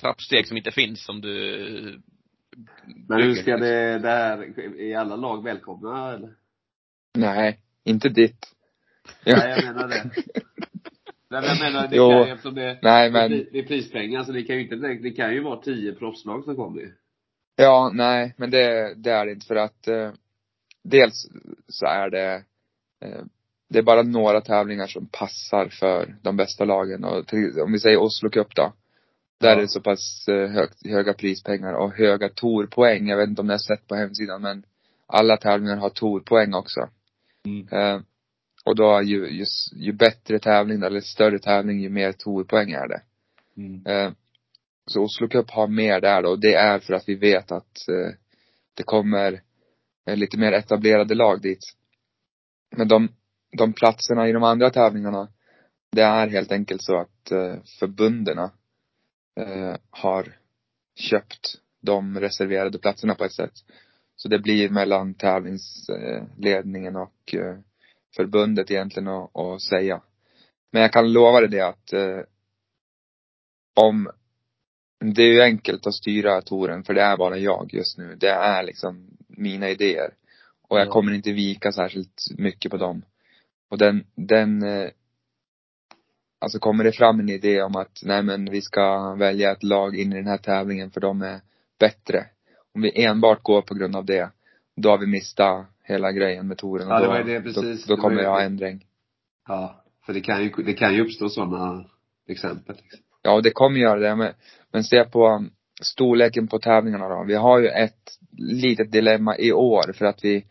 trappsteg 0.00 0.48
som 0.48 0.56
inte 0.56 0.70
finns 0.70 1.04
som 1.04 1.20
du 1.20 2.02
Men 3.08 3.22
hur 3.22 3.34
ska 3.34 3.56
det, 3.56 3.98
det 3.98 4.08
här, 4.08 4.58
är 4.80 4.96
alla 4.96 5.16
lag 5.16 5.44
välkomna 5.44 6.14
eller? 6.14 6.34
Nej, 7.14 7.60
inte 7.84 8.08
ditt. 8.08 8.46
Nej, 9.26 9.50
jag 9.50 9.64
menar 9.64 9.88
det. 9.88 10.10
Nej, 11.30 11.40
men 11.40 11.44
jag 11.44 11.58
menar, 11.58 11.88
det 11.88 11.96
Jo. 11.96 12.08
kan 12.08 12.28
eftersom 12.32 12.54
det, 12.54 12.78
Nej 12.82 13.10
men, 13.10 13.30
det 13.30 13.58
är 13.58 13.66
prispengar, 13.66 14.24
så 14.24 14.32
det 14.32 14.42
kan 14.42 14.56
ju 14.56 14.62
inte, 14.62 14.76
det 14.76 15.10
kan 15.10 15.34
ju 15.34 15.42
vara 15.42 15.60
tio 15.60 15.92
proffslag 15.92 16.44
som 16.44 16.56
kommer 16.56 16.92
ja, 17.56 17.90
nej, 17.94 18.34
men 18.36 18.50
det, 18.50 18.94
det 18.94 19.10
är 19.10 19.26
det 19.26 19.32
inte 19.32 19.46
för 19.46 19.56
att 19.56 19.88
eh, 19.88 20.12
dels 20.82 21.26
så 21.68 21.86
är 21.86 22.10
det 22.10 22.34
eh, 23.00 23.24
det 23.68 23.78
är 23.78 23.82
bara 23.82 24.02
några 24.02 24.40
tävlingar 24.40 24.86
som 24.86 25.06
passar 25.06 25.68
för 25.68 26.16
de 26.22 26.36
bästa 26.36 26.64
lagen 26.64 27.04
och 27.04 27.26
till, 27.26 27.60
om 27.60 27.72
vi 27.72 27.78
säger 27.78 27.96
Oslo 27.96 28.30
Cup 28.30 28.54
då. 28.54 28.72
Där 29.40 29.48
Ja. 29.48 29.56
är 29.56 29.60
det 29.60 29.68
så 29.68 29.80
pass 29.80 30.28
eh, 30.28 30.50
högt, 30.50 30.86
höga 30.86 31.14
prispengar 31.14 31.72
och 31.72 31.92
höga 31.92 32.28
torpoäng. 32.28 33.08
Jag 33.08 33.16
vet 33.16 33.28
inte 33.28 33.40
om 33.40 33.46
ni 33.46 33.52
har 33.52 33.58
sett 33.58 33.88
på 33.88 33.94
hemsidan 33.94 34.42
men 34.42 34.64
alla 35.06 35.36
tävlingar 35.36 35.76
har 35.76 35.90
torpoäng 35.90 36.54
också. 36.54 36.88
Mm. 37.46 37.68
Eh, 37.68 38.00
och 38.64 38.76
då 38.76 39.02
ju, 39.02 39.28
ju, 39.30 39.44
ju 39.72 39.92
bättre 39.92 40.38
tävling 40.38 40.82
eller 40.82 41.00
större 41.00 41.38
tävling 41.38 41.80
ju 41.80 41.88
mer 41.88 42.12
torpoäng 42.12 42.72
är 42.72 42.88
det. 42.88 43.02
Mm. 43.56 43.86
Eh, 43.86 44.12
så 44.86 45.02
Oslo 45.02 45.28
Cup 45.28 45.50
har 45.50 45.68
mer 45.68 46.00
där 46.00 46.22
då. 46.22 46.30
och 46.30 46.40
Det 46.40 46.54
är 46.54 46.78
för 46.78 46.94
att 46.94 47.08
vi 47.08 47.14
vet 47.14 47.52
att 47.52 47.88
eh, 47.88 48.14
det 48.74 48.82
kommer 48.82 49.40
eh, 50.06 50.16
lite 50.16 50.38
mer 50.38 50.52
etablerade 50.52 51.14
lag 51.14 51.42
dit. 51.42 51.60
Men 52.76 52.88
de, 52.88 53.08
de 53.58 53.72
platserna 53.72 54.28
i 54.28 54.32
de 54.32 54.42
andra 54.42 54.70
tävlingarna, 54.70 55.28
det 55.92 56.02
är 56.02 56.26
helt 56.28 56.52
enkelt 56.52 56.82
så 56.82 57.00
att 57.00 57.30
eh, 57.30 57.54
förbundena 57.80 58.50
har 59.90 60.36
köpt 60.94 61.54
de 61.80 62.20
reserverade 62.20 62.78
platserna 62.78 63.14
på 63.14 63.24
ett 63.24 63.32
sätt. 63.32 63.52
Så 64.16 64.28
det 64.28 64.38
blir 64.38 64.68
mellan 64.68 65.14
tävlingsledningen 65.14 66.96
och 66.96 67.34
eh, 67.34 67.58
förbundet 68.16 68.70
egentligen 68.70 69.08
att, 69.08 69.62
säga. 69.62 70.02
Men 70.72 70.82
jag 70.82 70.92
kan 70.92 71.12
lova 71.12 71.40
dig 71.40 71.48
det 71.48 71.60
att 71.60 71.92
eh, 71.92 72.20
om 73.74 74.10
det 75.14 75.22
är 75.22 75.32
ju 75.32 75.42
enkelt 75.42 75.86
att 75.86 75.94
styra 75.94 76.42
touren 76.42 76.84
för 76.84 76.94
det 76.94 77.02
är 77.02 77.16
bara 77.16 77.38
jag 77.38 77.74
just 77.74 77.98
nu. 77.98 78.14
Det 78.14 78.30
är 78.30 78.62
liksom 78.62 79.10
mina 79.28 79.70
idéer. 79.70 80.14
Och 80.68 80.78
jag 80.78 80.86
Ja. 80.86 80.90
kommer 80.92 81.12
inte 81.12 81.32
vika 81.32 81.72
särskilt 81.72 82.22
mycket 82.38 82.70
på 82.70 82.76
dem. 82.76 83.04
Och 83.70 83.78
den, 83.78 84.06
den 84.14 84.62
eh, 84.62 84.90
Alltså 86.44 86.58
kommer 86.58 86.84
det 86.84 86.92
fram 86.92 87.20
en 87.20 87.28
idé 87.28 87.62
om 87.62 87.76
att, 87.76 88.00
nej 88.02 88.22
men 88.22 88.50
vi 88.50 88.62
ska 88.62 89.14
välja 89.14 89.52
ett 89.52 89.62
lag 89.62 89.96
in 89.96 90.12
i 90.12 90.16
den 90.16 90.26
här 90.26 90.38
tävlingen 90.38 90.90
för 90.90 91.00
de 91.00 91.22
är 91.22 91.40
bättre. 91.80 92.26
Om 92.74 92.82
vi 92.82 93.04
enbart 93.04 93.42
går 93.42 93.62
på 93.62 93.74
grund 93.74 93.96
av 93.96 94.04
det, 94.04 94.30
då 94.76 94.88
har 94.88 94.98
vi 94.98 95.06
mistat 95.06 95.66
hela 95.82 96.12
grejen 96.12 96.48
med 96.48 96.58
touren. 96.58 96.88
Ja, 96.88 96.98
det 96.98 97.04
då, 97.04 97.10
var 97.10 97.18
ju 97.18 97.24
det, 97.24 97.40
precis. 97.40 97.86
Då, 97.86 97.94
då 97.94 97.96
Det 97.96 98.02
kommer 98.02 98.22
jag 98.22 98.30
ha 98.30 98.40
ändring. 98.40 98.84
Ja, 99.48 99.84
för 100.06 100.12
det 100.12 100.20
kan 100.20 100.42
ju, 100.42 100.50
det 100.50 100.72
kan 100.72 100.94
ju 100.94 101.02
uppstå 101.02 101.28
sådana 101.28 101.84
exempel. 102.28 102.76
Liksom. 102.76 103.00
Ja, 103.22 103.34
och 103.34 103.42
det 103.42 103.50
kommer 103.50 103.80
göra 103.80 104.00
det. 104.00 104.16
Men, 104.16 104.32
men 104.72 104.84
se 104.84 105.04
på 105.04 105.28
um, 105.28 105.50
storleken 105.82 106.48
på 106.48 106.58
tävlingarna 106.58 107.08
då. 107.08 107.24
Vi 107.24 107.34
har 107.34 107.58
ju 107.58 107.68
ett 107.68 108.18
litet 108.38 108.92
dilemma 108.92 109.38
i 109.38 109.52
år 109.52 109.92
för 109.92 110.04
att 110.04 110.24
vi, 110.24 110.46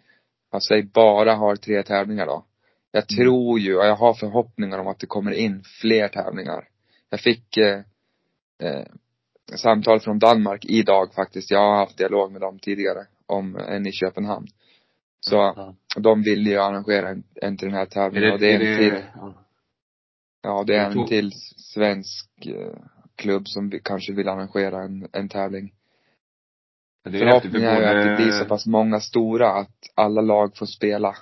vad 0.51 0.63
säger, 0.63 0.83
bara 0.83 1.35
har 1.35 1.55
tre 1.55 1.83
tävlingar 1.83 2.25
då. 2.25 2.45
Jag 2.95 3.03
Mm. 3.11 3.23
tror 3.25 3.59
ju, 3.59 3.77
och 3.77 3.85
jag 3.85 3.95
har 3.95 4.13
förhoppningar 4.13 4.79
om 4.79 4.87
att 4.87 4.99
det 4.99 5.07
kommer 5.07 5.31
in 5.31 5.63
fler 5.81 6.07
tävlingar. 6.07 6.67
Jag 7.09 7.19
fick, 7.19 7.57
eh, 7.57 7.79
eh, 8.63 8.85
samtal 9.55 9.99
från 9.99 10.19
Danmark 10.19 10.65
idag 10.65 11.13
faktiskt. 11.13 11.51
Jag 11.51 11.59
har 11.59 11.75
haft 11.77 11.97
dialog 11.97 12.31
med 12.31 12.41
dem 12.41 12.59
tidigare 12.59 13.05
om 13.25 13.55
en 13.55 13.87
i 13.87 13.91
Köpenhamn. 13.91 14.47
Så 15.19 15.35
Ja. 15.35 15.75
de 15.97 16.21
vill 16.23 16.47
ju 16.47 16.57
arrangera 16.57 17.09
en, 17.09 17.23
en 17.35 17.57
till 17.57 17.67
den 17.67 17.75
här 17.77 17.81
Är 17.81 17.85
tävlingen 17.85 18.27
det, 18.29 18.33
och 18.33 18.39
det 18.39 18.53
är 18.53 18.59
en 18.59 18.77
till, 18.79 19.03
ja. 19.15 19.33
ja 20.41 20.63
det 20.67 20.75
är 20.75 20.85
en 20.91 21.07
till 21.07 21.31
svensk 21.57 22.29
eh, 22.45 22.75
klubb 23.15 23.47
som 23.47 23.69
vi, 23.69 23.79
kanske 23.79 24.13
vill 24.13 24.27
arrangera 24.29 24.83
en, 24.83 25.07
en 25.11 25.29
tävling. 25.29 25.73
Förhoppningen 27.03 27.69
är 27.69 27.79
ju 27.81 27.85
att 27.85 28.17
det 28.17 28.23
blir 28.23 28.31
så 28.31 28.45
pass 28.45 28.65
många 28.65 28.99
stora 28.99 29.49
att 29.53 29.75
alla 29.95 30.21
lag 30.21 30.57
får 30.57 30.65
spela. 30.65 31.15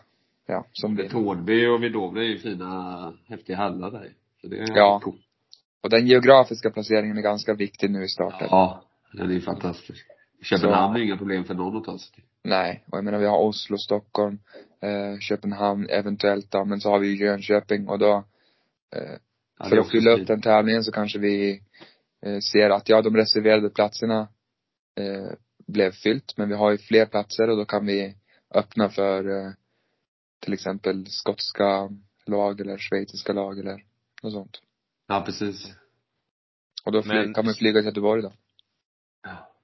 Ja, 0.47 0.65
som 0.71 0.95
vill. 0.95 1.10
Tårnby 1.10 1.67
och 1.67 1.84
Vidovre 1.84 2.25
är 2.25 2.30
ju 2.30 2.38
fina, 2.38 3.13
häftiga 3.27 3.58
hallar 3.58 3.91
där. 3.91 4.10
Så 4.41 4.47
det 4.47 4.58
är 4.58 4.77
Ja. 4.77 4.99
coolt. 5.04 5.21
Och 5.84 5.89
den 5.89 6.08
geografiska 6.08 6.69
placeringen 6.69 7.17
är 7.17 7.21
ganska 7.21 7.54
viktig 7.54 7.91
nu 7.91 8.04
i 8.04 8.08
starten. 8.08 8.47
Ja, 8.51 8.84
den 9.13 9.30
är 9.30 9.34
ju 9.34 9.41
fantastisk. 9.41 10.06
Köpenhamn 10.41 10.95
är 10.95 10.99
inga 10.99 11.17
problem 11.17 11.43
för 11.43 11.54
någon 11.54 11.77
att 11.77 11.84
ta 11.84 11.97
sig 11.97 12.12
till. 12.13 12.23
Nej, 12.43 12.84
och 12.91 12.97
jag 12.97 13.06
menar 13.06 13.19
vi 13.19 13.25
har 13.25 13.38
Oslo, 13.39 13.77
Stockholm, 13.77 14.39
eh, 14.82 15.19
Köpenhamn 15.19 15.88
eventuellt 15.89 16.51
då, 16.51 16.65
men 16.65 16.82
så 16.82 16.89
har 16.89 16.99
vi 16.99 17.08
ju 17.08 17.25
Jönköping 17.25 17.88
och 17.88 17.99
då 17.99 18.23
eh, 18.95 19.01
Ja, 19.60 19.63
det 19.63 19.69
för 19.69 19.77
att 19.77 19.91
fylla 19.91 20.12
upp 20.12 20.27
den 20.27 20.41
tävlingen 20.41 20.84
så 20.84 20.91
kanske 20.91 21.19
vi 21.19 21.62
eh, 22.25 22.39
ser 22.39 22.69
att 22.69 22.89
ja, 22.89 23.01
de 23.01 23.17
reserverade 23.17 23.69
platserna 23.69 24.19
eh, 24.99 25.32
blev 25.67 25.91
fyllt, 25.91 26.38
men 26.38 26.49
vi 26.49 26.56
har 26.56 26.71
ju 26.71 26.77
fler 26.77 27.06
platser 27.06 27.49
och 27.49 27.58
då 27.58 27.65
kan 27.65 27.86
vi 27.86 28.15
öppna 28.56 28.89
för 28.89 29.30
eh, 29.30 29.51
till 30.41 30.54
exempel 30.54 31.06
skotska 31.08 31.89
lag 32.25 32.62
eller 32.62 32.77
schweiziska 32.77 33.34
lag 33.34 33.60
eller 33.60 33.84
något 34.23 34.34
sånt. 34.34 34.62
Ja, 35.08 35.21
precis. 35.25 35.73
Och 36.86 36.91
då 36.91 37.04
fly, 37.04 37.13
Men- 37.13 37.34
kan 37.34 37.45
man 37.45 37.54
flyga 37.54 37.80
till 37.80 37.86
Göteborg 37.86 38.21
då. 38.21 38.34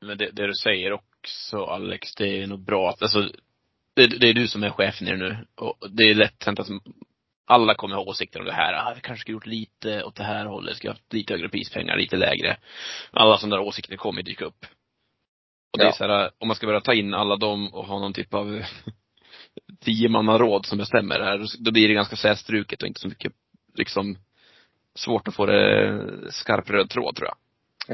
Men 0.01 0.17
det, 0.17 0.31
det 0.31 0.47
du 0.47 0.53
säger 0.53 0.91
också 0.93 1.63
Alex, 1.63 2.15
det 2.15 2.41
är 2.43 2.47
nog 2.47 2.59
bra 2.59 2.89
att, 2.89 3.01
alltså, 3.01 3.31
det, 3.93 4.07
det 4.19 4.27
är 4.29 4.33
du 4.33 4.47
som 4.47 4.63
är 4.63 4.69
det 5.05 5.15
nu. 5.17 5.45
Och 5.55 5.91
det 5.91 6.03
är 6.03 6.15
lätt 6.15 6.43
hänt 6.43 6.59
att 6.59 6.67
alla 7.45 7.75
kommer 7.75 7.95
ha 7.95 8.03
åsikter 8.03 8.39
om 8.39 8.45
det 8.45 8.53
här. 8.53 8.73
Ah, 8.73 8.93
vi 8.95 9.01
kanske 9.01 9.21
skulle 9.21 9.33
gjort 9.35 9.45
lite 9.45 10.03
åt 10.03 10.15
det 10.15 10.23
här 10.23 10.45
hållet, 10.45 10.77
ska 10.77 10.89
haft 10.89 11.13
lite 11.13 11.33
högre 11.33 11.49
prispengar, 11.49 11.97
lite 11.97 12.17
lägre. 12.17 12.57
Alla 13.11 13.37
sådana 13.37 13.55
där 13.55 13.63
åsikter 13.63 13.95
kommer 13.97 14.21
dyka 14.23 14.45
upp. 14.45 14.65
Och 15.73 15.77
det 15.77 15.83
är 15.83 15.87
Ja. 15.87 15.93
så 15.93 16.03
här, 16.07 16.31
om 16.37 16.47
man 16.47 16.55
ska 16.55 16.67
börja 16.67 16.81
ta 16.81 16.93
in 16.93 17.13
alla 17.13 17.35
dem 17.35 17.73
och 17.73 17.85
ha 17.85 17.99
någon 17.99 18.13
typ 18.13 18.33
av 18.33 18.61
tiomannaråd 19.79 20.65
som 20.65 20.77
bestämmer 20.77 21.19
det 21.19 21.25
här, 21.25 21.45
då 21.59 21.71
blir 21.71 21.87
det 21.87 21.93
ganska 21.93 22.15
slätstruket 22.15 22.81
och 22.81 22.87
inte 22.87 22.99
så 22.99 23.07
mycket, 23.07 23.33
liksom, 23.75 24.17
svårt 24.95 25.27
att 25.27 25.35
få 25.35 25.45
det 25.45 26.01
skarp 26.31 26.69
röd 26.69 26.89
tråd 26.89 27.15
tror 27.15 27.27
jag. 27.27 27.37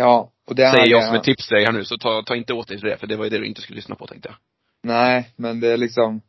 Ja, 0.03 0.31
och 0.47 0.55
det 0.55 0.63
är 0.63 0.71
Säger 0.71 0.87
jag 0.87 1.01
det- 1.01 1.05
som 1.07 1.15
ett 1.15 1.23
tips 1.23 1.47
till 1.47 1.55
dig 1.55 1.65
här 1.65 1.71
nu, 1.71 1.85
så 1.85 1.97
ta, 1.97 2.21
ta 2.21 2.35
inte 2.35 2.53
åt 2.53 2.67
dig 2.67 2.79
för 2.79 2.87
det, 2.87 2.97
för 2.97 3.07
det 3.07 3.15
var 3.15 3.23
ju 3.23 3.29
det 3.29 3.37
du 3.37 3.45
inte 3.45 3.61
skulle 3.61 3.75
lyssna 3.75 3.95
på 3.95 4.07
tänkte 4.07 4.29
jag. 4.29 4.35
Nej, 4.83 5.29
men 5.35 5.59
det 5.59 5.67
är 5.73 5.77
liksom 5.77 6.21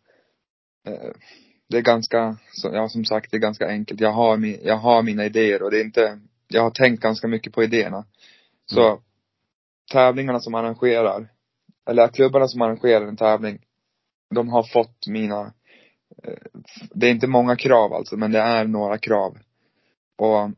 eh, 0.87 1.11
Det 1.68 1.77
är 1.79 1.83
ganska, 1.83 2.37
ja 2.62 2.88
som 2.88 3.05
sagt, 3.05 3.31
det 3.31 3.37
är 3.37 3.40
ganska 3.40 3.68
enkelt. 3.68 4.01
Jag 4.01 4.12
har, 4.12 4.37
mi, 4.37 4.61
jag 4.64 4.77
har 4.77 5.03
mina 5.03 5.25
idéer 5.25 5.62
och 5.62 5.70
det 5.70 5.81
är 5.81 5.85
inte 5.85 6.20
Jag 6.49 6.62
har 6.62 6.70
tänkt 6.70 7.03
ganska 7.03 7.29
mycket 7.29 7.53
på 7.53 7.62
idéerna. 7.64 8.05
Så 8.66 8.88
Mm. 8.88 9.03
tävlingarna 9.92 10.40
som 10.40 10.55
arrangerar 10.55 11.29
Eller 11.88 12.09
klubbarna 12.09 12.49
som 12.49 12.62
arrangerar 12.62 13.07
en 13.07 13.16
tävling 13.16 13.59
De 14.35 14.49
har 14.49 14.62
fått 14.62 15.07
mina 15.07 15.53
eh, 16.23 16.61
Det 16.90 17.07
är 17.07 17.11
inte 17.11 17.27
många 17.27 17.57
krav 17.57 17.92
alltså, 17.92 18.16
men 18.16 18.33
det 18.33 18.40
är 18.40 18.64
några 18.64 18.99
krav. 18.99 19.38
Och 20.16 20.51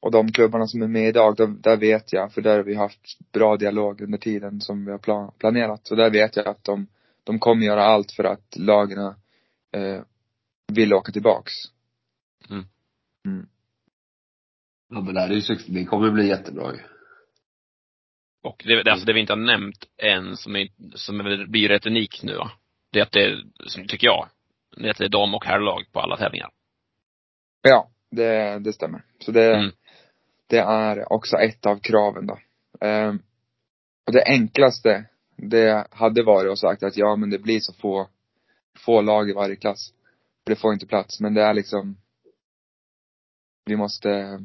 och 0.00 0.10
de 0.10 0.32
klubbarna 0.32 0.66
som 0.66 0.82
är 0.82 0.88
med 0.88 1.08
idag, 1.08 1.36
de, 1.36 1.60
där 1.60 1.76
vet 1.76 2.12
jag, 2.12 2.32
för 2.32 2.42
där 2.42 2.56
har 2.56 2.64
vi 2.64 2.74
haft 2.74 3.18
bra 3.32 3.56
dialog 3.56 4.00
under 4.00 4.18
tiden 4.18 4.60
som 4.60 4.84
vi 4.84 4.90
har 4.90 4.98
plan, 4.98 5.32
planerat. 5.38 5.86
Så 5.86 5.94
där 5.94 6.10
vet 6.10 6.36
jag 6.36 6.48
att 6.48 6.64
de, 6.64 6.86
de 7.24 7.38
kommer 7.38 7.66
göra 7.66 7.84
allt 7.84 8.12
för 8.12 8.24
att 8.24 8.56
lagen 8.56 8.98
eh, 9.72 10.02
vill 10.72 10.94
åka 10.94 11.12
tillbaks. 11.12 11.52
Mm. 12.50 12.64
Mm. 13.26 13.46
Ja, 14.88 15.00
men 15.00 15.14
det 15.14 15.20
här 15.20 15.30
är 15.30 15.34
ju, 15.34 15.56
det 15.66 15.84
kommer 15.84 16.10
bli 16.10 16.28
jättebra 16.28 16.72
ju. 16.72 16.80
Och 18.42 18.62
det, 18.66 18.82
det, 18.82 18.92
alltså 18.92 19.06
det 19.06 19.12
vi 19.12 19.20
inte 19.20 19.32
har 19.32 19.40
nämnt 19.40 19.86
än, 20.02 20.36
som, 20.36 20.56
är, 20.56 20.68
som 20.94 21.20
är, 21.20 21.46
blir 21.46 21.68
rätt 21.68 21.86
unikt 21.86 22.22
nu 22.22 22.36
va? 22.36 22.50
Det 22.92 22.98
är 22.98 23.02
att 23.02 23.12
det, 23.12 23.24
är, 23.24 23.42
som 23.66 23.86
tycker 23.86 24.06
jag, 24.06 24.28
det 24.76 24.86
är 24.86 24.90
att 24.90 24.98
det 24.98 25.04
är 25.04 25.08
dam 25.08 25.34
och 25.34 25.44
herrlag 25.44 25.84
på 25.92 26.00
alla 26.00 26.16
tävlingar. 26.16 26.50
Ja, 27.62 27.90
det, 28.10 28.58
det 28.58 28.72
stämmer. 28.72 29.02
Så 29.18 29.32
det, 29.32 29.54
Mm. 29.56 29.70
det 30.46 30.58
är 30.58 31.12
också 31.12 31.36
ett 31.36 31.66
av 31.66 31.80
kraven 31.80 32.26
då. 32.26 32.38
Ehm, 32.86 33.22
och 34.06 34.12
det 34.12 34.24
enklaste, 34.26 35.04
det 35.36 35.86
hade 35.90 36.22
varit 36.22 36.52
att 36.52 36.58
sagt 36.58 36.82
att 36.82 36.96
ja 36.96 37.16
men 37.16 37.30
det 37.30 37.38
blir 37.38 37.60
så 37.60 37.72
få, 37.72 38.08
få 38.78 39.00
lag 39.00 39.30
i 39.30 39.32
varje 39.32 39.56
klass. 39.56 39.92
För 40.44 40.54
det 40.54 40.60
får 40.60 40.72
inte 40.72 40.86
plats. 40.86 41.20
Men 41.20 41.34
det 41.34 41.42
är 41.42 41.54
liksom, 41.54 41.96
vi 43.64 43.76
måste 43.76 44.40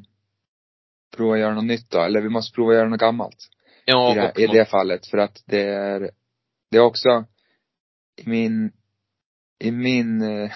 prova 1.16 1.34
att 1.34 1.40
göra 1.40 1.54
något 1.54 1.64
nytt 1.64 1.90
då. 1.90 2.00
Eller 2.00 2.22
vi 2.22 2.30
måste 2.30 2.56
prova 2.56 2.72
att 2.72 2.78
göra 2.78 2.90
något 2.90 3.00
gammalt. 3.00 3.50
Ja, 3.86 4.12
i, 4.12 4.16
det, 4.16 4.44
I 4.44 4.48
det 4.48 4.66
fallet. 4.66 5.08
För 5.08 5.18
att 5.18 5.44
det 5.46 5.64
är, 5.64 6.12
det 6.72 6.78
är 6.78 6.82
också 6.82 7.26
i 8.16 8.30
min, 8.30 8.72
i 9.60 9.72
min, 9.72 10.22
eh, 10.22 10.52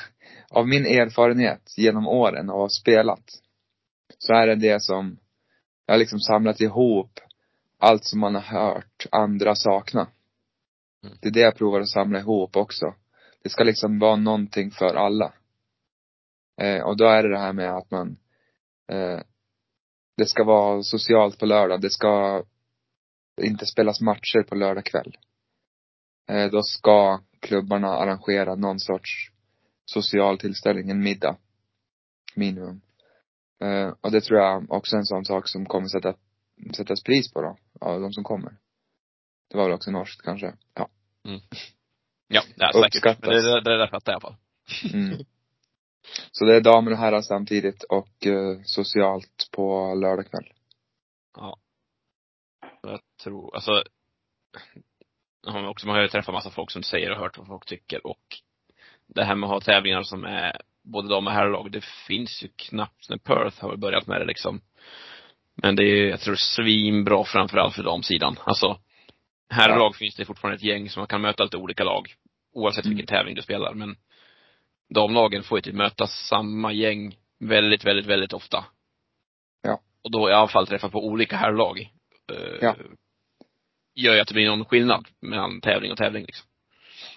av 0.49 0.67
min 0.67 0.85
erfarenhet 0.85 1.73
genom 1.77 2.07
åren 2.07 2.49
av 2.49 2.55
att 2.55 2.61
ha 2.61 2.69
spelat. 2.69 3.23
Så 4.17 4.33
är 4.33 4.47
det 4.47 4.55
det 4.55 4.81
som, 4.81 5.17
jag 5.85 5.93
har 5.93 5.99
liksom 5.99 6.19
samlat 6.19 6.61
ihop 6.61 7.19
allt 7.79 8.05
som 8.05 8.19
man 8.19 8.35
har 8.35 8.41
hört 8.41 9.05
andra 9.11 9.55
sakna. 9.55 10.07
Mm. 11.03 11.17
Det 11.21 11.27
är 11.27 11.33
det 11.33 11.39
jag 11.39 11.55
provar 11.55 11.81
att 11.81 11.89
samla 11.89 12.19
ihop 12.19 12.55
också. 12.55 12.93
Det 13.43 13.49
ska 13.49 13.63
liksom 13.63 13.99
vara 13.99 14.15
någonting 14.15 14.71
för 14.71 14.95
alla. 14.95 15.33
Eh, 16.61 16.81
och 16.81 16.97
då 16.97 17.05
är 17.05 17.23
det 17.23 17.29
det 17.29 17.39
här 17.39 17.53
med 17.53 17.71
att 17.77 17.91
man, 17.91 18.17
eh, 18.91 19.19
det 20.17 20.25
ska 20.25 20.43
vara 20.43 20.83
socialt 20.83 21.39
på 21.39 21.45
lördag. 21.45 21.81
Det 21.81 21.89
ska 21.89 22.43
inte 23.41 23.65
spelas 23.65 24.01
matcher 24.01 24.43
på 24.43 24.55
lördag 24.55 24.85
kväll. 24.85 25.17
Eh, 26.29 26.51
då 26.51 26.61
ska 26.63 27.21
klubbarna 27.39 27.87
arrangera 27.87 28.55
någon 28.55 28.79
sorts 28.79 29.31
social 29.85 30.37
tillställning, 30.37 30.89
en 30.89 31.03
middag. 31.03 31.37
Minimum. 32.35 32.81
Eh, 33.63 33.93
och 34.01 34.11
det 34.11 34.21
tror 34.21 34.39
jag 34.39 34.71
också 34.71 34.95
är 34.95 34.99
en 34.99 35.05
sån 35.05 35.25
sak 35.25 35.49
som 35.49 35.65
kommer 35.65 35.87
sätta, 35.87 36.13
sättas 36.75 37.03
pris 37.03 37.33
på 37.33 37.41
då, 37.41 37.57
av 37.81 38.01
de 38.01 38.13
som 38.13 38.23
kommer. 38.23 38.57
Det 39.49 39.57
var 39.57 39.63
väl 39.63 39.73
också 39.73 39.91
norskt 39.91 40.21
kanske. 40.21 40.53
Ja. 40.73 40.89
ja, 42.27 42.41
ja 42.55 42.71
säkert. 42.91 43.21
Men 43.21 43.29
det, 43.29 43.41
det, 43.41 43.61
det 43.61 43.77
där 43.77 43.87
fattar 43.87 44.11
jag 44.11 44.21
i 44.21 44.25
alla 44.25 44.35
fall. 44.35 44.37
Mm. 44.93 45.25
Så 46.31 46.45
det 46.45 46.55
är 46.55 46.61
damer 46.61 46.91
och 46.91 46.97
herrar 46.97 47.21
samtidigt 47.21 47.83
och 47.83 48.27
eh, 48.27 48.61
socialt 48.63 49.49
på 49.51 49.95
lördag 49.95 50.31
kväll. 50.31 50.53
Ja. 51.35 51.57
Jag 52.91 52.99
tror, 53.23 53.55
alltså, 53.55 53.83
ja, 55.45 55.69
också, 55.69 55.87
man 55.87 55.95
har 55.95 56.03
ju 56.03 56.07
träffat 56.07 56.33
massa 56.33 56.49
folk 56.49 56.71
som 56.71 56.83
säger 56.83 57.11
och 57.11 57.17
hört 57.17 57.37
vad 57.37 57.47
folk 57.47 57.65
tycker 57.65 58.07
och 58.07 58.37
det 59.07 59.23
här 59.23 59.35
med 59.35 59.47
att 59.47 59.53
ha 59.53 59.61
tävlingar 59.61 60.03
som 60.03 60.25
är 60.25 60.61
både 60.83 61.09
dam 61.09 61.27
och 61.27 61.33
herrlag, 61.33 61.71
det 61.71 61.85
finns 62.07 62.43
ju 62.43 62.47
knappt 62.55 63.09
när 63.09 63.17
Perth 63.17 63.61
har 63.61 63.75
börjat 63.75 64.07
med 64.07 64.21
det 64.21 64.25
liksom. 64.25 64.61
Men 65.55 65.75
det 65.75 65.83
är, 65.83 66.09
jag 66.09 66.19
tror 66.19 66.35
svinbra 66.35 67.23
framförallt 67.23 67.75
för 67.75 67.83
damsidan. 67.83 68.35
Alltså, 68.43 68.79
herrlag 69.49 69.95
finns 69.95 70.15
det 70.15 70.25
fortfarande 70.25 70.55
ett 70.55 70.63
gäng 70.63 70.89
som 70.89 70.99
man 70.99 71.07
kan 71.07 71.21
möta 71.21 71.43
lite 71.43 71.57
olika 71.57 71.83
lag. 71.83 72.13
Oavsett 72.53 72.85
Mm. 72.85 72.97
vilken 72.97 73.15
tävling 73.15 73.35
du 73.35 73.41
spelar. 73.41 73.73
Men 73.73 73.95
damlagen 74.89 75.43
får 75.43 75.57
ju 75.57 75.61
typ 75.61 75.75
möta 75.75 76.07
samma 76.07 76.73
gäng 76.73 77.15
väldigt, 77.39 77.85
väldigt, 77.85 78.05
väldigt 78.05 78.33
ofta. 78.33 78.65
Ja. 79.61 79.81
Och 80.03 80.11
då 80.11 80.29
i 80.29 80.33
alla 80.33 80.47
fall 80.47 80.67
träffa 80.67 80.89
på 80.89 81.05
olika 81.05 81.37
herrlag. 81.37 81.89
Eh, 82.33 82.57
Ja. 82.61 82.75
Gör 83.95 84.13
ju 84.15 84.19
att 84.19 84.27
det 84.27 84.33
blir 84.33 84.47
någon 84.47 84.65
skillnad 84.65 85.07
mellan 85.21 85.61
tävling 85.61 85.91
och 85.91 85.97
tävling 85.97 86.25
liksom. 86.25 86.47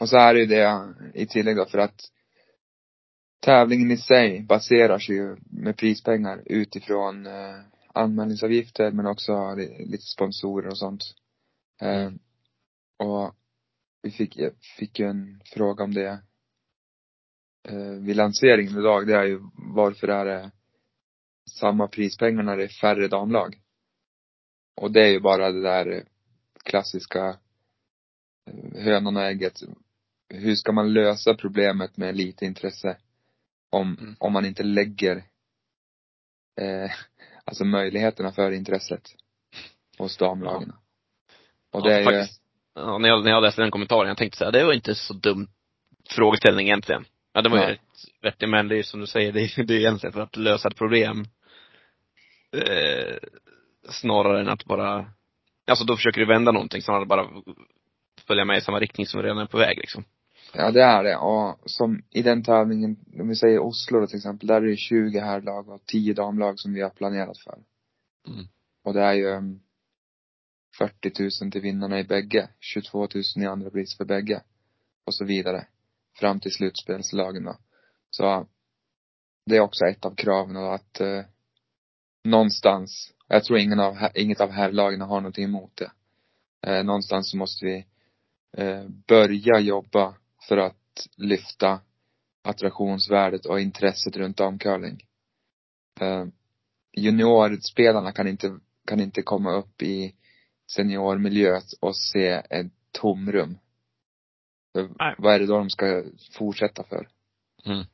Och 0.00 0.08
så 0.08 0.16
är 0.18 0.34
det 0.34 0.40
ju 0.40 0.46
det 0.46 0.94
i 1.14 1.26
tillägg 1.26 1.56
då 1.56 1.66
för 1.66 1.78
att 1.78 2.00
tävlingen 3.40 3.90
i 3.90 3.96
sig 3.96 4.40
baseras 4.42 5.08
ju 5.08 5.36
med 5.50 5.76
prispengar 5.76 6.42
utifrån 6.46 7.26
eh, 7.26 7.60
anmälningsavgifter 7.94 8.90
men 8.90 9.06
också 9.06 9.54
li- 9.54 9.86
lite 9.86 10.04
sponsorer 10.04 10.68
och 10.68 10.78
sånt. 10.78 11.02
Eh, 11.82 12.10
och 12.98 13.34
vi 14.02 14.10
fick, 14.10 14.38
fick 14.78 14.98
ju 14.98 15.06
en 15.06 15.40
fråga 15.44 15.84
om 15.84 15.94
det 15.94 16.18
eh, 17.68 17.90
vid 18.00 18.16
lanseringen 18.16 18.78
idag. 18.78 19.06
Det 19.06 19.14
är 19.14 19.24
ju 19.24 19.40
varför 19.74 20.08
är 20.08 20.24
det 20.24 20.50
samma 21.50 21.88
prispengar 21.88 22.42
när 22.42 22.56
det 22.56 22.64
är 22.64 22.68
färre 22.80 23.08
damlag? 23.08 23.56
Och 24.80 24.90
det 24.90 25.00
är 25.02 25.08
ju 25.08 25.20
bara 25.20 25.50
det 25.52 25.62
där 25.62 26.04
klassiska 26.64 27.38
eh, 28.50 28.82
hönan 28.82 29.16
och 29.16 29.22
ägget. 29.22 29.60
Hur 30.28 30.54
ska 30.54 30.72
man 30.72 30.92
lösa 30.92 31.34
problemet 31.34 31.96
med 31.96 32.16
lite 32.16 32.44
intresse? 32.46 32.96
Om, 33.70 33.96
Mm. 34.00 34.16
om 34.18 34.32
man 34.32 34.44
inte 34.46 34.62
lägger 34.62 35.16
eh, 36.60 36.90
alltså 37.44 37.64
möjligheterna 37.64 38.32
för 38.32 38.50
intresset. 38.52 39.02
hos 39.98 40.16
damlagen. 40.16 40.72
Och 41.72 41.80
Ja, 41.80 41.84
det 41.88 41.94
är 41.94 42.12
ju. 42.12 42.26
Ja, 42.74 42.98
när 42.98 43.08
jag, 43.08 43.24
när 43.24 43.30
jag 43.30 43.42
läste 43.42 43.62
den 43.62 43.70
kommentaren, 43.70 44.08
jag 44.08 44.16
tänkte 44.16 44.38
så 44.38 44.44
här, 44.44 44.52
det 44.52 44.64
var 44.64 44.72
inte 44.72 44.94
så 44.94 45.14
dum 45.14 45.48
frågeställning 46.10 46.66
egentligen. 46.66 47.04
Ja, 47.32 47.42
det 47.42 47.48
var 47.48 47.58
ju 47.58 47.64
rätt 47.64 47.80
vettig, 48.22 48.48
men 48.48 48.68
det 48.68 48.78
är 48.78 48.82
som 48.82 49.00
du 49.00 49.06
säger, 49.06 49.32
det 49.32 49.40
är, 49.40 49.62
det 49.64 49.74
är 49.74 49.78
egentligen 49.78 50.12
för 50.12 50.20
att 50.20 50.36
lösa 50.36 50.68
ett 50.68 50.76
problem. 50.76 51.24
Eh, 52.56 53.16
snarare 53.88 54.40
än 54.40 54.48
att 54.48 54.64
bara, 54.64 55.12
alltså 55.66 55.84
då 55.84 55.96
försöker 55.96 56.20
du 56.20 56.26
vända 56.26 56.52
någonting 56.52 56.82
snarare 56.82 57.02
än 57.02 57.08
bara 57.08 57.28
följa 58.26 58.44
med 58.44 58.58
i 58.58 58.60
samma 58.60 58.80
riktning 58.80 59.06
som 59.06 59.22
redan 59.22 59.38
är 59.38 59.46
på 59.46 59.58
väg 59.58 59.78
liksom. 59.78 60.04
ja 60.54 60.70
det 60.70 60.82
är 60.82 61.04
det. 61.04 61.16
Och 61.16 61.58
som 61.64 62.02
i 62.10 62.22
den 62.22 62.42
tävlingen, 62.42 62.96
om 63.20 63.28
vi 63.28 63.36
säger 63.36 63.58
Oslo 63.58 64.00
då 64.00 64.06
till 64.06 64.16
exempel, 64.16 64.48
där 64.48 64.62
är 64.62 64.66
det 64.66 64.76
20 64.76 65.20
herrlag 65.20 65.68
och 65.68 65.86
10 65.86 66.14
damlag 66.14 66.58
som 66.58 66.74
vi 66.74 66.82
har 66.82 66.90
planerat 66.90 67.38
för. 67.38 67.58
Mm. 68.28 68.46
Och 68.84 68.94
det 68.94 69.02
är 69.02 69.12
ju 69.12 69.26
um, 69.26 69.60
40 70.78 71.44
000 71.44 71.52
till 71.52 71.60
vinnarna 71.60 72.00
i 72.00 72.04
bägge, 72.04 72.48
22 72.60 72.98
000 72.98 73.08
i 73.36 73.46
andra 73.46 73.70
pris 73.70 73.96
för 73.96 74.04
bägge. 74.04 74.42
Och 75.06 75.14
så 75.14 75.24
vidare. 75.24 75.66
Fram 76.18 76.40
till 76.40 76.52
slutspelslagen 76.52 77.44
då. 77.44 77.56
Så 78.10 78.46
det 79.46 79.56
är 79.56 79.60
också 79.60 79.84
ett 79.84 80.04
av 80.04 80.14
kraven 80.14 80.56
och 80.56 80.74
att 80.74 81.00
eh, 81.00 81.24
någonstans, 82.24 83.12
jag 83.32 83.44
tror 83.44 83.58
ingen 83.58 83.80
av, 83.80 83.96
inget 84.14 84.40
av 84.40 84.50
herrlagen 84.50 85.00
har 85.00 85.20
någonting 85.20 85.44
emot 85.44 85.76
det. 85.76 85.90
Eh, 86.66 86.84
någonstans 86.84 87.30
så 87.30 87.36
måste 87.36 87.64
vi 87.64 87.86
eh, 88.56 88.88
börja 89.08 89.60
jobba 89.60 90.14
för 90.48 90.56
att 90.56 91.08
lyfta 91.16 91.80
attraktionsvärdet 92.42 93.46
och 93.46 93.60
intresset 93.60 94.16
runt 94.16 94.36
damcurling. 94.36 95.06
Eh, 96.00 96.26
juniorspelarna 96.92 98.12
kan 98.12 98.28
inte, 98.28 98.58
kan 98.86 99.00
inte 99.00 99.22
komma 99.22 99.52
upp 99.52 99.82
i 99.82 100.14
seniormiljö 100.76 101.60
och 101.80 101.96
se 101.96 102.28
ett 102.50 102.72
tomrum. 102.92 103.58
Nej. 104.74 105.14
Vad 105.18 105.34
är 105.34 105.38
det 105.38 105.46
då 105.46 105.58
de 105.58 105.70
ska 105.70 106.04
fortsätta 106.32 106.84
för? 106.84 107.08
Mm. 107.64 107.84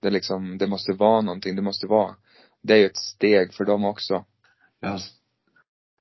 Det 0.00 0.08
är 0.08 0.12
liksom, 0.12 0.58
det 0.58 0.66
måste 0.66 0.92
vara 0.92 1.20
någonting, 1.20 1.56
det 1.56 1.62
måste 1.62 1.86
vara, 1.86 2.16
det 2.62 2.74
är 2.74 2.78
ju 2.78 2.86
ett 2.86 2.96
steg 2.96 3.54
för 3.54 3.64
dem 3.64 3.84
också. 3.84 4.24
Ja. 4.84 4.98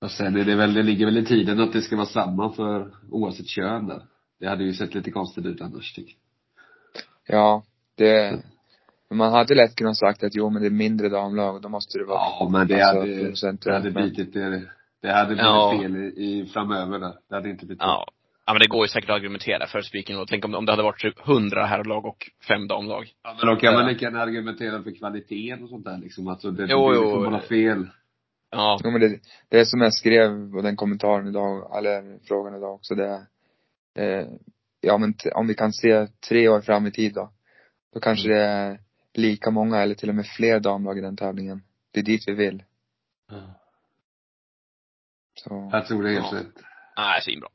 Och 0.02 0.12
sen 0.12 0.36
är 0.36 0.46
det 0.46 0.56
väl, 0.56 0.74
det 0.74 0.84
ligger 0.84 1.06
väl 1.06 1.18
i 1.18 1.26
tiden 1.26 1.60
att 1.60 1.74
det 1.74 1.82
ska 1.82 1.96
vara 1.96 2.06
samma 2.06 2.54
för 2.54 2.92
oavsett 3.12 3.48
kön 3.48 3.88
där. 3.88 4.02
Det 4.40 4.48
hade 4.48 4.64
ju 4.64 4.74
sett 4.74 4.96
lite 4.96 5.12
konstigt 5.12 5.46
ut 5.46 5.62
annars 5.62 5.94
tycker 5.94 6.14
jag. 7.28 7.38
Ja, 7.40 7.64
det, 7.98 8.40
man 9.12 9.32
hade 9.34 9.56
lätt 9.56 9.76
kunnat 9.76 9.98
sagt 9.98 10.24
att 10.24 10.36
jo 10.36 10.50
men 10.50 10.62
det 10.62 10.68
är 10.68 10.72
mindre 10.72 11.10
damlag 11.10 11.56
och 11.56 11.62
då 11.62 11.70
måste 11.70 11.98
det 12.00 12.06
vara 12.06 12.20
Ja, 12.20 12.50
men 12.52 12.68
det 12.68 12.82
alltså, 12.82 13.00
hade, 13.46 13.58
det 13.64 13.74
hade 13.74 13.92
men- 13.92 14.04
bitit 14.10 14.34
det, 14.34 14.64
det 15.02 15.12
hade 15.12 15.28
blivit 15.28 15.44
Ja. 15.44 15.78
fel 15.82 15.96
i, 15.96 16.08
i 16.40 16.46
framöver 16.46 17.00
där. 17.00 17.14
Det 17.30 17.36
hade 17.36 17.50
inte 17.50 17.66
blivit 17.66 17.82
Ja. 17.82 18.06
Ja 18.46 18.54
men 18.54 18.60
det 18.60 18.68
går 18.68 18.84
ju 18.86 18.88
säkert 18.88 19.10
att 19.10 19.16
argumentera 19.16 19.68
för 19.68 19.82
speaking 19.82 20.18
och 20.18 20.28
tänk 20.28 20.46
om, 20.46 20.56
om 20.56 20.66
det 20.66 20.72
hade 20.72 20.84
varit 20.84 21.02
typ 21.02 21.28
100 21.28 21.66
herrlag 21.66 22.06
och 22.06 22.30
fem 22.48 22.68
damlag. 22.68 23.14
Ja, 23.24 23.36
men 23.40 23.48
då 23.48 23.56
kan 23.62 23.74
man 23.74 23.88
lika 23.88 24.06
gärna 24.06 24.22
argumentera 24.22 24.84
för 24.84 24.92
kvaliteten 24.92 25.64
och 25.64 25.70
sånt 25.70 25.86
där 25.86 25.98
liksom. 25.98 26.28
Alltså 26.28 26.52
det, 26.52 26.66
Jo, 26.70 26.90
det 26.92 26.96
jo, 26.96 27.12
kommer 27.12 27.30
vara 27.30 27.42
fel. 27.42 27.88
Ja. 28.54 28.80
Jo 28.84 28.92
men 28.92 29.02
det, 29.02 29.20
det 29.50 29.60
är 29.60 29.66
som 29.66 29.82
jag 29.82 29.94
skrev 29.94 30.52
på 30.52 30.62
den 30.62 30.76
kommentaren 30.76 31.28
idag, 31.28 31.78
eller 31.78 32.20
frågan 32.28 32.56
idag 32.56 32.74
också, 32.74 32.96
det 32.96 33.08
är, 33.08 33.26
eh, 34.20 34.28
ja 34.82 34.98
men 34.98 35.14
om 35.36 35.48
vi 35.48 35.54
kan 35.56 35.74
se 35.74 36.08
tre 36.30 36.48
år 36.50 36.62
fram 36.62 36.88
i 36.88 36.92
tid 36.92 37.14
då, 37.14 37.32
då 37.94 38.00
kanske 38.00 38.28
det 38.30 38.40
är 38.44 38.80
lika 39.14 39.52
många 39.52 39.82
eller 39.82 39.96
till 39.96 40.10
och 40.10 40.16
med 40.16 40.26
fler 40.28 40.60
damlag 40.60 40.98
i 40.98 41.02
den 41.02 41.18
tävlingen. 41.18 41.64
Det 41.92 42.00
är 42.00 42.04
dit 42.04 42.24
vi 42.28 42.34
vill. 42.34 42.64
Så, 45.36 45.70
Jag 45.72 45.86
tror 45.88 46.04
det 46.04 46.10
är 46.10 46.14
helt 46.22 46.32
Ja. 46.34 46.40
rätt. 46.40 46.64
Nej, 46.98 47.22
svinbra. 47.22 47.50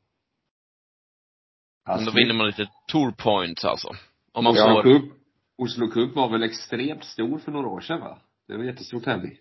Men 1.85 1.93
Alltså, 1.93 2.11
då 2.11 2.15
vinner 2.17 2.33
man 2.33 2.47
lite 2.47 2.69
tour 2.87 3.11
points 3.11 3.65
alltså. 3.65 3.87
Om 4.31 4.43
man 4.43 4.53
Oslo 4.53 4.63
får, 4.63 4.83
Cup, 4.83 5.11
Oslo 5.57 5.87
Cup 5.87 6.15
var 6.15 6.29
väl 6.29 6.43
extremt 6.43 7.03
stor 7.05 7.39
för 7.39 7.51
några 7.51 7.67
år 7.67 7.81
sedan 7.81 7.99
va? 7.99 8.21
Det 8.47 8.53
var 8.53 8.59
en 8.59 8.67
jättestor 8.67 8.99
tävling. 8.99 9.37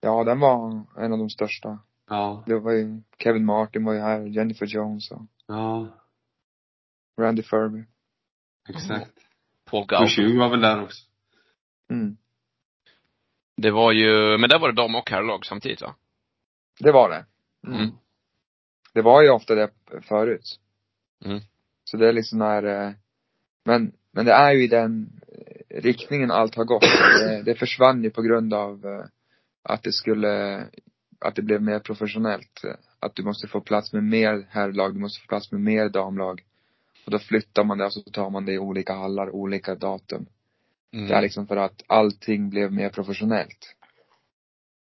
Ja 0.00 0.24
den 0.24 0.40
var 0.40 0.84
en 0.96 1.12
av 1.12 1.18
de 1.18 1.30
största. 1.30 1.78
Ja. 2.08 2.44
Det 2.46 2.58
var 2.58 2.72
ju, 2.72 3.02
Kevin 3.18 3.44
Martin 3.44 3.84
var 3.84 3.92
ju 3.92 4.00
här, 4.00 4.20
Jennifer 4.20 4.66
Jones 4.66 5.10
och 5.10 5.22
Ja, 5.46 5.88
Randy 7.20 7.42
Furby. 7.42 7.84
exakt. 8.68 9.12
Paul 9.64 9.86
Gauss. 9.86 10.16
Couture 10.16 10.38
var 10.38 10.48
väl 10.48 10.60
där 10.60 10.82
också. 10.82 11.06
Mm. 11.90 12.16
Det 13.56 13.70
var 13.70 13.92
ju, 13.92 14.38
men 14.38 14.50
där 14.50 14.58
var 14.58 14.68
det 14.68 14.82
dam 14.82 14.94
och 14.94 15.10
herrlag 15.10 15.46
samtidigt 15.46 15.82
va? 15.82 15.94
Det 16.78 16.92
var 16.92 17.10
det. 17.10 17.26
Mm. 17.66 17.90
Det 18.94 19.02
var 19.02 19.22
ju 19.22 19.30
ofta 19.30 19.54
det 19.54 19.70
förut. 20.02 20.60
Mm. 21.24 21.40
Så 21.84 21.96
det 21.96 22.08
är 22.08 22.12
liksom 22.12 22.38
när, 22.38 22.62
eh, 22.62 22.92
men, 23.64 23.92
men 24.12 24.24
det 24.24 24.32
är 24.32 24.52
ju 24.52 24.64
i 24.64 24.68
den 24.68 25.20
eh, 25.28 25.80
riktningen 25.82 26.30
allt 26.30 26.54
har 26.54 26.64
gått. 26.64 26.82
Det, 26.82 27.42
det 27.42 27.54
försvann 27.54 28.04
ju 28.04 28.10
på 28.10 28.22
grund 28.22 28.54
av 28.54 28.86
eh, 28.86 29.04
att 29.62 29.82
det 29.82 29.92
skulle, 29.92 30.64
att 31.20 31.34
det 31.34 31.42
blev 31.42 31.62
mer 31.62 31.78
professionellt. 31.78 32.62
Att 33.00 33.14
du 33.14 33.22
måste 33.22 33.48
få 33.48 33.60
plats 33.60 33.92
med 33.92 34.04
mer 34.04 34.46
herrlag, 34.50 34.94
du 34.94 35.00
måste 35.00 35.20
få 35.20 35.26
plats 35.26 35.52
med 35.52 35.60
mer 35.60 35.88
damlag. 35.88 36.42
Och 37.04 37.10
då 37.10 37.18
flyttar 37.18 37.64
man 37.64 37.78
det 37.78 37.84
och 37.84 37.92
så 37.92 38.00
tar 38.02 38.30
man 38.30 38.46
det 38.46 38.52
i 38.52 38.58
olika 38.58 38.94
hallar, 38.94 39.30
olika 39.30 39.74
datum. 39.74 40.26
Mm. 40.92 41.08
Det 41.08 41.14
är 41.14 41.22
liksom 41.22 41.46
för 41.46 41.56
att 41.56 41.82
allting 41.86 42.50
blev 42.50 42.72
mer 42.72 42.88
professionellt. 42.88 43.76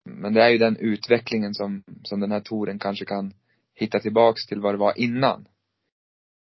Men 0.05 0.33
det 0.33 0.43
är 0.43 0.49
ju 0.49 0.57
den 0.57 0.77
utvecklingen 0.77 1.53
som, 1.53 1.83
som 2.03 2.19
den 2.19 2.31
här 2.31 2.39
touren 2.39 2.79
kanske 2.79 3.05
kan 3.05 3.33
hitta 3.75 3.99
tillbaks 3.99 4.45
till 4.45 4.61
vad 4.61 4.73
det 4.73 4.77
var 4.77 4.99
innan. 4.99 5.47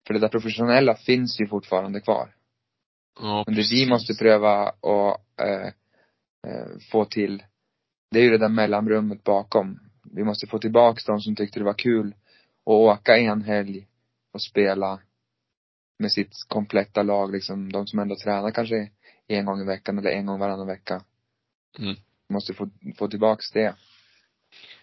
För 0.08 0.14
det 0.14 0.20
där 0.20 0.28
professionella 0.28 0.96
finns 0.96 1.42
ju 1.42 1.48
fortfarande 1.48 2.00
kvar. 2.02 2.36
Ja, 3.20 3.44
Men 3.48 3.56
det 3.56 3.72
vi 3.72 3.90
måste 3.90 4.14
pröva 4.14 4.70
att 4.70 5.22
eh, 5.42 5.68
eh, 6.48 6.68
få 6.92 7.06
till, 7.06 7.44
det 8.12 8.20
är 8.20 8.24
ju 8.24 8.30
det 8.30 8.38
där 8.38 8.50
mellanrummet 8.50 9.24
bakom. 9.24 9.80
Vi 10.04 10.24
måste 10.24 10.48
få 10.48 10.60
tillbaks 10.60 11.06
de 11.06 11.20
som 11.20 11.36
tyckte 11.36 11.60
det 11.60 11.66
var 11.66 11.74
kul 11.74 12.08
att 12.66 12.72
åka 12.72 13.18
en 13.18 13.42
helg 13.42 13.88
och 14.34 14.42
spela 14.42 15.00
med 16.00 16.12
sitt 16.12 16.34
kompletta 16.48 17.04
lag, 17.04 17.32
liksom 17.32 17.72
de 17.72 17.88
som 17.88 18.00
ändå 18.00 18.16
tränar 18.16 18.52
kanske 18.52 18.90
en 19.28 19.46
gång 19.46 19.62
i 19.62 19.66
veckan 19.66 19.98
eller 19.98 20.10
en 20.10 20.26
gång 20.26 20.40
varannan 20.40 20.68
vecka. 20.68 21.02
Mm. 21.80 21.96
Måste 22.30 22.54
få, 22.54 22.70
få 22.98 23.08
tillbaks 23.08 23.52
det. 23.52 23.76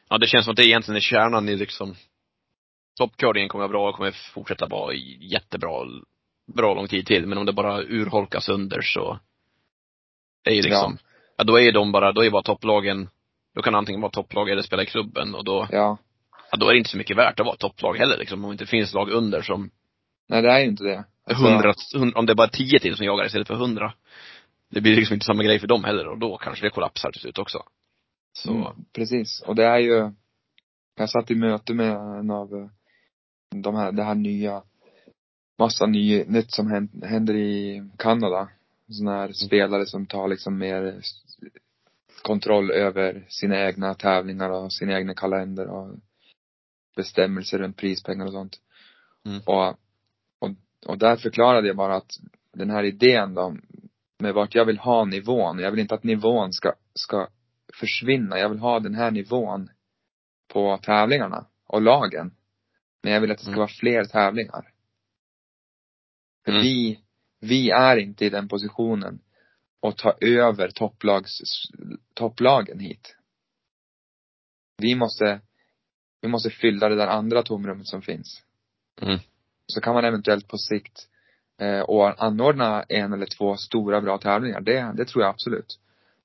Ja, 0.09 0.19
det 0.19 0.27
känns 0.27 0.45
som 0.45 0.53
att 0.53 0.57
det 0.57 0.67
egentligen 0.67 0.97
är 0.97 1.01
kärnan 1.01 1.49
i 1.49 1.57
liksom 1.57 1.95
Toppcurlingen 2.97 3.49
kommer 3.49 3.63
vara 3.63 3.73
bra 3.73 3.89
och 3.89 3.95
kommer 3.95 4.33
fortsätta 4.35 4.67
vara 4.67 4.95
jättebra, 5.21 5.71
bra 6.55 6.75
lång 6.75 6.89
tid 6.89 7.07
till. 7.07 7.27
Men 7.27 7.39
om 7.39 7.47
det 7.47 7.53
bara 7.53 7.83
urholkas 7.83 8.45
sönder 8.45 8.81
så 8.83 9.19
är 10.45 10.53
ju 10.53 10.63
liksom, 10.63 10.99
ja. 11.37 11.45
då 11.45 11.57
är 11.57 11.63
ju 11.63 11.71
de 11.71 11.93
bara, 11.93 12.13
då 12.13 12.25
är 12.25 12.31
bara 12.31 12.43
topplagen, 12.43 13.09
då 13.57 13.63
kan 13.63 13.75
antingen 13.75 14.01
vara 14.01 14.11
topplag 14.13 14.51
eller 14.51 14.63
spela 14.63 14.83
i 14.83 14.87
klubben 14.87 15.35
och 15.35 15.45
då, 15.45 15.69
Ja. 15.71 15.99
ja, 16.51 16.57
då 16.57 16.69
är 16.69 16.73
det 16.73 16.79
inte 16.79 16.91
så 16.91 16.97
mycket 16.97 17.17
värt 17.17 17.41
att 17.41 17.47
vara 17.47 17.57
topplag 17.57 17.95
heller 17.97 18.19
liksom. 18.19 18.45
Om 18.45 18.51
det 18.51 18.55
inte 18.55 18.67
finns 18.67 18.95
lag 18.95 19.11
under 19.11 19.43
som 19.43 19.71
Nej, 20.29 20.43
det 20.43 20.51
är 20.53 20.59
ju 20.59 20.67
inte 20.67 20.85
det. 20.85 21.05
Alltså, 21.27 21.45
hundra, 21.45 21.75
hund- 21.95 22.17
om 22.17 22.27
det 22.27 22.33
är 22.33 22.35
bara 22.37 22.49
tio 22.49 22.79
till 22.79 22.97
som 22.97 23.07
jagar 23.07 23.27
istället 23.27 23.47
för 23.49 23.55
hundra. 23.55 23.93
Det 24.71 24.81
blir 24.81 24.97
liksom 24.97 25.15
inte 25.15 25.27
samma 25.27 25.43
grej 25.43 25.59
för 25.59 25.67
dem 25.67 25.85
heller 25.85 26.09
och 26.09 26.19
då 26.19 26.37
kanske 26.37 26.67
det 26.67 26.71
kollapsar 26.71 27.11
till 27.13 27.21
slut 27.21 27.39
också. 27.39 27.63
Så, 28.33 28.51
Mm, 28.53 28.73
precis. 28.93 29.41
Och 29.47 29.55
det 29.57 29.65
är 29.65 29.79
ju, 29.79 30.11
jag 30.97 31.11
satt 31.11 31.31
i 31.31 31.35
möte 31.35 31.75
med 31.75 31.91
en 31.97 32.31
av 32.31 32.55
eh, 32.55 32.67
de 33.63 33.75
här, 33.75 33.93
det 33.93 34.03
här 34.03 34.15
nya, 34.15 34.63
massa 35.59 35.87
ny, 35.87 36.25
nytt 36.25 36.53
som 36.53 36.67
hän- 36.71 37.03
händer 37.07 37.35
i 37.35 37.83
Kanada. 37.99 38.49
Sådana 38.91 39.17
här 39.17 39.33
spelare 39.33 39.87
som 39.87 40.07
tar 40.07 40.29
liksom 40.29 40.59
mer 40.59 41.01
kontroll 42.27 42.71
över 42.71 43.27
sina 43.29 43.67
egna 43.67 43.95
tävlingar 43.95 44.51
och 44.51 44.73
sin 44.73 44.91
egna 44.91 45.15
kalender 45.15 45.67
och 45.67 45.97
bestämmelser 46.97 47.59
runt 47.59 47.77
prispengar 47.77 48.27
och 48.27 48.33
sånt. 48.33 48.61
Mm. 49.27 49.41
Och, 49.47 49.69
och, 50.39 50.51
och 50.87 50.99
där 50.99 51.17
förklarade 51.17 51.67
jag 51.67 51.77
bara 51.77 51.97
att 51.97 52.11
den 52.53 52.71
här 52.71 52.85
idén 52.85 53.35
då, 53.35 53.57
med 54.19 54.35
vart 54.35 54.55
jag 54.55 54.65
vill 54.65 54.79
ha 54.79 55.05
nivån. 55.05 55.59
Jag 55.59 55.71
vill 55.71 55.81
inte 55.81 55.95
att 55.95 56.05
nivån 56.05 56.53
ska, 56.53 56.73
ska 56.95 57.29
försvinna. 57.81 58.39
Jag 58.39 58.49
vill 58.49 58.59
ha 58.59 58.81
den 58.81 58.95
här 58.95 59.11
nivån 59.11 59.69
på 60.53 60.79
tävlingarna 60.83 61.47
och 61.67 61.83
lagen. 61.83 62.35
Men 63.03 63.13
jag 63.13 63.21
vill 63.21 63.31
att 63.31 63.39
det 63.39 63.45
ska 63.45 63.51
Mm. 63.51 63.59
vara 63.59 63.69
fler 63.81 64.05
tävlingar. 64.05 64.73
För 66.45 66.53
Mm. 66.53 66.63
vi, 66.63 67.01
vi 67.41 67.71
är 67.71 67.97
inte 67.97 68.25
i 68.25 68.31
den 68.31 68.49
positionen 68.49 69.19
att 69.83 69.99
ta 69.99 70.15
över 70.21 70.71
topplags, 70.71 71.41
topplagen 72.17 72.81
hit. 72.81 73.17
Vi 74.79 74.95
måste, 74.95 75.41
vi 76.21 76.29
måste 76.29 76.51
fylla 76.51 76.89
det 76.89 76.97
där 76.97 77.07
andra 77.07 77.43
tomrummet 77.43 77.87
som 77.87 78.03
finns. 78.03 78.43
Mm. 79.03 79.19
Så 79.67 79.81
kan 79.81 79.95
man 79.95 80.05
eventuellt 80.05 80.49
på 80.49 80.59
sikt 80.59 81.09
eh, 81.61 81.81
och 81.81 82.25
anordna 82.25 82.83
en 82.83 83.13
eller 83.13 83.27
två 83.27 83.57
stora 83.57 84.01
bra 84.01 84.19
tävlingar. 84.19 84.61
Det, 84.61 84.93
det 84.97 85.05
tror 85.05 85.25
jag 85.25 85.31
absolut. 85.31 85.81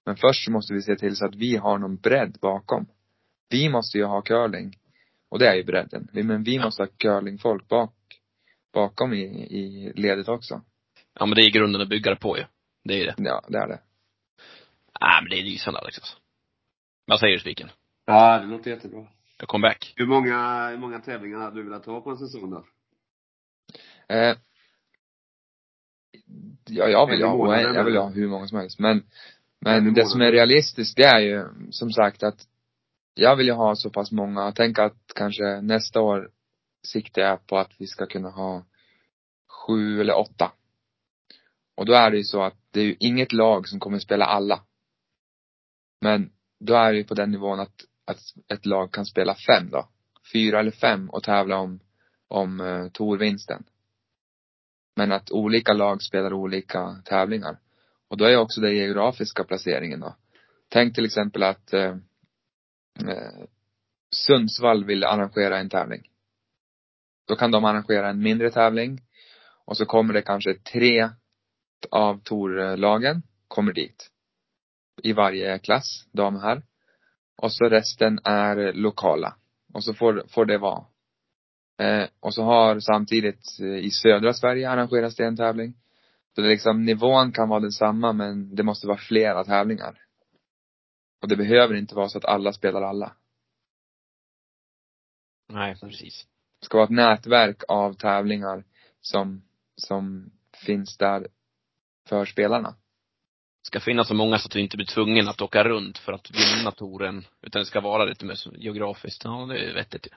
Men 0.06 0.16
först 0.16 0.46
så 0.46 0.52
måste 0.52 0.74
vi 0.74 0.82
se 0.82 0.96
till 0.96 1.16
så 1.16 1.26
att 1.26 1.36
vi 1.36 1.56
har 1.56 1.78
någon 1.78 1.96
bredd 1.96 2.38
bakom. 2.42 2.86
Vi 3.50 3.70
måste 3.70 3.98
ju 3.98 4.04
ha 4.04 4.22
curling. 4.22 4.78
Och 5.30 5.40
det 5.40 5.48
är 5.48 5.56
ju 5.56 5.64
bredden. 5.64 6.08
Men 6.12 6.44
vi 6.44 6.60
måste 6.60 6.82
ha 6.82 6.88
curlingfolk 6.88 7.68
bak, 7.68 7.94
bakom 8.74 9.14
i, 9.14 9.24
i 9.50 9.94
ledet 9.96 10.28
också. 10.28 10.62
Ja 11.20 11.26
men 11.26 11.36
det 11.36 11.42
är 11.42 11.52
grunden 11.52 11.82
att 11.82 11.90
bygga 11.90 12.12
det 12.12 12.20
på 12.20 12.38
ju. 12.38 12.44
Det 12.84 13.02
är 13.02 13.06
det. 13.06 13.16
Ja, 13.18 13.44
det 13.48 13.58
är 13.58 13.68
det. 13.68 13.80
Nej 15.02 15.22
men 15.22 15.30
det 15.30 15.40
är 15.40 15.44
lysande 15.44 15.80
Alex 15.80 15.98
alltså. 15.98 16.18
Vad 17.06 17.20
säger 17.20 17.34
du 17.34 17.40
Spiken? 17.40 17.70
Ja, 18.06 18.40
det 18.40 18.46
låter 18.46 18.72
jättebra. 18.72 19.08
Jag 19.40 19.48
kom 19.48 19.62
back. 19.62 19.94
Hur 19.96 20.06
många, 20.06 20.70
hur 20.70 20.78
många 20.78 21.00
tävlingar 21.00 21.40
hade 21.40 21.56
du 21.56 21.64
velat 21.64 21.86
ha 21.86 22.02
på 22.02 22.10
en 22.10 22.18
säsong 22.18 22.50
då? 22.50 22.66
Eh, 24.16 24.38
ja, 26.70 26.88
jag 26.88 27.08
vill 27.08 27.24
ha, 27.24 27.38
månaden, 27.38 27.76
jag 27.76 27.84
vill 27.84 27.98
ha 27.98 28.10
hur 28.10 28.28
många 28.28 28.48
som 28.48 28.58
helst. 28.58 28.80
Men, 28.80 29.04
men 29.60 29.94
det 29.94 30.08
som 30.08 30.22
är 30.22 30.32
realistiskt, 30.32 30.98
det 30.98 31.04
är 31.04 31.20
ju 31.20 31.48
som 31.72 31.90
sagt 31.90 32.24
att 32.24 32.48
jag 33.14 33.36
vill 33.36 33.48
ju 33.48 33.54
ha 33.54 33.76
så 33.76 33.90
pass 33.90 34.12
många. 34.12 34.52
Tänk 34.52 34.80
att 34.80 34.98
kanske 35.16 35.62
nästa 35.62 36.02
år 36.02 36.30
siktar 36.88 37.22
jag 37.22 37.48
på 37.48 37.58
att 37.58 37.72
vi 37.78 37.88
ska 37.88 38.06
kunna 38.06 38.30
ha 38.30 38.66
sju 39.48 40.02
eller 40.02 40.18
åtta. 40.18 40.52
Och 41.78 41.86
då 41.86 41.94
är 41.94 42.12
det 42.12 42.18
ju 42.18 42.24
så 42.24 42.44
att 42.44 42.58
det 42.72 42.80
är 42.80 42.86
ju 42.86 42.96
inget 43.00 43.34
lag 43.34 43.68
som 43.68 43.80
kommer 43.80 44.00
spela 44.00 44.26
alla. 44.26 44.64
Men 46.02 46.32
då 46.60 46.74
är 46.74 46.92
det 46.92 46.98
ju 46.98 47.04
på 47.04 47.14
den 47.14 47.32
nivån 47.32 47.60
att, 47.60 47.76
att 48.06 48.20
ett 48.54 48.66
lag 48.66 48.94
kan 48.94 49.06
spela 49.06 49.36
fem 49.36 49.70
då. 49.70 49.90
Fyra 50.34 50.60
eller 50.60 50.72
fem 50.72 51.10
och 51.10 51.24
tävla 51.24 51.58
om, 51.58 51.80
om 52.28 52.60
uh, 52.60 52.90
torvinsten. 52.90 53.64
Men 54.96 55.12
att 55.12 55.32
olika 55.32 55.74
lag 55.74 56.02
spelar 56.02 56.34
olika 56.34 57.02
tävlingar. 57.06 57.58
Och 58.08 58.18
då 58.18 58.26
är 58.26 58.38
också 58.38 58.62
den 58.62 58.76
geografiska 58.76 59.44
placeringen 59.44 60.00
då. 60.00 60.16
Tänk 60.70 60.96
till 60.96 61.06
exempel 61.06 61.44
att 61.44 61.74
eh, 61.74 61.96
eh, 63.08 63.46
Sundsvall 64.16 64.86
vill 64.86 65.04
arrangera 65.04 65.60
en 65.60 65.70
tävling. 65.70 66.10
Då 67.28 67.36
kan 67.36 67.52
de 67.52 67.66
arrangera 67.66 68.10
en 68.10 68.24
mindre 68.24 68.52
tävling 68.52 69.02
och 69.66 69.78
så 69.78 69.86
kommer 69.86 70.14
det 70.14 70.22
kanske 70.22 70.54
tre 70.54 71.10
av 71.92 72.22
torlagen 72.24 73.24
kommer 73.48 73.74
dit. 73.74 74.11
I 75.04 75.14
varje 75.14 75.60
klass, 75.60 76.08
dam 76.12 76.36
herr. 76.36 76.64
Och 77.38 77.52
så 77.52 77.70
resten 77.70 78.20
är 78.24 78.74
lokala. 78.74 79.36
Och 79.74 79.84
så 79.84 79.94
får, 79.94 80.24
får 80.28 80.46
det 80.46 80.58
vara. 80.58 80.86
Eh, 81.80 82.08
och 82.20 82.34
så 82.34 82.44
har 82.44 82.80
samtidigt 82.80 83.60
eh, 83.62 83.86
i 83.86 83.92
södra 83.92 84.34
Sverige 84.34 84.70
arrangerats 84.70 85.16
det 85.16 85.26
en 85.26 85.38
tävling. 85.38 85.74
Så 86.36 86.42
det 86.42 86.48
liksom, 86.48 86.86
nivån 86.86 87.32
kan 87.32 87.50
vara 87.50 87.60
densamma 87.60 88.14
men 88.14 88.56
det 88.56 88.64
måste 88.64 88.88
vara 88.88 88.98
flera 88.98 89.44
tävlingar. 89.44 89.98
Och 91.22 91.28
det 91.28 91.36
behöver 91.36 91.76
inte 91.76 91.96
vara 91.96 92.10
så 92.10 92.18
att 92.18 92.26
alla 92.26 92.54
spelar 92.54 92.82
alla. 92.82 93.16
Nej, 95.50 95.76
precis. 95.80 96.28
Det 96.60 96.66
ska 96.66 96.78
vara 96.78 96.86
ett 96.86 96.92
nätverk 96.92 97.64
av 97.68 97.94
tävlingar 97.94 98.64
som, 99.02 99.42
som 99.76 100.32
finns 100.66 100.98
där 100.98 101.28
för 102.08 102.26
spelarna. 102.26 102.76
Ska 103.72 103.80
finnas 103.80 104.08
så 104.08 104.14
många 104.14 104.38
så 104.38 104.46
att 104.46 104.52
du 104.52 104.62
inte 104.62 104.78
blir 104.78 104.86
tvungen 104.86 105.28
att 105.28 105.42
åka 105.42 105.64
runt 105.64 105.98
för 105.98 106.14
att 106.14 106.32
vinna 106.32 106.72
touren. 106.72 107.26
Utan 107.42 107.60
det 107.60 107.66
ska 107.66 107.82
vara 107.82 108.06
lite 108.06 108.26
mer 108.26 108.58
geografiskt. 108.58 109.24
Ja, 109.24 109.46
det 109.50 109.70
är 109.70 109.74
vettigt 109.74 110.06
ju. 110.06 110.10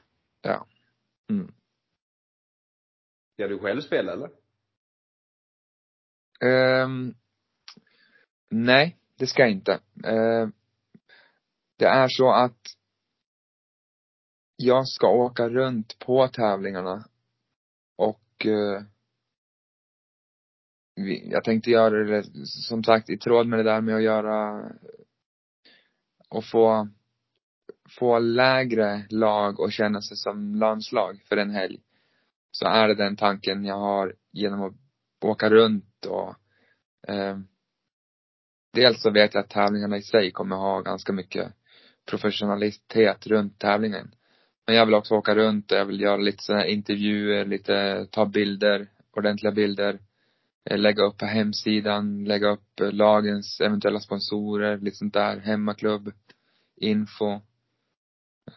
Ja. 0.42 0.66
Mm. 1.30 1.52
Ska 3.34 3.48
du 3.48 3.58
själv 3.58 3.80
spela 3.80 4.12
eller? 4.12 4.30
Ehm, 6.44 7.14
nej, 8.50 8.96
det 9.18 9.26
ska 9.26 9.42
jag 9.42 9.50
inte. 9.50 9.80
Ehm, 10.04 10.52
det 11.78 11.86
är 11.86 12.08
så 12.08 12.32
att 12.32 12.60
jag 14.56 14.88
ska 14.88 15.08
åka 15.08 15.48
runt 15.48 15.98
på 15.98 16.28
tävlingarna 16.28 17.04
och 17.96 18.46
vi, 18.46 18.93
jag 21.24 21.44
tänkte 21.44 21.70
göra 21.70 22.04
det 22.04 22.24
som 22.44 22.84
sagt 22.84 23.10
i 23.10 23.18
tråd 23.18 23.46
med 23.46 23.58
det 23.58 23.62
där 23.62 23.80
med 23.80 23.96
att 23.96 24.02
göra 24.02 24.70
och 26.28 26.44
få 26.44 26.88
få 27.88 28.18
lägre 28.18 29.06
lag 29.10 29.60
och 29.60 29.72
känna 29.72 30.02
sig 30.02 30.16
som 30.16 30.54
landslag 30.54 31.20
för 31.28 31.36
en 31.36 31.50
helg. 31.50 31.80
Så 32.50 32.66
är 32.66 32.88
det 32.88 32.94
den 32.94 33.16
tanken 33.16 33.64
jag 33.64 33.78
har 33.78 34.14
genom 34.32 34.62
att 34.62 34.74
åka 35.24 35.50
runt 35.50 36.06
och 36.06 36.34
eh, 37.08 37.38
dels 38.72 39.02
så 39.02 39.10
vet 39.10 39.34
jag 39.34 39.40
att 39.40 39.50
tävlingarna 39.50 39.96
i 39.96 40.02
sig 40.02 40.30
kommer 40.30 40.56
ha 40.56 40.80
ganska 40.80 41.12
mycket 41.12 41.52
professionalitet 42.10 43.26
runt 43.26 43.58
tävlingen. 43.58 44.14
Men 44.66 44.76
jag 44.76 44.86
vill 44.86 44.94
också 44.94 45.14
åka 45.14 45.34
runt 45.34 45.72
och 45.72 45.78
jag 45.78 45.84
vill 45.84 46.00
göra 46.00 46.16
lite 46.16 46.42
sådana 46.42 46.62
här 46.62 46.68
intervjuer, 46.68 47.44
lite, 47.44 48.06
ta 48.10 48.26
bilder, 48.26 48.88
ordentliga 49.16 49.52
bilder 49.52 49.98
eh, 50.70 50.78
Lägga 50.78 51.02
upp 51.02 51.18
på 51.18 51.26
hemsidan, 51.26 52.24
lägga 52.24 52.48
upp 52.48 52.80
eh, 52.80 52.92
lagens 52.92 53.60
eventuella 53.60 54.00
sponsorer, 54.00 54.78
lite 54.78 54.96
sånt 54.96 55.14
där, 55.14 55.38
hemmaklubb, 55.40 56.12
info. 56.76 57.40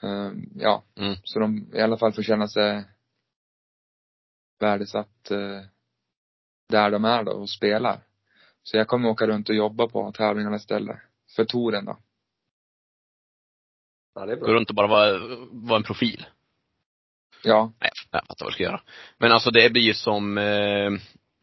Eh, 0.03 0.31
ja, 0.55 0.83
Mm. 0.95 1.15
så 1.23 1.39
de 1.39 1.71
i 1.73 1.81
alla 1.81 1.97
fall 1.97 2.13
får 2.13 2.23
känna 2.23 2.47
sig 2.47 2.83
värdesatt 4.59 5.31
eh, 5.31 5.61
där 6.69 6.91
de 6.91 7.05
är 7.05 7.23
då 7.23 7.31
och 7.31 7.49
spelar. 7.49 8.03
Så 8.63 8.77
jag 8.77 8.87
kommer 8.87 9.09
åka 9.09 9.27
runt 9.27 9.49
och 9.49 9.55
jobba 9.55 9.87
på 9.87 10.11
tävlingarna 10.11 10.55
istället. 10.55 10.97
För 11.35 11.45
touren 11.45 11.85
då. 11.85 11.97
Ja, 14.15 14.25
det 14.25 14.31
är 14.31 14.35
Gå 14.35 14.45
bra. 14.45 14.53
runt 14.53 14.69
och 14.69 14.75
bara 14.75 14.87
vara, 14.87 15.19
vara 15.51 15.77
en 15.77 15.83
profil. 15.83 16.25
Ja, 17.43 17.71
Nej, 17.81 17.91
jag 18.11 18.21
fattar 18.21 18.45
vad 18.45 18.51
du 18.51 18.53
ska 18.53 18.63
göra. 18.63 18.81
Men 19.17 19.31
alltså 19.31 19.51
det 19.51 19.69
blir 19.73 19.81
ju 19.81 19.93
som, 19.93 20.37
eh, 20.37 20.91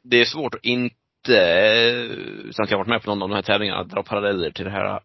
det 0.05 0.17
är 0.21 0.25
svårt 0.25 0.55
att 0.55 0.65
inte, 0.65 1.39
eh, 1.41 2.51
sen 2.51 2.67
jag 2.71 2.79
varit 2.79 2.89
med 2.89 3.03
på 3.03 3.11
någon 3.11 3.23
av 3.23 3.29
de 3.29 3.35
här 3.35 3.43
tävlingarna, 3.43 3.85
dra 3.85 4.03
paralleller 4.03 4.51
till 4.51 4.65
det 4.65 4.71
här 4.71 5.01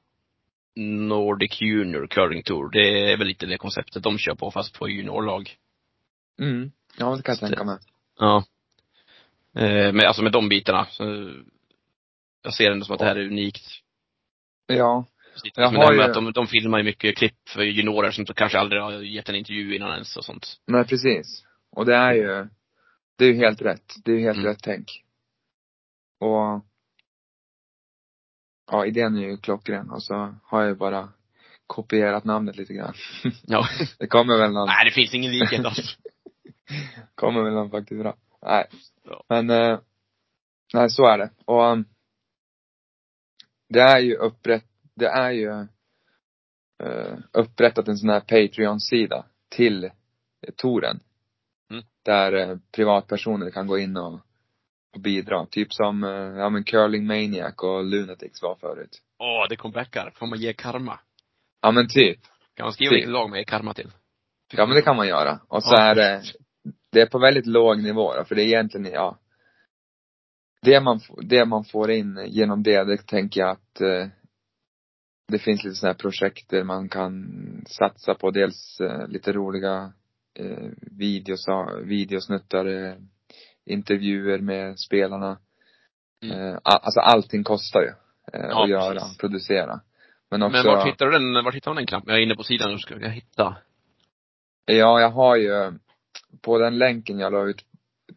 Nordic 0.76 1.62
Junior 1.62 2.08
Curling 2.08 2.44
Tour. 2.44 2.70
Det 2.72 3.12
är 3.12 3.18
väl 3.18 3.28
lite 3.28 3.46
det 3.46 3.58
konceptet 3.58 4.04
de 4.04 4.18
kör 4.18 4.36
på 4.36 4.52
fast 4.52 4.80
på 4.80 4.90
juniorlag. 4.90 5.56
mm. 6.40 6.72
Ja, 6.98 7.16
det 7.16 7.24
kan 7.24 7.34
jag 7.34 7.40
tänka 7.50 7.64
mig. 7.64 7.78
Ja. 8.20 8.44
Eh, 9.56 9.94
men 9.94 10.00
alltså 10.08 10.24
med 10.24 10.32
de 10.32 10.50
bitarna, 10.50 10.86
så 10.86 11.34
jag 12.44 12.54
ser 12.54 12.72
ändå 12.72 12.86
som 12.86 12.94
att 12.94 13.00
det 13.00 13.06
här 13.06 13.16
är 13.16 13.26
unikt. 13.28 13.62
Ja. 14.68 15.06
Jag 15.56 15.70
har 15.70 15.94
ju- 15.94 16.02
att 16.02 16.14
de, 16.14 16.32
de 16.32 16.48
filmar 16.48 16.78
ju 16.78 16.84
mycket 16.84 17.18
klipp 17.18 17.50
för 17.50 17.62
juniorer 17.62 18.12
som 18.12 18.26
kanske 18.26 18.60
aldrig 18.60 18.82
har 18.82 18.92
gett 18.92 19.30
en 19.30 19.36
intervju 19.36 19.76
innan 19.76 19.92
ens 19.94 20.18
och 20.18 20.26
sånt. 20.26 20.48
Nej, 20.68 20.86
precis. 20.86 21.44
Och 21.72 21.86
det 21.86 21.96
är 21.96 22.14
ju, 22.14 22.48
det 23.20 23.26
är 23.26 23.34
helt 23.34 23.62
rätt. 23.62 23.94
Det 24.06 24.12
är 24.12 24.20
helt 24.20 24.38
Mm. 24.38 24.48
rätt 24.50 24.60
tänk. 24.64 25.04
Och 26.20 26.66
ja, 28.72 28.86
idén 28.86 29.18
är 29.18 29.22
ju 29.22 29.38
klockren 29.38 29.90
och 29.90 30.04
så 30.04 30.36
har 30.44 30.64
jag 30.64 30.78
bara 30.78 31.10
kopierat 31.68 32.24
namnet 32.26 32.56
lite 32.58 32.74
grann. 32.74 32.94
Ja. 33.48 33.68
Det 34.00 34.08
kommer 34.08 34.38
väl 34.38 34.52
någon, 34.52 34.68
Nej, 34.68 34.86
det 34.86 34.92
finns 34.92 35.14
ingen 35.14 35.32
likhet 35.32 35.66
alls. 35.66 35.98
kommer 37.16 37.44
väl 37.44 37.54
någon 37.54 37.72
faktiskt 37.72 38.02
bra. 38.02 38.16
Nej. 38.42 38.68
Ja. 39.04 39.24
Men, 39.30 39.50
eh, 39.50 39.80
nej 40.74 40.90
så 40.90 41.06
är 41.06 41.18
det. 41.18 41.30
Och 41.46 41.64
um, 41.72 41.86
det 43.70 43.80
är 43.82 44.00
ju 44.00 44.16
upprätt, 44.16 44.66
det 44.96 45.08
är 45.08 45.32
ju 45.32 45.68
eh, 46.84 47.18
upprättat 47.32 47.88
en 47.88 47.98
sån 47.98 48.10
här 48.10 48.20
Patreon-sida 48.20 49.26
till 49.50 49.84
eh, 49.84 49.92
touren. 50.56 51.00
Där 52.10 52.34
eh, 52.34 52.58
privatpersoner 52.76 53.50
kan 53.52 53.68
gå 53.68 53.78
in 53.78 53.98
och, 53.98 54.14
och 54.96 55.02
bidra. 55.02 55.46
Typ 55.46 55.74
som, 55.74 56.04
eh, 56.04 56.10
ja 56.40 56.50
men 56.50 56.64
Curling 56.64 57.08
Maniac 57.08 57.54
och 57.58 57.84
Lunatics 57.84 58.42
var 58.42 58.56
förut. 58.56 59.02
Åh, 59.20 59.46
det 59.50 59.56
kom 59.56 59.72
backar. 59.72 60.12
Får 60.16 60.28
man 60.28 60.40
ge 60.40 60.54
karma? 60.54 61.00
Ja 61.62 61.72
men 61.72 61.88
typ. 61.88 62.20
Kan 62.56 62.64
man 62.66 62.74
skriva 62.74 62.90
Typ. 62.90 62.96
vilket 62.98 63.12
lag 63.12 63.30
man 63.30 63.38
ger 63.38 63.46
karma 63.46 63.74
till? 63.74 63.92
Ja 64.54 64.66
men 64.66 64.76
det 64.76 64.82
kan 64.82 64.96
man 64.96 65.08
göra. 65.08 65.40
Och 65.48 65.64
så 65.64 65.70
Ja. 65.76 65.82
är 65.82 65.96
det, 65.96 66.22
det 66.92 67.02
är 67.02 67.06
på 67.06 67.20
väldigt 67.20 67.46
låg 67.46 67.84
nivå 67.84 68.14
då, 68.16 68.24
för 68.24 68.36
det 68.36 68.44
är 68.44 68.48
egentligen, 68.48 68.92
ja. 68.94 69.18
Det 70.62 70.82
man, 70.82 71.00
det 71.22 71.46
man 71.46 71.64
får 71.66 71.92
in 71.92 72.26
genom 72.28 72.64
det, 72.64 72.84
det 72.84 72.98
tänker 72.98 73.42
jag 73.42 73.50
att 73.50 73.82
eh, 73.82 74.08
det 75.28 75.40
finns 75.40 75.64
lite 75.64 75.76
sådana 75.76 75.94
här 75.94 76.00
projekt 76.00 76.50
där 76.50 76.64
man 76.64 76.90
kan 76.90 77.26
satsa 77.68 78.14
på 78.16 78.32
dels 78.32 78.80
eh, 78.82 79.08
lite 79.08 79.32
roliga 79.34 79.94
eh, 80.34 80.70
videos, 80.82 81.46
videosnuttar, 81.84 82.98
intervjuer 83.66 84.40
med 84.40 84.80
spelarna. 84.80 85.40
Mm. 86.24 86.40
Eh, 86.40 86.60
alltså 86.64 87.00
allting 87.00 87.44
kostar 87.44 87.82
ju 87.82 87.88
eh, 88.34 88.48
Ja, 88.50 88.64
att 88.64 88.70
göra, 88.70 88.94
precis. 89.00 89.18
producera. 89.18 89.82
Men 90.32 90.44
också, 90.44 90.58
Men 90.58 90.66
vart 90.66 90.88
hittar 90.88 91.06
du 91.06 91.12
den, 91.12 91.44
vart 91.46 91.56
hittar 91.56 91.72
man 91.72 91.76
den 91.76 91.86
knappen? 91.88 92.10
Jag 92.10 92.20
är 92.20 92.24
inne 92.24 92.36
på 92.36 92.44
sidan 92.44 92.74
och 92.74 92.82
ska 92.82 93.00
jag 93.00 93.10
hitta. 93.10 93.58
Ja, 94.66 95.02
jag 95.02 95.10
har 95.10 95.36
ju 95.36 95.74
på 96.42 96.58
den 96.60 96.78
länken 96.78 97.20
jag 97.20 97.34
la 97.34 97.46
ut 97.46 97.66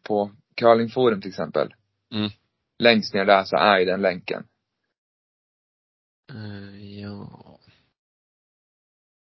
på 0.03 0.31
curlingforum 0.57 1.21
till 1.21 1.29
exempel. 1.31 1.75
Mm. 2.15 2.31
Längst 2.79 3.15
ner 3.15 3.25
där 3.25 3.45
så 3.45 3.57
är 3.57 3.79
ju 3.79 3.85
den 3.85 4.03
länken. 4.03 4.45
Uh, 6.35 7.01
ja. 7.01 7.59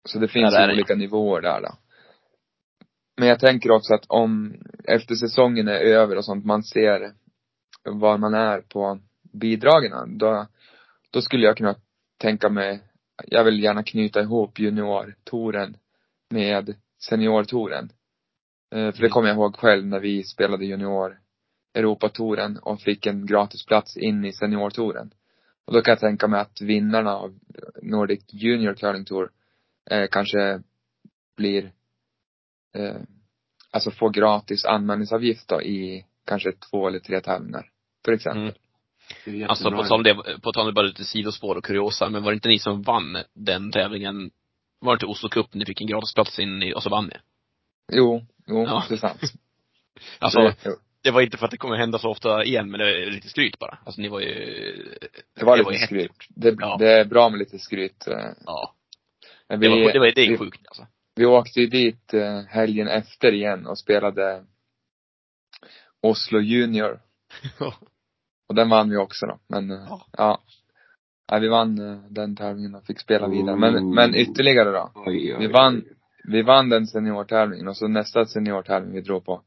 Så 0.05 0.19
det 0.19 0.27
finns 0.27 0.53
Ja, 0.53 0.67
ju 0.67 0.73
olika 0.73 0.95
nivåer 0.95 1.41
där 1.41 1.61
då. 1.61 1.77
Men 3.17 3.27
jag 3.27 3.39
tänker 3.39 3.71
också 3.71 3.93
att 3.93 4.05
om, 4.07 4.55
efter 4.83 5.15
säsongen 5.15 5.67
är 5.67 5.79
över 5.79 6.15
och 6.17 6.25
sånt, 6.25 6.45
man 6.45 6.63
ser 6.63 7.13
var 7.83 8.17
man 8.17 8.33
är 8.33 8.61
på 8.61 8.99
bidragen, 9.33 10.17
då, 10.17 10.47
då 11.11 11.21
skulle 11.21 11.45
jag 11.45 11.57
kunna 11.57 11.75
tänka 12.17 12.49
mig, 12.49 12.81
jag 13.27 13.43
vill 13.43 13.63
gärna 13.63 13.83
knyta 13.83 14.21
ihop 14.21 14.59
juniortouren 14.59 15.77
med 16.29 16.75
seniortouren. 17.09 17.89
Eh, 18.75 18.91
För 18.91 19.01
det 19.01 19.09
kommer 19.09 19.27
jag 19.27 19.35
ihåg 19.35 19.55
själv 19.55 19.85
när 19.85 19.99
vi 19.99 20.23
spelade 20.23 20.65
junior 20.65 21.19
Europatouren 21.73 22.57
och 22.57 22.81
fick 22.81 23.05
en 23.05 23.25
gratisplats 23.25 23.97
in 23.97 24.25
i 24.25 24.33
seniortouren. 24.33 25.13
Och 25.65 25.73
då 25.73 25.81
kan 25.81 25.91
jag 25.91 25.99
tänka 25.99 26.27
mig 26.27 26.39
att 26.39 26.61
vinnarna 26.61 27.15
av 27.15 27.39
Nordic 27.81 28.25
Junior 28.27 28.73
Curling 28.73 29.05
Tour 29.05 29.31
eh, 29.89 30.07
kanske 30.11 30.61
blir 31.37 31.71
eh, 32.73 32.95
alltså 33.71 33.91
får 33.91 34.09
gratis 34.09 34.65
anmälningsavgift 34.65 35.47
då 35.47 35.61
i 35.61 36.05
kanske 36.27 36.51
två 36.51 36.87
eller 36.87 36.99
tre 36.99 37.21
tävlingar. 37.21 37.69
För 38.05 38.11
exempel. 38.11 38.41
Mm. 38.41 38.53
Det 39.25 39.45
Alltså 39.45 39.71
på 39.71 39.83
tal 39.83 39.97
om 39.97 40.03
det, 40.03 40.39
på 40.41 40.51
tal 40.51 40.67
om 40.67 40.73
bara 40.73 40.85
lite 40.85 41.03
sidospår 41.03 41.55
och 41.55 41.63
kuriosa, 41.65 42.09
men 42.09 42.23
var 42.23 42.31
det 42.31 42.35
inte 42.35 42.49
ni 42.49 42.59
som 42.59 42.81
vann 42.81 43.17
den 43.33 43.71
tävlingen? 43.71 44.31
Var 44.79 44.91
det 44.93 44.95
inte 44.95 45.05
Oslo 45.05 45.29
Cup 45.29 45.53
ni 45.53 45.65
fick 45.65 45.81
en 45.81 45.87
gratisplats 45.87 46.39
in 46.39 46.63
i, 46.63 46.73
och 46.73 46.83
så 46.83 46.89
vann 46.89 47.05
ni? 47.05 47.15
Jo, 47.93 48.25
jo, 48.47 48.63
Ja. 48.63 48.83
det 48.89 48.95
är 48.95 48.97
sant. 48.97 49.21
Alltså, 50.19 50.39
det, 50.39 50.55
det 51.03 51.11
var 51.11 51.21
inte 51.21 51.37
för 51.37 51.45
att 51.45 51.51
det 51.51 51.57
kommer 51.57 51.75
hända 51.77 51.99
så 51.99 52.09
ofta 52.09 52.43
igen, 52.43 52.71
men 52.71 52.79
det 52.79 53.03
är 53.03 53.11
lite 53.11 53.29
skryt 53.29 53.59
bara. 53.59 53.77
Alltså 53.85 54.01
ni 54.01 54.07
var 54.07 54.19
ju 54.19 54.27
det 55.35 55.45
var 55.45 55.57
det 55.57 55.63
lite 55.63 55.73
ju 55.73 55.85
skryt. 55.87 56.11
Det, 56.29 56.55
Ja. 56.59 56.75
det 56.79 56.91
är 56.91 57.05
bra 57.05 57.29
med 57.29 57.39
lite 57.39 57.59
skryt. 57.59 58.07
eh. 58.07 58.29
Ja. 58.45 58.73
Men 59.49 59.59
Det 59.59 59.69
var, 59.69 59.93
det 59.93 59.99
var, 59.99 60.11
det 60.15 60.21
är 60.25 60.29
vi, 60.29 60.37
sjukt 60.37 60.61
alltså. 60.67 60.87
Vi 61.15 61.25
åkte 61.25 61.59
ju 61.59 61.67
dit 61.67 62.13
eh, 62.13 62.41
helgen 62.47 62.87
efter 62.87 63.31
igen 63.31 63.67
och 63.67 63.79
spelade 63.79 64.43
Oslo 66.01 66.39
Junior. 66.39 66.99
Och 68.49 68.55
den 68.55 68.69
vann 68.69 68.89
vi 68.89 68.97
också 68.97 69.25
då. 69.25 69.39
Men 69.47 69.71
eh, 69.71 69.85
Ja. 69.89 70.05
ja. 70.17 70.41
ja. 71.31 71.39
vi 71.39 71.47
vann 71.47 71.79
eh, 71.79 71.97
den 72.09 72.35
tävlingen 72.35 72.75
och 72.75 72.85
fick 72.85 72.99
spela 72.99 73.27
vidare. 73.27 73.55
Men, 73.55 73.93
men 73.95 74.15
ytterligare 74.15 74.71
då. 74.71 74.91
Oj, 74.95 75.35
oj, 75.35 75.39
Vi 75.39 75.47
vann, 75.47 75.83
vi 76.23 76.41
vann 76.41 76.69
den 76.69 76.87
seniortävlingen 76.87 77.67
och 77.67 77.77
så 77.77 77.87
nästa 77.87 78.25
seniortävling 78.25 78.93
vi 78.93 79.01
drog 79.01 79.25
på. 79.25 79.41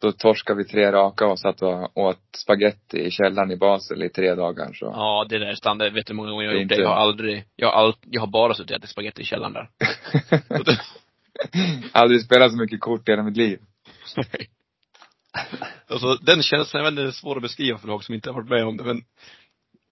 Då 0.00 0.12
torskade 0.12 0.58
vi 0.58 0.64
tre 0.64 0.92
raka 0.92 1.26
och 1.26 1.38
satt 1.38 1.62
och 1.62 1.98
åt 1.98 2.36
spaghetti 2.36 2.98
i 2.98 3.10
källaren 3.10 3.50
i 3.50 3.56
Basel 3.56 4.02
i 4.02 4.08
tre 4.08 4.34
dagar 4.34 4.72
så. 4.72 4.84
Ja, 4.86 5.26
det 5.28 5.38
där 5.38 5.46
är 5.46 5.54
standard. 5.54 5.92
Vet 5.92 6.06
du 6.06 6.12
hur 6.12 6.16
många 6.16 6.30
gånger 6.30 6.44
jag 6.44 6.52
har 6.52 6.60
gjort 6.60 6.68
det? 6.68 6.76
Jag 6.76 6.88
har 6.88 6.96
aldrig, 6.96 7.44
jag 7.56 7.68
har 7.68 7.74
all, 7.74 7.94
jag 8.10 8.20
har 8.20 8.28
bara 8.28 8.54
suttit 8.54 8.70
och 8.70 8.76
ätit 8.76 8.90
spagetti 8.90 9.22
i 9.22 9.24
källaren 9.24 9.52
där. 9.52 9.68
Aldrig 11.92 12.24
spelat 12.24 12.52
så 12.52 12.58
mycket 12.58 12.80
kort 12.80 13.08
i 13.08 13.12
hela 13.12 13.22
mitt 13.22 13.36
liv. 13.36 13.58
alltså 15.88 16.14
den 16.14 16.42
känslan, 16.42 16.84
jag 16.84 16.84
vet 16.84 16.92
inte, 16.92 17.02
det 17.02 17.08
är 17.08 17.12
svår 17.12 17.36
att 17.36 17.42
beskriva 17.42 17.78
för 17.78 17.88
folk 17.88 18.04
som 18.04 18.14
inte 18.14 18.30
har 18.30 18.34
varit 18.34 18.50
med 18.50 18.64
om 18.64 18.76
det, 18.76 18.84
men 18.84 19.02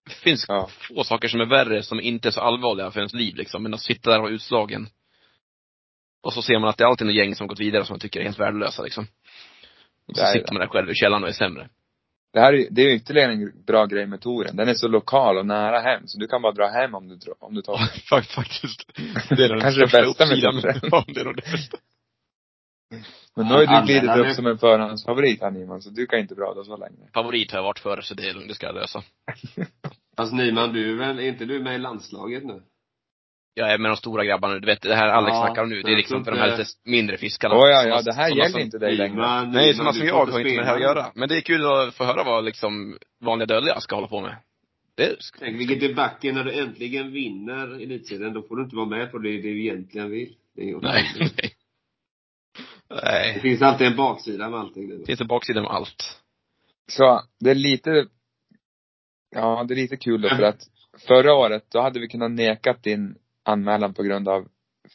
det 0.06 0.14
finns 0.14 0.44
Ja. 0.48 0.68
få 0.88 1.04
saker 1.04 1.28
som 1.28 1.40
är 1.40 1.46
värre, 1.46 1.82
som 1.82 2.00
inte 2.00 2.28
är 2.28 2.32
så 2.32 2.40
allvarliga 2.40 2.90
för 2.90 3.00
ens 3.00 3.14
liv 3.14 3.36
liksom, 3.36 3.62
men 3.62 3.74
att 3.74 3.80
sitta 3.80 4.10
där 4.10 4.16
och 4.16 4.22
vara 4.22 4.32
utslagen. 4.32 4.88
Och 6.22 6.32
så 6.34 6.42
ser 6.42 6.58
man 6.58 6.70
att 6.70 6.76
det 6.76 6.84
är 6.84 6.88
alltid 6.88 7.06
något 7.06 7.16
gäng 7.16 7.34
som 7.34 7.46
gått 7.46 7.60
vidare 7.60 7.84
som 7.84 7.92
man 7.92 8.00
tycker 8.00 8.20
är 8.20 8.24
helt 8.24 8.38
värdelösa 8.38 8.82
liksom. 8.82 9.06
Och 10.08 10.16
så 10.16 10.26
sitter 10.26 10.52
man 10.52 10.60
där 10.60 10.68
själv 10.68 10.90
i 10.90 10.94
källaren 10.94 11.22
och 11.22 11.28
är 11.28 11.32
sämre. 11.32 11.68
Det 12.32 12.40
här 12.40 12.52
är, 12.52 12.66
det 12.70 12.82
är 12.82 12.94
ytterligare 12.94 13.32
en 13.32 13.52
bra 13.66 13.86
grej 13.86 14.06
med 14.06 14.20
touren. 14.20 14.56
Den 14.56 14.68
är 14.68 14.74
så 14.74 14.88
lokal 14.88 15.38
och 15.38 15.46
nära 15.46 15.80
hem 15.80 16.02
så 16.06 16.18
du 16.18 16.26
kan 16.26 16.42
bara 16.42 16.52
dra 16.52 16.66
hem 16.68 16.94
om 16.94 17.08
du, 17.08 17.18
om 17.38 17.54
du 17.54 17.62
tar 17.62 17.76
Fakt- 18.10 18.32
Faktiskt. 18.34 18.84
Det 19.36 19.44
är 19.44 19.60
Kanske 19.60 19.80
det 19.80 19.86
bästa 19.92 20.26
med 20.26 20.40
touren. 20.40 20.80
Ja, 20.90 21.04
det 21.14 21.20
är 21.20 21.24
nog 21.24 21.36
det 21.36 21.50
bästa. 21.52 21.78
Men 23.36 23.46
nu 23.46 23.52
har 23.54 23.60
ju 23.60 23.66
du 23.66 23.82
glidit 23.86 24.10
nu. 24.16 24.20
upp 24.20 24.34
som 24.36 24.46
en 24.46 24.58
förhandsfavorit 24.58 25.40
här 25.42 25.50
Nyman, 25.50 25.82
så 25.82 25.90
du 25.90 26.06
kan 26.06 26.18
inte 26.18 26.34
prata 26.34 26.64
så 26.64 26.76
länge. 26.76 27.08
Favorit 27.14 27.50
har 27.50 27.58
jag 27.58 27.62
varit 27.64 27.78
förr, 27.78 28.00
så 28.00 28.14
det 28.14 28.28
är 28.28 28.34
lugnt, 28.34 28.48
det 28.48 28.54
ska 28.54 28.66
jag 28.66 28.74
lösa. 28.74 29.02
Fast 30.16 30.32
Nyman, 30.32 30.72
du 30.72 30.92
är 30.92 30.96
väl, 30.96 31.18
är 31.18 31.22
inte 31.22 31.44
du 31.44 31.60
med 31.62 31.74
i 31.74 31.78
landslaget 31.78 32.44
nu? 32.44 32.62
Jag 33.58 33.72
är 33.72 33.78
med 33.78 33.90
de 33.90 33.96
stora 33.96 34.24
grabbarna 34.24 34.54
nu. 34.54 34.60
Du 34.60 34.66
vet, 34.66 34.82
det 34.82 34.94
här 34.94 35.08
Alex 35.08 35.34
Ja, 35.34 35.46
snackar 35.46 35.62
om 35.62 35.68
nu, 35.68 35.82
det 35.82 35.92
är 35.92 35.96
liksom 35.96 36.24
för 36.24 36.32
de 36.32 36.38
här 36.38 36.58
lite 36.58 36.70
mindre 36.84 37.16
fiskarna. 37.16 37.54
Åh 37.54 37.68
ja, 37.68 37.84
ja, 37.84 38.02
det 38.02 38.14
här 38.14 38.28
gäller 38.28 38.48
som- 38.48 38.60
inte 38.60 38.78
dig 38.78 38.96
längre. 38.96 39.14
Nyman, 39.14 39.52
Nej, 39.52 39.74
sådana 39.74 39.92
som 39.92 40.06
jag 40.06 40.14
har 40.14 40.26
inte 40.26 40.38
med 40.38 40.58
det 40.58 40.64
här 40.64 40.74
att 40.74 40.82
göra. 40.82 41.06
Men 41.14 41.28
det 41.28 41.36
är 41.36 41.40
kul 41.40 41.66
att 41.66 41.94
få 41.94 42.04
höra 42.04 42.24
vad 42.24 42.44
liksom 42.44 42.98
vanliga 43.20 43.46
dödliga 43.46 43.80
ska 43.80 43.94
hålla 43.94 44.08
på 44.08 44.20
med. 44.20 44.36
Det 44.94 45.04
är, 45.04 45.16
Tänk 45.38 45.60
vilket 45.60 45.80
debacle 45.80 46.32
när 46.32 46.44
du 46.44 46.52
äntligen 46.60 47.12
vinner 47.12 47.82
elitserien. 47.82 48.32
Då 48.32 48.42
får 48.42 48.56
du 48.56 48.62
inte 48.62 48.76
vara 48.76 48.86
med 48.86 49.10
på 49.10 49.18
det 49.18 49.42
du 49.42 49.60
egentligen 49.60 50.10
vill. 50.10 50.34
Det 50.56 50.62
är 50.62 50.66
ju 50.66 50.80
nej, 50.80 51.04
nej. 53.04 53.34
Det 53.34 53.40
finns 53.40 53.62
alltid 53.62 53.86
en 53.86 53.96
baksida 53.96 54.50
med 54.50 54.60
allting. 54.60 54.88
Det 54.88 55.06
finns 55.06 55.20
en 55.20 55.26
baksida 55.26 55.62
med 55.62 55.70
allt. 55.70 56.20
Så 56.88 57.20
det 57.40 57.50
är 57.50 57.54
lite, 57.54 58.06
ja 59.30 59.64
det 59.68 59.74
är 59.74 59.76
lite 59.76 59.96
kul 59.96 60.20
då 60.20 60.28
för 60.28 60.42
att 60.42 60.60
förra 61.08 61.34
året, 61.34 61.64
då 61.72 61.80
hade 61.80 62.00
vi 62.00 62.08
kunnat 62.08 62.30
nekat 62.30 62.82
din 62.82 63.14
anmälan 63.48 63.94
på 63.94 64.02
grund 64.02 64.28
av 64.28 64.48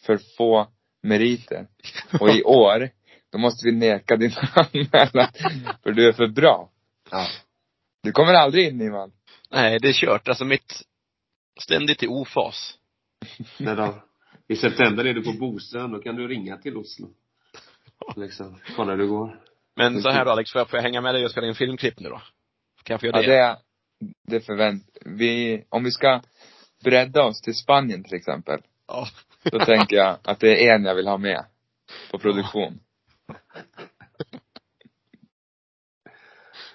för 0.05 0.19
få 0.37 0.67
meriter. 1.03 1.67
Och 2.19 2.29
i 2.29 2.43
år, 2.43 2.89
då 3.31 3.37
måste 3.37 3.65
vi 3.65 3.71
neka 3.71 4.15
din 4.15 4.31
anmälan 4.53 5.27
för 5.83 5.91
du 5.91 6.07
är 6.07 6.13
för 6.13 6.27
bra. 6.27 6.69
Ja. 7.11 7.27
Du 8.03 8.11
kommer 8.11 8.33
aldrig 8.33 8.67
in 8.67 8.77
Nyman. 8.77 9.11
Nej, 9.51 9.79
det 9.79 9.87
är 9.87 9.93
kört. 9.93 10.27
Alltså 10.27 10.45
mitt, 10.45 10.83
ständigt 11.59 12.03
i 12.03 12.07
ofas. 12.07 12.77
När 13.57 13.75
då, 13.75 14.03
I 14.47 14.55
september 14.55 15.05
är 15.05 15.13
du 15.13 15.23
på 15.23 15.33
Bosön, 15.33 15.91
då 15.91 15.99
kan 15.99 16.15
du 16.15 16.27
ringa 16.27 16.57
till 16.57 16.77
Oslo. 16.77 17.09
Liksom, 18.15 18.59
kolla 18.75 18.91
hur 18.91 18.99
det 18.99 19.07
går. 19.07 19.39
Men 19.75 20.01
så 20.01 20.09
här 20.09 20.25
då 20.25 20.31
Alex, 20.31 20.51
får 20.51 20.59
jag, 20.59 20.69
får 20.69 20.77
jag 20.77 20.83
hänga 20.83 21.01
med 21.01 21.15
dig 21.15 21.25
och 21.25 21.31
spela 21.31 21.47
in 21.47 21.55
filmklipp 21.55 21.99
nu 21.99 22.09
då? 22.09 22.21
Kan 22.83 22.93
jag 22.93 22.99
få 22.99 23.05
göra 23.05 23.23
Ja, 23.23 23.29
det? 23.29 23.57
det, 23.99 24.37
det 24.37 24.45
förvänt, 24.45 24.97
vi, 25.05 25.63
om 25.69 25.83
vi 25.83 25.91
ska 25.91 26.21
bredda 26.83 27.23
oss 27.23 27.41
till 27.41 27.55
Spanien 27.55 28.03
till 28.03 28.15
exempel, 28.15 28.59
Ja. 28.87 29.07
då 29.51 29.59
tänker 29.59 29.95
jag 29.95 30.17
att 30.23 30.39
det 30.39 30.67
är 30.67 30.75
en 30.75 30.85
jag 30.85 30.95
vill 30.95 31.07
ha 31.07 31.17
med 31.17 31.45
på 32.11 32.19
produktion. 32.19 32.79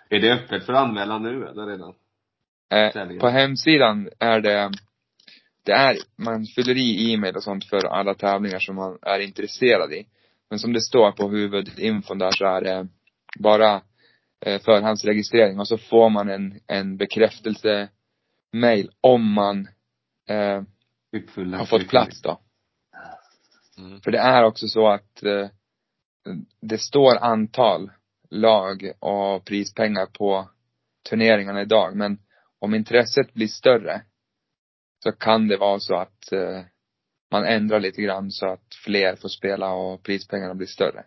Är 0.09 0.21
det 0.21 0.33
öppet 0.33 0.67
för 0.67 0.73
anmälan 0.73 1.23
nu 1.23 1.47
eller 1.49 1.67
redan? 1.67 1.95
Eh, 2.71 3.19
på 3.19 3.29
hemsidan 3.29 4.09
är 4.19 4.41
det, 4.41 4.71
det 5.63 5.73
är, 5.73 5.97
man 6.17 6.47
fyller 6.47 6.77
i 6.77 7.13
e-mail 7.13 7.37
och 7.37 7.43
sånt 7.43 7.65
för 7.65 7.87
alla 7.87 8.15
tävlingar 8.15 8.59
som 8.59 8.77
man 8.77 8.99
är 9.03 9.19
intresserad 9.19 9.93
i. 9.93 10.07
Men 10.51 10.59
som 10.59 10.73
det 10.73 10.81
står 10.81 11.13
på 11.13 11.29
huvudinfon 11.29 12.19
där 12.19 12.31
så 12.31 12.47
är 12.47 12.61
det 12.61 12.89
bara 13.39 13.83
eh, 14.41 14.61
förhandsregistrering 14.61 15.61
och 15.61 15.69
så 15.69 15.79
får 15.79 16.11
man 16.11 16.29
en, 16.29 16.61
en 16.67 16.97
bekräftelse 16.97 17.89
mail 18.53 18.91
om 19.01 19.33
man 19.33 19.69
eh, 20.29 20.63
har 21.59 21.67
fått 21.67 21.89
plats 21.89 22.23
då. 22.23 22.41
Mm. 23.79 24.01
För 24.01 24.11
det 24.11 24.19
är 24.19 24.45
också 24.45 24.69
så 24.69 24.89
att 24.89 25.23
eh, 25.23 25.49
det 26.61 26.79
står 26.79 27.17
antal 27.17 27.91
lag 28.31 28.93
och 28.99 29.45
prispengar 29.45 30.07
på 30.07 30.51
turneringarna 31.11 31.63
idag. 31.63 31.97
Men 31.97 32.19
om 32.59 32.75
intresset 32.75 33.35
blir 33.35 33.47
större 33.47 34.03
så 35.03 35.13
kan 35.13 35.49
det 35.49 35.57
vara 35.57 35.81
så 35.81 35.97
att 35.97 36.33
eh, 36.33 36.63
man 37.31 37.45
ändrar 37.45 37.81
lite 37.81 38.03
grann 38.03 38.31
så 38.31 38.47
att 38.47 38.75
fler 38.85 39.17
får 39.17 39.29
spela 39.29 39.73
och 39.73 40.03
prispengarna 40.03 40.55
blir 40.55 40.67
större. 40.67 41.05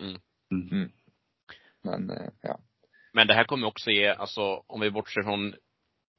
Mm. 0.00 0.90
Men 1.82 2.10
eh, 2.10 2.30
ja. 2.40 2.60
Men 3.12 3.26
det 3.26 3.34
här 3.34 3.44
kommer 3.44 3.66
också 3.66 3.90
ge, 3.90 4.08
alltså 4.08 4.64
om 4.66 4.80
vi 4.80 4.90
bortser 4.90 5.22
från, 5.22 5.54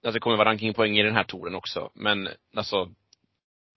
alltså 0.04 0.16
det 0.16 0.20
kommer 0.20 0.38
vara 0.38 0.50
rankingpoäng 0.50 0.98
i 0.98 1.04
den 1.04 1.16
här 1.16 1.24
touren 1.24 1.56
också. 1.56 1.92
Men 1.94 2.30
alltså, 2.56 2.92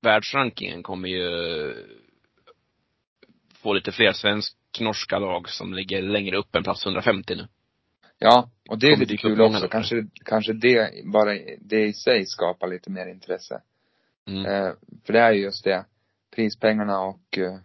världsrankingen 0.03 0.83
kommer 0.83 1.09
ju 1.09 1.75
få 3.63 3.73
lite 3.73 3.93
fler 3.93 4.13
svensk-norska 4.13 5.19
lag 5.19 5.49
som 5.49 5.75
ligger 5.75 6.03
längre 6.03 6.37
upp 6.37 6.55
än 6.55 6.63
plats 6.63 6.87
150 6.87 7.35
nu. 7.35 7.49
Ja, 8.19 8.51
och 8.69 8.79
det 8.79 8.87
är 8.87 8.97
lite 8.97 9.17
kul 9.17 9.41
också. 9.41 9.69
Kanske, 9.69 10.07
kanske 10.25 10.53
det, 10.53 10.91
bara 11.05 11.39
det 11.61 11.87
i 11.87 11.93
sig 11.93 12.27
skapar 12.27 12.67
lite 12.67 12.91
mer 12.91 13.07
intresse. 13.07 13.63
Mm. 14.29 14.47
Eh, 14.47 14.73
för 15.07 15.13
det 15.13 15.21
är 15.21 15.33
ju 15.33 15.43
just 15.43 15.65
det. 15.65 15.85
Prispengarna 16.35 17.01
och 17.01 17.39
eh, 17.39 17.59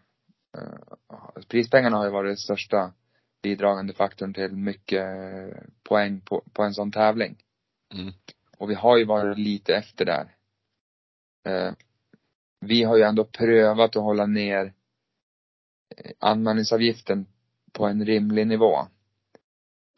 prispengarna 1.47 1.97
har 1.97 2.05
ju 2.05 2.11
varit 2.11 2.29
den 2.29 2.37
största 2.37 2.93
bidragande 3.43 3.93
faktorn 3.93 4.33
till 4.33 4.51
mycket 4.51 5.05
poäng 5.83 6.21
på, 6.21 6.43
på 6.53 6.63
en 6.63 6.73
sån 6.73 6.91
tävling. 6.91 7.35
Mm. 7.93 8.13
Och 8.57 8.69
vi 8.69 8.73
har 8.75 8.97
ju 8.97 9.05
varit 9.05 9.37
lite 9.37 9.75
efter 9.75 10.05
där. 10.05 10.33
Eh, 11.47 11.71
vi 12.59 12.83
har 12.83 12.97
ju 12.97 13.03
ändå 13.03 13.23
prövat 13.25 13.95
att 13.95 14.03
hålla 14.03 14.25
ner 14.25 14.73
eh, 15.97 16.11
anmälningsavgiften 16.19 17.25
på 17.73 17.85
en 17.85 18.05
rimlig 18.05 18.47
nivå. 18.47 18.77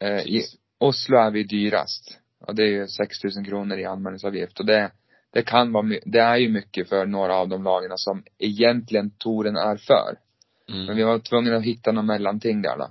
Eh, 0.02 0.20
I. 0.26 0.42
Oslo 0.78 1.16
är 1.18 1.30
vi 1.30 1.42
dyrast. 1.44 2.18
Och 2.46 2.54
det 2.54 2.62
är 2.62 2.66
ju 2.66 2.86
6 2.88 3.24
000 3.24 3.44
kronor 3.46 3.78
i 3.78 3.84
anmälningsavgift. 3.84 4.60
Och 4.60 4.66
det, 4.66 4.90
det 5.32 5.42
kan 5.42 5.72
vara, 5.72 5.86
det 6.04 6.18
är 6.18 6.36
ju 6.36 6.48
mycket 6.48 6.88
för 6.88 7.06
några 7.06 7.34
av 7.36 7.48
de 7.48 7.62
lagen 7.62 7.90
som 7.94 8.24
egentligen 8.38 9.10
touren 9.10 9.56
är 9.56 9.76
för. 9.76 10.16
Men 10.68 10.82
Mm. 10.82 10.96
vi 10.96 11.02
var 11.02 11.18
tvungna 11.18 11.56
att 11.56 11.62
hitta 11.64 11.92
någon 11.92 12.06
mellanting 12.06 12.62
där 12.62 12.78
då. 12.78 12.90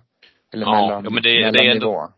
Eller 0.53 0.65
Ja, 0.65 0.71
mellan, 0.71 1.03
ja, 1.03 1.09
men 1.09 1.23
det- 1.23 1.29
det 1.29 1.43
är 1.47 1.51
mellannivå. 1.51 2.09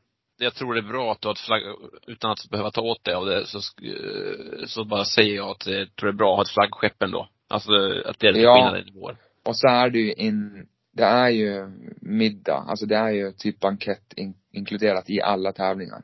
Jag 0.44 0.54
tror 0.56 0.74
det 0.74 0.80
är 0.80 0.92
bra 0.92 1.12
att 1.12 1.22
du 1.22 1.28
har 1.28 1.34
ett 1.34 1.40
flagg, 1.40 1.62
utan 2.08 2.32
att 2.32 2.50
behöva 2.50 2.72
ta 2.72 2.82
åt 2.82 3.04
dig 3.04 3.14
av 3.14 3.26
det, 3.26 3.46
så, 3.46 3.58
sk- 3.60 4.66
så 4.66 4.84
bara 4.86 5.06
säger 5.06 5.36
jag 5.36 5.50
att 5.50 5.68
jag 5.68 5.96
tror 5.96 6.10
det 6.12 6.16
är 6.16 6.18
bra 6.18 6.32
att 6.34 6.38
ha 6.38 6.44
ett 6.44 6.50
flaggskepp 6.54 7.02
ändå. 7.04 7.30
Alltså, 7.50 7.72
att 8.06 8.20
det 8.20 8.28
är 8.28 8.32
lite 8.34 8.44
Ja. 8.44 8.56
skillnad 8.56 8.82
i 8.88 8.92
nivåer. 8.92 9.18
Och 9.46 9.58
så 9.58 9.68
är 9.68 9.90
det 9.90 10.00
ju 10.00 10.14
in, 10.14 10.68
det 10.94 11.04
är 11.04 11.30
ju 11.30 11.72
middag, 12.02 12.66
alltså 12.68 12.86
det 12.86 12.96
är 12.96 13.10
ju 13.12 13.32
typ 13.32 13.60
bankett 13.60 14.14
in, 14.14 14.34
inkluderat 14.52 15.10
i 15.10 15.22
alla 15.22 15.52
tävlingar. 15.54 16.02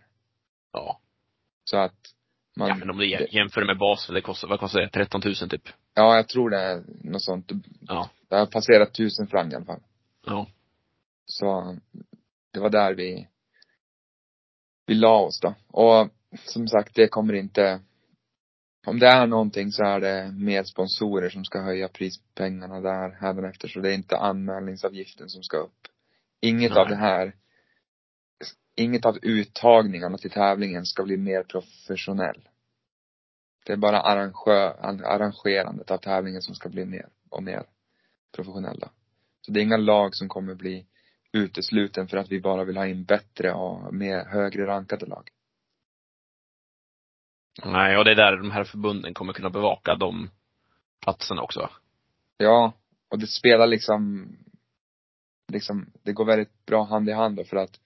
Ja. 0.74 1.00
Så 1.64 1.78
att 1.78 1.96
man, 2.58 2.68
ja, 2.68 2.76
men 2.76 2.90
om 2.90 2.98
det 2.98 3.06
jämför 3.34 3.66
med 3.66 3.78
bas, 3.78 4.08
det 4.08 4.22
kostar, 4.22 4.48
vad 4.48 4.60
kostar 4.60 4.80
det? 4.82 4.90
13 4.90 5.22
000 5.26 5.36
typ. 5.36 5.70
ja 5.96 6.16
jag 6.16 6.28
tror 6.30 6.50
det 6.50 6.58
är 6.62 6.84
något 7.04 7.22
sånt. 7.22 7.52
Ja. 7.82 8.10
Det 8.30 8.36
har 8.36 8.46
passerat 8.46 8.94
tusen 8.94 9.28
franc 9.28 9.54
i 9.54 9.56
alla 9.56 9.66
fall. 9.66 9.82
Ja. 10.26 10.48
Så 11.26 11.76
det 12.54 12.60
var 12.60 12.70
där 12.70 12.94
vi, 12.94 13.28
vi 14.88 14.96
la 14.96 15.20
oss 15.20 15.40
då. 15.40 15.56
Och 15.68 16.10
som 16.46 16.68
sagt, 16.68 16.96
det 16.96 17.08
kommer 17.08 17.34
inte, 17.34 17.80
om 18.86 19.00
det 19.00 19.08
är 19.08 19.28
någonting 19.28 19.72
så 19.72 19.84
är 19.84 20.00
det 20.00 20.32
mer 20.32 20.64
sponsorer 20.64 21.30
som 21.30 21.46
ska 21.46 21.62
höja 21.62 21.88
prispengarna 21.88 22.82
där 22.82 23.10
hädanefter. 23.10 23.68
Så 23.68 23.80
det 23.80 23.90
är 23.90 23.96
inte 23.96 24.18
anmälningsavgiften 24.18 25.30
som 25.30 25.44
ska 25.44 25.58
upp. 25.58 25.88
Inget 26.42 26.72
av 26.72 26.90
Nej. 26.90 26.96
det 26.96 27.02
här, 27.02 27.36
inget 28.76 29.06
av 29.06 29.18
uttagningarna 29.22 30.18
till 30.18 30.32
tävlingen 30.32 30.86
ska 30.86 31.04
bli 31.04 31.18
mer 31.18 31.44
professionell. 31.44 32.50
Det 33.66 33.74
är 33.74 33.78
bara 33.78 34.02
arrangö, 34.02 34.74
arrangerandet 35.04 35.92
av 35.92 35.98
tävlingen 35.98 36.42
som 36.42 36.56
ska 36.56 36.70
bli 36.70 36.86
mer 36.86 37.08
och 37.30 37.44
mer 37.44 37.64
professionella. 38.36 38.90
Så 39.42 39.52
det 39.52 39.60
är 39.60 39.64
inga 39.64 39.78
lag 39.78 40.16
som 40.16 40.28
kommer 40.30 40.56
bli 40.56 40.86
utesluten 41.32 42.08
för 42.08 42.18
att 42.18 42.32
vi 42.32 42.42
bara 42.42 42.64
vill 42.64 42.78
ha 42.78 42.88
in 42.88 43.04
bättre 43.04 43.54
och 43.54 43.94
mer 43.94 44.26
högre 44.26 44.68
rankade 44.68 45.06
lag. 45.06 45.30
Nej, 47.66 47.98
och 47.98 48.06
det 48.06 48.12
är 48.12 48.16
där 48.16 48.38
de 48.38 48.52
här 48.52 48.64
förbunden 48.64 49.14
kommer 49.14 49.34
kunna 49.34 49.50
bevaka 49.50 49.96
de 49.96 50.30
platserna 51.02 51.42
också. 51.42 51.70
Ja, 52.38 52.74
och 53.10 53.20
det 53.20 53.28
spelar 53.28 53.68
liksom, 53.68 54.28
liksom, 55.52 55.92
det 56.04 56.14
går 56.14 56.26
väldigt 56.26 56.66
bra 56.66 56.84
hand 56.84 57.10
i 57.10 57.12
hand 57.12 57.36
då 57.36 57.44
för 57.44 57.58
att 57.58 57.80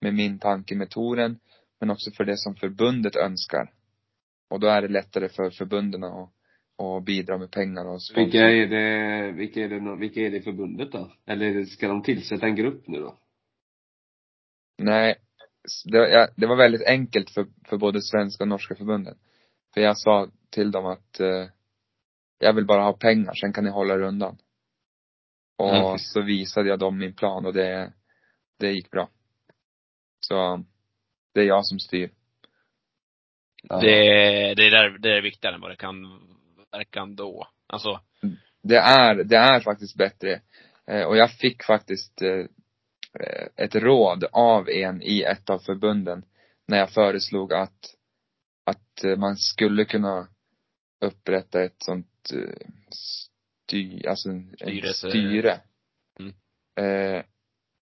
med 0.00 0.14
min 0.14 0.38
tanke 0.38 0.74
med 0.74 0.90
touren, 0.90 1.38
men 1.80 1.90
också 1.90 2.10
för 2.10 2.24
det 2.24 2.36
som 2.36 2.54
förbundet 2.54 3.16
önskar. 3.16 3.72
Och 4.48 4.60
då 4.60 4.66
är 4.66 4.82
det 4.82 4.88
lättare 4.88 5.28
för 5.28 5.50
förbunden 5.50 6.04
att, 6.04 6.30
att 6.78 7.04
bidra 7.04 7.38
med 7.38 7.50
pengar 7.50 7.84
och 7.84 8.02
sponsor. 8.02 8.22
Vilka 8.22 8.50
är 8.50 8.66
det, 8.66 9.32
vilka 9.32 9.60
är 9.60 9.68
det, 9.68 9.96
vilka 9.96 10.20
är 10.20 10.30
det 10.30 10.36
i 10.36 10.42
förbundet 10.42 10.92
då? 10.92 11.12
Eller 11.26 11.64
ska 11.64 11.88
de 11.88 12.02
tillsätta 12.02 12.46
en 12.46 12.56
grupp 12.56 12.88
nu 12.88 13.00
då? 13.00 13.18
Nej, 14.78 15.16
det, 15.84 15.98
ja, 15.98 16.28
det 16.36 16.46
var 16.46 16.56
väldigt 16.56 16.86
enkelt 16.86 17.30
för, 17.30 17.46
för 17.68 17.76
både 17.76 18.02
svenska 18.02 18.44
och 18.44 18.48
norska 18.48 18.74
förbunden. 18.74 19.18
För 19.74 19.80
jag 19.80 19.98
sa 19.98 20.28
till 20.50 20.70
dem 20.70 20.86
att 20.86 21.20
eh, 21.20 21.46
jag 22.38 22.52
vill 22.52 22.66
bara 22.66 22.82
ha 22.82 22.92
pengar, 22.92 23.34
sen 23.34 23.52
kan 23.52 23.64
ni 23.64 23.70
hålla 23.70 23.94
er 23.94 24.02
undan. 24.02 24.38
Och 25.58 25.76
Mm. 25.76 25.98
så 25.98 26.22
visade 26.22 26.68
jag 26.68 26.78
dem 26.78 26.98
min 26.98 27.14
plan 27.14 27.46
och 27.46 27.52
det, 27.52 27.92
det 28.58 28.70
gick 28.72 28.90
bra. 28.90 29.10
Så 30.20 30.64
det 31.34 31.40
är 31.40 31.44
jag 31.44 31.66
som 31.66 31.78
styr. 31.78 32.10
Det, 33.62 34.54
det 34.54 34.66
är 34.66 34.70
där, 34.70 34.98
det 34.98 35.16
är 35.16 35.22
viktigare 35.22 35.54
än 35.54 35.60
vad 35.60 35.70
det 35.70 35.76
kan 35.76 36.02
verka 36.78 37.00
ändå. 37.00 37.48
Alltså, 37.66 38.00
Det 38.62 38.76
är, 38.76 39.14
det 39.24 39.36
är 39.36 39.60
faktiskt 39.60 39.96
bättre. 39.96 40.40
Eh, 40.86 41.02
och 41.02 41.16
jag 41.16 41.30
fick 41.32 41.62
faktiskt 41.62 42.22
eh, 42.22 42.46
ett 43.56 43.74
råd 43.74 44.24
av 44.32 44.68
en 44.68 45.02
i 45.02 45.22
ett 45.22 45.50
av 45.50 45.58
förbunden 45.58 46.24
när 46.66 46.78
jag 46.78 46.90
föreslog 46.90 47.52
att, 47.52 47.94
att 48.64 49.18
man 49.18 49.36
skulle 49.36 49.84
kunna 49.84 50.28
upprätta 51.00 51.62
ett 51.64 51.82
sånt 51.82 52.30
eh, 52.32 52.66
sty, 52.90 54.06
alltså 54.06 54.28
en 54.28 54.54
Styrelse. 54.56 55.08
styre. 55.10 55.60
Mm. 56.18 56.32
Eh, 56.76 57.22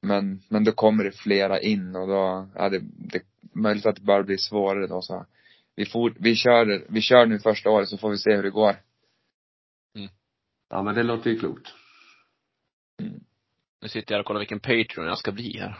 men, 0.02 0.42
men 0.48 0.64
då 0.64 0.72
kommer 0.72 1.04
det 1.04 1.12
flera 1.12 1.60
in 1.60 1.96
och 1.96 2.08
då, 2.08 2.48
ja 2.54 2.68
det, 2.68 2.80
det 2.82 3.22
möjligt 3.54 3.86
att 3.86 3.96
det 3.96 4.02
bara 4.02 4.22
blir 4.22 4.36
svårare 4.36 4.86
då 4.86 5.02
så. 5.02 5.26
Vi 5.76 5.86
får, 5.86 6.14
vi 6.18 6.36
kör, 6.36 6.84
vi 6.88 7.00
kör 7.02 7.26
nu 7.26 7.38
första 7.38 7.70
året 7.70 7.88
så 7.88 7.98
får 7.98 8.10
vi 8.10 8.18
se 8.18 8.36
hur 8.36 8.42
det 8.42 8.50
går. 8.50 8.76
Ja 10.70 10.82
men 10.82 10.94
det 10.94 11.02
låter 11.02 11.30
ju 11.30 11.38
klokt. 11.38 11.68
nu 13.82 13.88
sitter 13.88 14.14
jag 14.14 14.20
och 14.20 14.26
kollar 14.26 14.40
vilken 14.40 14.60
Patreon 14.60 15.06
jag 15.06 15.18
ska 15.18 15.32
bli 15.32 15.58
här. 15.58 15.78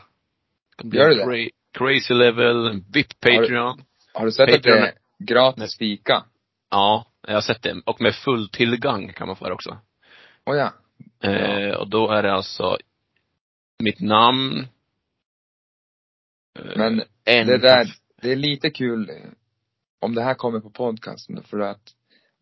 Bli 0.84 0.99
Gör 0.99 1.09
du 1.09 1.14
det? 1.14 1.24
cra- 1.24 1.51
Crazy 1.72 2.14
level, 2.14 2.66
en 2.66 2.84
VIP 2.93 3.20
Patreon. 3.20 3.84
Har 4.14 4.26
du 4.26 4.32
sett 4.32 4.55
att 4.55 4.62
det 4.62 4.70
Patreon- 4.70 4.82
är 4.86 4.93
gratis 5.18 5.78
fika? 5.78 6.24
Ja, 6.70 7.07
jag 7.26 7.34
har 7.34 7.41
sett 7.41 7.62
det. 7.62 7.82
Och 7.86 8.01
med 8.01 8.14
full 8.14 8.49
tillgång 8.49 9.12
kan 9.12 9.26
man 9.26 9.36
få 9.36 9.49
det 9.49 9.55
också. 9.55 9.78
Oh 10.47 10.57
ja. 10.57 10.72
Eh, 11.28 11.74
och 11.74 11.88
då 11.91 12.11
är 12.11 12.22
det 12.22 12.32
alltså 12.32 12.78
mitt 13.82 14.01
namn. 14.01 14.66
eh, 16.59 16.76
Men 16.76 17.03
en 17.24 17.47
det 17.47 17.59
där, 17.59 17.86
det 18.22 18.32
är 18.32 18.36
lite 18.36 18.70
kul 18.70 19.11
om 20.01 20.14
det 20.14 20.22
här 20.22 20.34
kommer 20.34 20.61
på 20.61 20.70
podcasten 20.70 21.42
för 21.42 21.61
att 21.61 21.82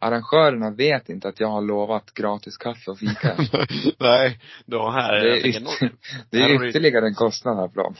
arrangörerna 0.01 0.71
vet 0.71 1.09
inte 1.09 1.29
att 1.29 1.41
jag 1.41 1.49
har 1.49 1.63
lovat 1.63 2.15
gratis 2.15 2.57
kaffe 2.57 2.91
och 2.91 2.99
fika. 2.99 3.37
Nej, 3.99 4.41
då 4.67 4.91
här. 4.91 5.15
Det 5.21 5.41
är, 5.41 5.47
yt- 5.47 5.93
det 6.31 6.39
är 6.39 6.53
har 6.53 6.59
du- 6.59 6.69
ytterligare 6.69 7.07
en 7.07 7.15
kostnad 7.15 7.57
här 7.57 7.69
för 7.69 7.83
dem. 7.83 7.95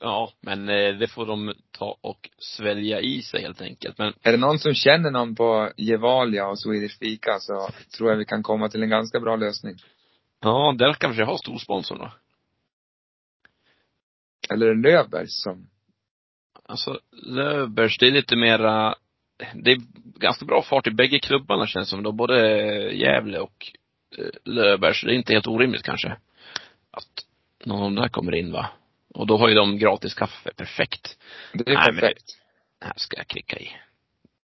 Ja, 0.00 0.32
men 0.40 0.68
eh, 0.68 0.94
det 0.94 1.06
får 1.08 1.26
de 1.26 1.54
ta 1.70 1.98
och 2.00 2.30
svälja 2.38 3.00
i 3.00 3.22
sig 3.22 3.42
helt 3.42 3.60
enkelt. 3.60 3.98
Men 3.98 4.12
Är 4.22 4.32
det 4.32 4.38
någon 4.38 4.58
som 4.58 4.74
känner 4.74 5.10
någon 5.10 5.34
på 5.34 5.70
Gevalia 5.76 6.46
och 6.48 6.58
Swedish 6.58 6.98
Fika 6.98 7.38
så 7.40 7.68
tror 7.96 8.10
jag 8.10 8.16
vi 8.16 8.24
kan 8.24 8.42
komma 8.42 8.68
till 8.68 8.82
en 8.82 8.88
ganska 8.90 9.20
bra 9.20 9.36
lösning. 9.36 9.76
ja, 10.40 10.74
där 10.78 10.92
kanske 10.92 11.22
jag 11.22 11.26
har 11.26 11.36
storsponsorn 11.38 11.98
då. 11.98 12.12
Eller 14.50 14.74
Löfbergs 14.74 15.42
som, 15.42 15.66
Alltså, 16.68 17.00
Löfbergs, 17.12 17.98
det 17.98 18.06
är 18.06 18.10
lite 18.10 18.36
mera, 18.36 18.94
det 19.54 19.70
är 19.70 19.78
ganska 20.20 20.44
bra 20.44 20.62
fart 20.62 20.86
i 20.86 20.90
bägge 20.90 21.18
klubbarna 21.18 21.66
känns 21.66 21.88
som 21.90 22.02
då, 22.02 22.12
både 22.12 22.36
Gävle 22.94 23.38
och 23.38 23.72
eh, 24.18 24.24
Löfbergs. 24.44 25.02
Det 25.02 25.12
är 25.12 25.14
inte 25.14 25.32
helt 25.32 25.46
orimligt 25.46 25.82
kanske. 25.82 26.16
Att 26.90 27.26
någon 27.64 27.76
av 27.78 27.84
dem 27.84 27.94
där 27.94 28.08
kommer 28.08 28.34
in 28.34 28.52
va. 28.52 28.70
Och 29.14 29.26
då 29.26 29.36
har 29.36 29.48
ju 29.48 29.54
de 29.54 29.78
gratis 29.78 30.14
kaffe, 30.14 30.50
perfekt. 30.56 31.18
det 31.52 31.70
är 31.70 31.74
Nej, 31.74 31.84
men 31.86 31.94
det- 31.94 32.00
perfekt. 32.00 32.38
Här 32.80 32.92
ska 32.96 33.16
jag 33.16 33.26
klicka 33.26 33.58
i. 33.58 33.68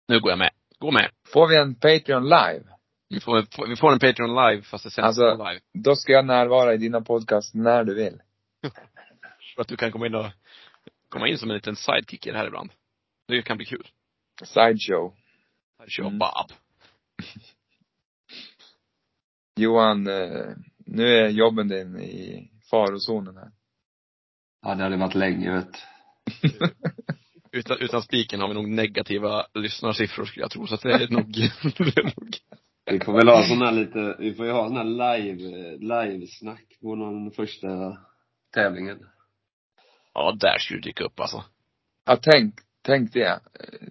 Nu 0.09 0.21
går 0.21 0.31
jag 0.31 0.39
med. 0.39 0.51
Gå 0.79 0.91
med. 0.91 1.11
Får 1.33 1.49
vi 1.49 1.57
en 1.57 1.75
Patreon 1.75 2.25
live, 2.25 2.63
Vi 3.09 3.21
får, 3.21 3.67
vi 3.69 3.77
får 3.77 3.93
en 3.93 3.99
Patreon 3.99 4.31
live 4.35 4.63
fast 4.63 4.85
det 4.85 4.91
sänds 4.91 5.07
Alltså- 5.19 5.45
live. 5.45 5.61
då 5.75 5.97
ska 5.97 6.13
jag 6.13 6.25
närvara 6.27 6.75
i 6.75 6.77
dina 6.77 7.01
podcast 7.01 7.55
när 7.55 7.85
du 7.85 7.95
vill. 7.95 8.21
För 9.55 9.63
att 9.63 9.69
du 9.69 9.77
kan 9.77 9.93
komma 9.93 10.07
in 10.07 10.15
och, 10.15 10.27
komma 11.09 11.29
in 11.29 11.39
som 11.39 11.51
en 11.51 11.57
liten 11.57 11.77
sidekick 11.77 12.27
i 12.27 12.31
det 12.31 12.39
här 12.39 12.47
ibland. 12.47 12.71
Det 13.29 13.43
kan 13.43 13.57
bli 13.57 13.67
kul. 13.67 13.89
Sideshow. 14.45 15.15
Här 15.79 15.89
kör 15.89 16.05
Mm. 16.05 16.19
Bob. 16.19 16.53
Johan, 19.57 20.07
eh, 20.07 20.47
nu 20.79 21.07
är 21.07 21.29
jobben 21.29 21.69
din 21.69 22.01
i 22.01 22.51
farozonen 22.71 23.37
här. 23.37 23.51
Ja 24.63 24.75
det 24.75 24.83
hade 24.83 24.97
varit 24.97 25.15
länge 25.15 25.53
vet. 25.55 25.77
Utan, 27.53 27.77
utan 27.81 28.03
spiken 28.03 28.41
har 28.41 28.49
vi 28.49 28.55
nog 28.55 28.69
negativa 28.69 29.47
lyssnarsiffror 29.55 30.25
skulle 30.25 30.45
jag 30.45 30.51
tro, 30.51 30.67
så 30.67 30.75
att 30.75 30.83
det 30.83 30.93
är 30.93 31.09
nog, 31.09 31.33
det 31.79 32.01
är 32.01 32.05
nog 32.05 32.37
Vi 32.91 33.01
får 33.01 33.13
väl 33.13 33.29
ha 33.29 33.45
sån 33.49 33.63
här 33.63 33.73
lite, 33.73 34.17
vi 34.19 34.35
får 34.35 34.47
ju 34.47 34.53
ha 34.53 34.69
sån 34.69 34.77
här 34.77 34.85
live, 34.85 35.77
livesnack 35.77 36.79
på 36.81 36.95
någon 36.95 37.31
första 37.31 37.99
tävlingen. 38.55 38.99
Ja, 40.19 40.37
där 40.41 40.59
skulle 40.59 40.81
det 40.81 40.89
dyka 40.89 41.05
upp 41.05 41.21
alltså. 41.21 41.45
Ja, 42.05 42.19
tänk, 42.23 42.55
tänk 42.83 43.13
det. 43.13 43.41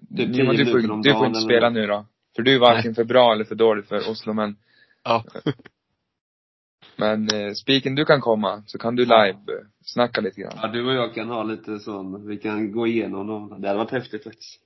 Det 0.01 0.33
tio 0.33 0.53
du 0.53 0.65
får, 0.65 1.03
du 1.03 1.13
får 1.13 1.25
inte 1.25 1.39
eller 1.39 1.45
spela 1.45 1.69
nu 1.69 1.87
då. 1.87 2.05
För 2.35 2.43
du 2.43 2.55
är 2.55 2.59
varken 2.59 2.95
för 2.95 3.03
bra 3.03 3.33
eller 3.33 3.43
för 3.45 3.55
dålig 3.55 3.85
för 3.85 4.09
Oslo, 4.09 4.33
men, 4.33 4.57
Ja. 5.03 5.23
men 6.95 7.27
eh, 7.33 7.53
Spiken, 7.53 7.95
du 7.95 8.05
kan 8.05 8.21
komma, 8.21 8.63
så 8.65 8.77
kan 8.77 8.95
du 8.95 9.03
Ja. 9.03 9.25
live 9.25 9.37
eh, 9.37 9.65
snacka 9.81 10.21
lite 10.21 10.41
grann. 10.41 10.53
Ja, 10.61 10.67
du 10.67 10.85
och 10.85 10.93
jag 10.93 11.13
kan 11.13 11.29
ha 11.29 11.43
lite 11.43 11.79
sån, 11.79 12.27
vi 12.27 12.37
kan 12.37 12.71
gå 12.71 12.87
igenom 12.87 13.27
dem. 13.27 13.61
Det 13.61 13.67
hade 13.67 13.77
varit 13.79 13.91
häftigt 13.91 14.23
faktiskt. 14.23 14.61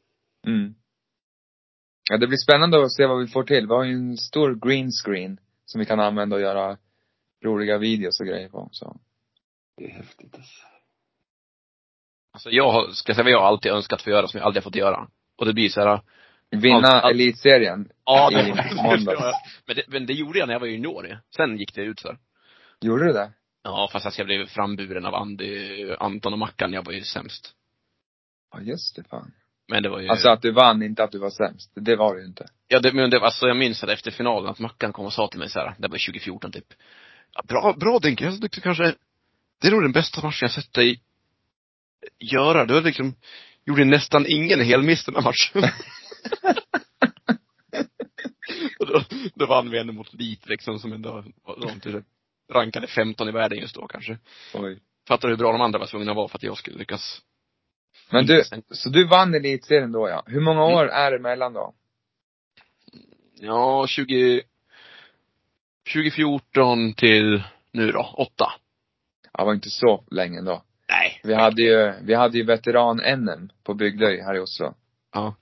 Mm. 0.47 0.73
Ja, 2.09 2.17
det 2.17 2.27
blir 2.27 2.37
spännande 2.37 2.83
att 2.83 2.93
se 2.93 3.05
vad 3.05 3.19
vi 3.19 3.27
får 3.27 3.43
till. 3.43 3.67
Vi 3.67 3.73
har 3.73 3.83
ju 3.83 3.93
en 3.93 4.17
stor 4.17 4.55
green 4.67 4.91
screen 4.91 5.39
som 5.65 5.79
vi 5.79 5.85
kan 5.85 5.99
använda 5.99 6.35
och 6.35 6.41
göra 6.41 6.77
roliga 7.43 7.77
videos 7.77 8.19
och 8.19 8.27
grejer 8.27 8.49
på. 8.49 8.69
Så. 8.71 8.97
Det 9.77 9.85
är 9.85 9.89
häftigt 9.89 10.35
alltså. 10.35 10.70
Alltså 12.33 12.49
jag 12.49 12.71
har, 12.71 12.91
ska 12.91 13.13
säga 13.13 13.23
vad 13.23 13.31
jag 13.33 13.43
alltid 13.43 13.71
önskat 13.71 14.01
få 14.01 14.09
göra 14.09 14.27
som 14.27 14.37
jag 14.37 14.45
aldrig 14.45 14.63
har 14.63 14.69
fått 14.69 14.75
göra. 14.75 15.07
Och 15.37 15.45
det 15.45 15.53
blir 15.53 15.69
så 15.69 15.81
här, 15.81 16.01
Vinna 16.51 16.87
allt- 16.87 17.11
elitserien. 17.13 17.89
ja 18.05 18.31
I 18.31 18.35
det, 18.35 18.75
måndags. 18.75 19.21
men, 19.67 19.75
det, 19.75 19.83
men 19.87 20.05
det 20.05 20.13
gjorde 20.13 20.39
jag 20.39 20.47
när 20.47 20.53
jag 20.55 20.59
var 20.59 20.67
junior. 20.67 21.19
Sen 21.35 21.57
gick 21.57 21.75
det 21.75 21.81
ut 21.81 21.99
så. 21.99 22.15
Gjorde 22.81 23.05
du 23.05 23.13
det? 23.13 23.31
Ja, 23.63 23.89
fast 23.91 24.05
att 24.05 24.17
jag 24.17 24.27
blev 24.27 24.45
framburen 24.47 25.05
av 25.05 25.15
Andy, 25.15 25.91
Anton 25.99 26.33
och 26.33 26.39
Mackan. 26.39 26.73
Jag 26.73 26.85
var 26.85 26.93
ju 26.93 27.01
sämst. 27.01 27.53
Ja, 28.53 28.61
just 28.61 28.95
det 28.95 29.03
fan. 29.03 29.31
Men 29.67 29.83
det 29.83 29.89
var 29.89 29.99
ju 29.99 30.07
Alltså 30.09 30.29
att 30.29 30.41
du 30.41 30.51
vann, 30.51 30.83
inte 30.83 31.03
att 31.03 31.11
du 31.11 31.19
var 31.19 31.29
sämst. 31.29 31.71
Det 31.75 31.95
var 31.95 32.13
du 32.15 32.21
ju 32.21 32.27
inte. 32.27 32.45
Ja, 32.67 32.79
det, 32.79 32.93
men 32.93 33.09
det, 33.09 33.19
alltså 33.19 33.47
jag 33.47 33.57
minns 33.57 33.83
att 33.83 33.89
efter 33.89 34.11
finalen 34.11 34.49
att 34.49 34.59
Mackan 34.59 34.93
kom 34.93 35.05
och 35.05 35.13
sa 35.13 35.27
till 35.27 35.39
mig 35.39 35.49
så 35.49 35.59
här, 35.59 35.75
det 35.77 35.87
var 35.87 35.97
2014 36.07 36.51
typ. 36.51 36.65
Ja, 37.33 37.41
bra, 37.47 37.73
bra 37.79 37.99
Denke, 37.99 38.25
jag 38.25 38.41
tyckte 38.41 38.61
kanske, 38.61 38.95
det 39.61 39.67
är 39.67 39.71
nog 39.71 39.81
den 39.81 39.91
bästa 39.91 40.21
matchen 40.21 40.37
jag 40.41 40.51
sett 40.51 40.73
dig 40.73 41.01
göra. 42.19 42.65
Du 42.65 42.81
liksom, 42.81 43.15
gjorde 43.65 43.85
nästan 43.85 44.25
ingen 44.27 44.61
helmiss 44.61 45.05
den 45.05 45.15
här 45.15 45.21
matchen. 45.21 45.63
och 48.79 48.87
då, 48.87 49.03
då 49.35 49.45
vann 49.45 49.69
vi 49.69 49.77
ändå 49.79 49.93
mot 49.93 50.13
Lit 50.13 50.47
liksom 50.49 50.79
som 50.79 50.93
ändå, 50.93 51.23
de 51.61 51.79
typ 51.79 52.05
rankade 52.53 52.87
15 52.87 53.29
i 53.29 53.31
världen 53.31 53.59
just 53.59 53.75
då 53.75 53.87
kanske. 53.87 54.17
Oj. 54.53 54.79
Fattar 55.07 55.27
du 55.27 55.33
hur 55.33 55.37
bra 55.37 55.51
de 55.51 55.61
andra 55.61 55.79
var 55.79 55.87
tvungna 55.87 56.11
att 56.11 56.17
vara 56.17 56.27
för 56.27 56.37
att 56.37 56.43
jag 56.43 56.57
skulle 56.57 56.77
lyckas? 56.77 57.21
Men 58.11 58.25
du, 58.25 58.43
så 58.71 58.89
du 58.89 59.07
vann 59.07 59.33
elitserien 59.33 59.91
då 59.91 60.09
ja. 60.09 60.23
Hur 60.25 60.41
många 60.41 60.61
Mm. 60.63 60.75
år 60.75 60.87
är 60.87 61.11
det 61.11 61.19
mellan 61.19 61.53
då? 61.53 61.73
Ja, 63.39 63.87
20, 63.87 64.41
2014 65.93 66.93
till 66.93 67.43
nu 67.71 67.91
då, 67.91 68.13
åtta. 68.17 68.53
Ja, 69.33 69.39
det 69.39 69.45
var 69.45 69.53
inte 69.53 69.69
så 69.69 70.03
länge 70.11 70.41
då. 70.41 70.63
Nej. 71.23 71.35
Vi 71.35 71.41
hade 71.41 71.61
ju, 71.61 71.93
vi 72.01 72.13
hade 72.13 72.37
ju 72.37 72.43
veteran-NM 72.45 73.49
på 73.63 73.73
Bygdöj 73.73 74.21
här 74.21 74.35
i 74.35 74.39
Oslo. 74.39 74.73
Ja. 75.13 75.35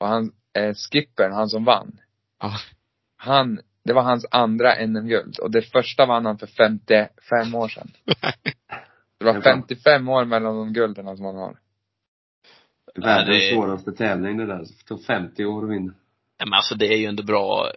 Och 0.00 0.06
han, 0.08 0.32
eh, 0.58 0.74
skippern, 0.74 1.32
han 1.32 1.48
som 1.48 1.64
vann. 1.64 2.00
Ja. 2.40 2.52
Han, 3.16 3.60
det 3.84 3.92
var 3.92 4.02
hans 4.02 4.26
andra 4.30 4.86
NM-guld. 4.86 5.38
Och 5.38 5.50
det 5.50 5.62
första 5.62 6.06
vann 6.06 6.26
han 6.26 6.38
för 6.38 6.46
55 6.46 7.54
år 7.54 7.68
sedan. 7.68 7.90
Det 9.18 9.24
var 9.24 9.40
55 9.40 10.08
år 10.08 10.24
mellan 10.24 10.56
de 10.56 10.72
gulden 10.72 11.16
som 11.16 11.26
han 11.26 11.36
har. 11.36 11.58
Världens 12.94 13.38
det- 13.38 13.54
svåraste 13.54 13.92
tävling 13.92 14.36
det 14.36 14.46
där. 14.46 14.58
Det 14.58 14.84
tog 14.86 15.04
50 15.04 15.44
år 15.44 15.64
att 15.64 15.70
vinna. 15.70 15.92
Nej, 16.38 16.46
men 16.48 16.52
alltså 16.54 16.74
det 16.74 16.86
är 16.86 16.96
ju 16.98 17.06
ändå 17.06 17.22
bra. 17.22 17.70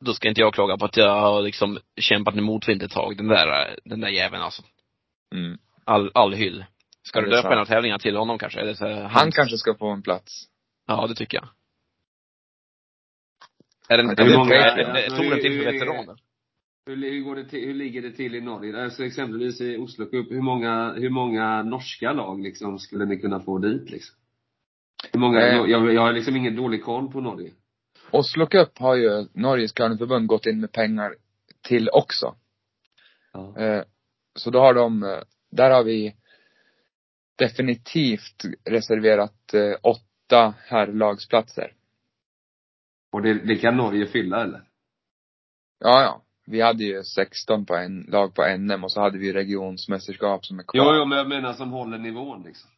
Då 0.00 0.14
ska 0.14 0.28
inte 0.28 0.40
jag 0.40 0.54
klaga 0.54 0.76
på 0.76 0.84
att 0.84 0.96
jag 0.96 1.20
har 1.20 1.42
liksom 1.42 1.78
kämpat 2.00 2.34
med 2.34 2.44
motvind 2.44 2.82
ett 2.82 2.90
tag. 2.90 3.16
Den 3.16 3.28
där, 3.28 3.78
den 3.84 4.00
där 4.00 4.08
jäveln 4.08 4.42
alltså. 4.42 4.62
Mm. 5.34 5.58
All, 5.86 6.10
all 6.14 6.32
hyll. 6.34 6.64
Ska 7.02 7.20
du 7.20 7.26
det 7.26 7.30
döpa 7.36 7.42
sant. 7.42 7.50
några 7.52 7.64
tävlingar 7.66 7.98
till 7.98 8.16
honom 8.16 8.38
kanske? 8.38 8.60
Eller 8.60 8.74
så, 8.74 8.86
Han 9.02 9.30
kanske 9.32 9.56
ska 9.58 9.74
få 9.74 9.86
en 9.90 10.02
plats. 10.02 10.44
Ja, 10.86 11.06
det 11.06 11.14
tycker 11.14 11.38
jag. 11.38 11.48
Är 13.88 13.96
den, 13.96 14.06
Ja, 14.06 14.12
är 14.12 14.16
det 14.16 14.22
är 14.22 14.86
bra. 14.86 14.98
är, 14.98 15.08
touren 15.10 15.40
till 15.40 15.58
för 15.64 15.72
veteraner? 15.72 16.16
Hur, 16.86 16.96
hur, 16.96 17.20
går 17.20 17.36
det 17.36 17.44
till, 17.44 17.66
hur 17.66 17.74
ligger 17.74 18.02
det 18.02 18.12
till 18.12 18.34
i 18.34 18.40
Norge? 18.40 18.84
Alltså 18.84 19.04
exempelvis 19.04 19.60
i 19.60 19.76
Oslo 19.76 20.06
Cup, 20.06 20.30
hur 20.30 20.40
många, 20.42 20.92
hur 20.92 21.10
många 21.10 21.62
norska 21.62 22.12
lag 22.12 22.42
liksom 22.42 22.78
skulle 22.78 23.04
ni 23.04 23.16
kunna 23.20 23.40
få 23.40 23.58
dit 23.58 23.90
liksom? 23.90 24.16
Hur 25.12 25.20
många, 25.20 25.40
Eh. 25.40 25.56
jag, 25.70 25.92
jag 25.94 26.00
har 26.02 26.12
liksom 26.12 26.36
ingen 26.36 26.56
dålig 26.56 26.84
koll 26.84 27.12
på 27.12 27.20
Norge. 27.20 27.52
Oslo 28.10 28.46
Cup 28.46 28.78
har 28.78 28.94
ju 28.94 29.26
Norges 29.32 29.72
curlingförbund 29.72 30.26
gått 30.26 30.46
in 30.46 30.60
med 30.60 30.72
pengar 30.72 31.14
till 31.62 31.88
också. 31.92 32.34
Ja. 33.32 33.56
Eh, 33.58 33.82
så 34.34 34.50
då 34.50 34.60
har 34.60 34.74
de, 34.74 35.02
eh, 35.02 35.18
där 35.56 35.70
har 35.70 35.84
vi 35.84 36.14
definitivt 37.38 38.44
reserverat 38.64 39.54
eh, 39.54 39.76
åtta 39.82 40.54
herrlagsplatser. 40.58 41.72
Och 43.12 43.22
det, 43.22 43.34
det 43.34 43.56
kan 43.56 43.76
Norge 43.76 44.06
fylla 44.06 44.42
eller? 44.42 44.62
Ja, 45.78 46.02
ja. 46.02 46.22
Vi 46.46 46.60
hade 46.60 46.84
ju 46.84 47.02
16 47.02 47.66
på 47.66 47.76
en, 47.76 48.00
lag 48.00 48.34
på 48.34 48.56
NM 48.58 48.84
och 48.84 48.92
så 48.92 49.00
hade 49.00 49.18
vi 49.18 49.32
regionsmästerskap 49.32 50.46
som 50.46 50.58
är 50.58 50.62
kvar. 50.62 50.94
Jo, 50.94 50.98
jo, 50.98 51.04
men 51.04 51.18
jag 51.18 51.28
menar 51.28 51.52
som 51.52 51.70
håller 51.70 51.98
nivån 51.98 52.42
liksom. 52.42 52.70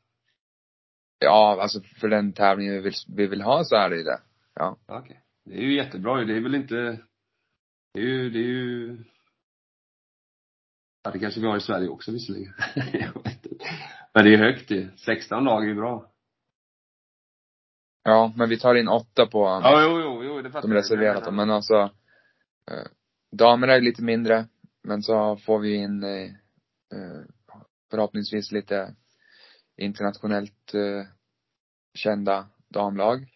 Ja, 1.19 1.59
alltså 1.63 1.81
för 1.81 2.09
den 2.09 2.33
tävlingen 2.33 2.75
vi 2.75 2.81
vill, 2.81 2.93
vi 3.09 3.27
vill 3.27 3.43
ha 3.43 3.65
så 3.65 3.77
är 3.77 3.91
det 3.91 3.97
ju 3.97 4.03
det. 4.03 4.21
Ja. 4.55 4.77
Okej. 4.87 5.21
Det 5.45 5.55
är 5.55 5.63
ju 5.63 5.75
jättebra. 5.75 6.25
Det 6.25 6.37
är 6.37 6.41
väl 6.41 6.55
inte, 6.55 6.99
det 7.95 8.01
är 8.01 8.05
ju, 8.05 8.31
det 8.31 8.39
är 8.39 8.43
ju 8.43 8.99
Ja, 11.09 11.13
det 11.13 11.19
kanske 11.19 11.41
vi 11.41 11.47
har 11.47 11.57
i 11.57 11.61
Sverige 11.61 11.89
också 11.89 12.13
visserligen. 12.13 12.53
jag 12.93 13.23
vet 13.25 13.47
inte. 13.47 13.65
Men 14.15 14.25
det 14.25 14.35
är 14.35 14.39
högt 14.39 14.69
det. 14.69 14.89
16 14.99 15.45
lag 15.45 15.65
är 15.65 15.69
ju 15.69 15.75
bra. 15.75 16.11
Ja, 18.05 18.33
men 18.37 18.49
vi 18.49 18.59
tar 18.59 18.75
in 18.75 18.89
åtta 18.89 19.27
på 19.27 19.45
Ja, 19.45 19.83
jo, 19.83 20.01
jo, 20.01 20.25
jo, 20.25 20.43
det 20.43 20.51
fattar 20.51 20.69
de 20.69 20.75
reserverat 20.75 21.25
dem. 21.25 21.37
Men 21.37 21.51
alltså, 21.51 21.75
eh, 22.71 22.87
damerna 23.33 23.73
är 23.73 23.81
lite 23.81 24.03
mindre. 24.03 24.47
Men 24.83 25.03
så 25.03 25.37
får 25.37 25.59
vi 25.59 25.75
in 25.75 26.03
eh, 26.03 26.31
eh, 26.95 27.23
förhoppningsvis 27.91 28.53
lite 28.53 28.95
internationellt 29.77 30.75
eh, 30.75 31.07
kända 31.95 32.47
damlag. 32.69 33.27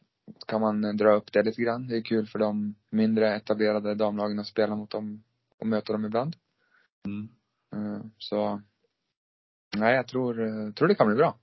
Kan 0.46 0.60
man 0.60 0.96
dra 0.96 1.12
upp 1.12 1.32
det 1.32 1.42
lite 1.42 1.62
grann. 1.62 1.88
Det 1.88 1.96
är 1.96 2.02
kul 2.02 2.26
för 2.26 2.38
de 2.38 2.74
mindre 2.90 3.36
etablerade 3.36 3.94
damlagen 3.94 4.38
att 4.38 4.46
spela 4.46 4.76
mot 4.76 4.90
dem 4.90 5.24
och 5.58 5.66
möta 5.66 5.92
dem 5.92 6.04
ibland. 6.04 6.36
Mm. 7.06 7.28
Eh, 7.72 8.00
så, 8.18 8.62
nej 9.76 9.94
jag 9.94 10.06
tror, 10.08 10.72
tror 10.72 10.88
det 10.88 10.94
kan 10.94 11.06
bli 11.06 11.16
bra. 11.16 11.38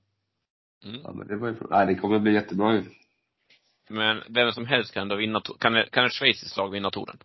Mm. 0.85 1.01
Ja, 1.03 1.11
men 1.11 1.27
det 1.27 1.35
var 1.35 1.47
ju, 1.47 1.55
nej, 1.69 1.85
det 1.87 1.95
kommer 1.95 2.19
bli 2.19 2.33
jättebra 2.33 2.73
ju. 2.73 2.83
Men 3.89 4.23
vem 4.29 4.51
som 4.51 4.65
helst 4.65 4.93
kan 4.93 5.07
då 5.07 5.15
vinna, 5.15 5.41
kan, 5.59 5.83
kan 5.91 6.05
ett 6.05 6.13
schweiziskt 6.13 6.57
lag 6.57 6.71
vinna 6.71 6.91
touren? 6.91 7.17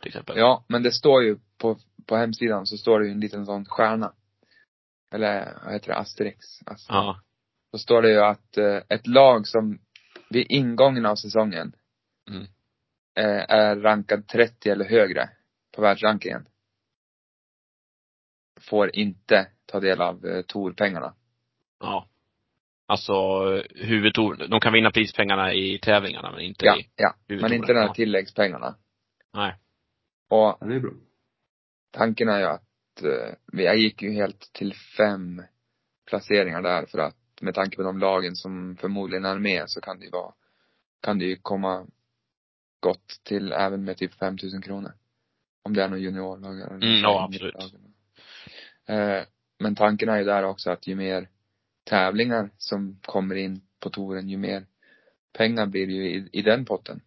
Till 0.00 0.08
exempel. 0.08 0.38
Ja, 0.38 0.64
men 0.68 0.82
det 0.82 0.92
står 0.92 1.22
ju 1.22 1.38
på, 1.58 1.78
på 2.06 2.16
hemsidan 2.16 2.66
så 2.66 2.76
står 2.76 3.00
det 3.00 3.06
ju 3.06 3.12
en 3.12 3.20
liten 3.20 3.46
sån 3.46 3.64
stjärna. 3.64 4.12
Eller 5.12 5.58
vad 5.64 5.72
heter 5.72 5.88
det? 5.88 5.96
Asterix. 5.96 6.36
Asterix. 6.66 6.88
Ja. 6.88 7.20
Då 7.72 7.78
står 7.78 8.02
det 8.02 8.10
ju 8.10 8.20
att 8.20 8.56
eh, 8.56 8.80
ett 8.88 9.06
lag 9.06 9.46
som 9.46 9.78
vid 10.30 10.46
ingången 10.48 11.06
av 11.06 11.16
säsongen 11.16 11.72
Mm. 12.28 12.42
eh, 13.14 13.44
är 13.48 13.76
rankad 13.76 14.26
30 14.28 14.70
eller 14.70 14.84
högre 14.84 15.30
på 15.72 15.82
världsrankingen 15.82 16.46
får 18.60 18.96
inte 18.96 19.46
ta 19.66 19.80
del 19.80 20.00
av 20.00 20.26
eh, 20.26 20.42
Tor-pengarna. 20.42 21.14
Ja. 21.80 22.06
Alltså, 22.86 23.12
huvudtouren. 23.74 24.50
De 24.50 24.60
kan 24.60 24.72
vinna 24.72 24.90
prispengarna 24.90 25.52
i 25.54 25.78
tävlingarna, 25.78 26.30
men 26.32 26.40
inte 26.40 26.66
Ja, 26.66 26.78
i 26.78 26.88
ja. 26.96 27.14
Men 27.26 27.52
inte 27.52 27.72
de 27.72 27.78
här 27.78 27.94
tilläggspengarna. 27.94 28.74
Nej. 29.34 29.54
Och 30.30 30.38
Ja, 30.38 30.58
det 30.60 30.74
är 30.74 30.80
bra. 30.80 30.90
tanken 31.90 32.28
är 32.28 32.38
ju 32.38 32.44
att 32.44 33.02
eh, 33.02 33.34
vi- 33.52 33.64
jag 33.64 33.76
gick 33.78 34.02
ju 34.02 34.12
helt 34.12 34.52
till 34.52 34.74
fem 34.96 35.42
placeringar 36.06 36.62
där 36.62 36.86
för 36.86 36.98
att 36.98 37.16
med 37.40 37.54
tanke 37.54 37.76
på 37.76 37.82
de 37.82 37.98
lagen 37.98 38.36
som 38.36 38.76
förmodligen 38.76 39.24
är 39.24 39.38
med 39.38 39.64
så 39.66 39.80
kan 39.80 39.98
det 39.98 40.04
ju 40.04 40.10
vara, 40.10 40.32
kan 41.02 41.18
det 41.18 41.24
ju 41.24 41.36
komma 41.36 41.86
gott 42.80 43.20
till 43.24 43.52
även 43.52 43.84
med 43.84 43.96
typ 43.96 44.14
5000 44.14 44.62
kronor. 44.62 44.92
Om 45.62 45.74
det 45.74 45.82
är 45.82 45.88
någon 45.88 46.00
juniorlag 46.02 46.60
eller 46.60 46.74
Mm, 46.74 47.00
ja, 47.02 47.24
absolut. 47.24 47.54
Eh, 47.54 47.68
men 49.58 49.74
tanken 49.76 50.08
är 50.08 50.18
ju 50.18 50.24
där 50.24 50.42
också 50.42 50.70
att 50.70 50.86
ju 50.86 50.94
mer 50.94 51.28
tävlingar 51.84 52.50
som 52.56 53.00
kommer 53.02 53.34
in 53.34 53.60
på 53.80 53.90
touren, 53.90 54.28
ju 54.28 54.36
mer 54.36 54.66
pengar 55.32 55.66
blir 55.66 55.86
det 55.86 55.92
ju 55.92 56.10
i, 56.10 56.28
i 56.32 56.42
den 56.42 56.64
potten. 56.64 57.00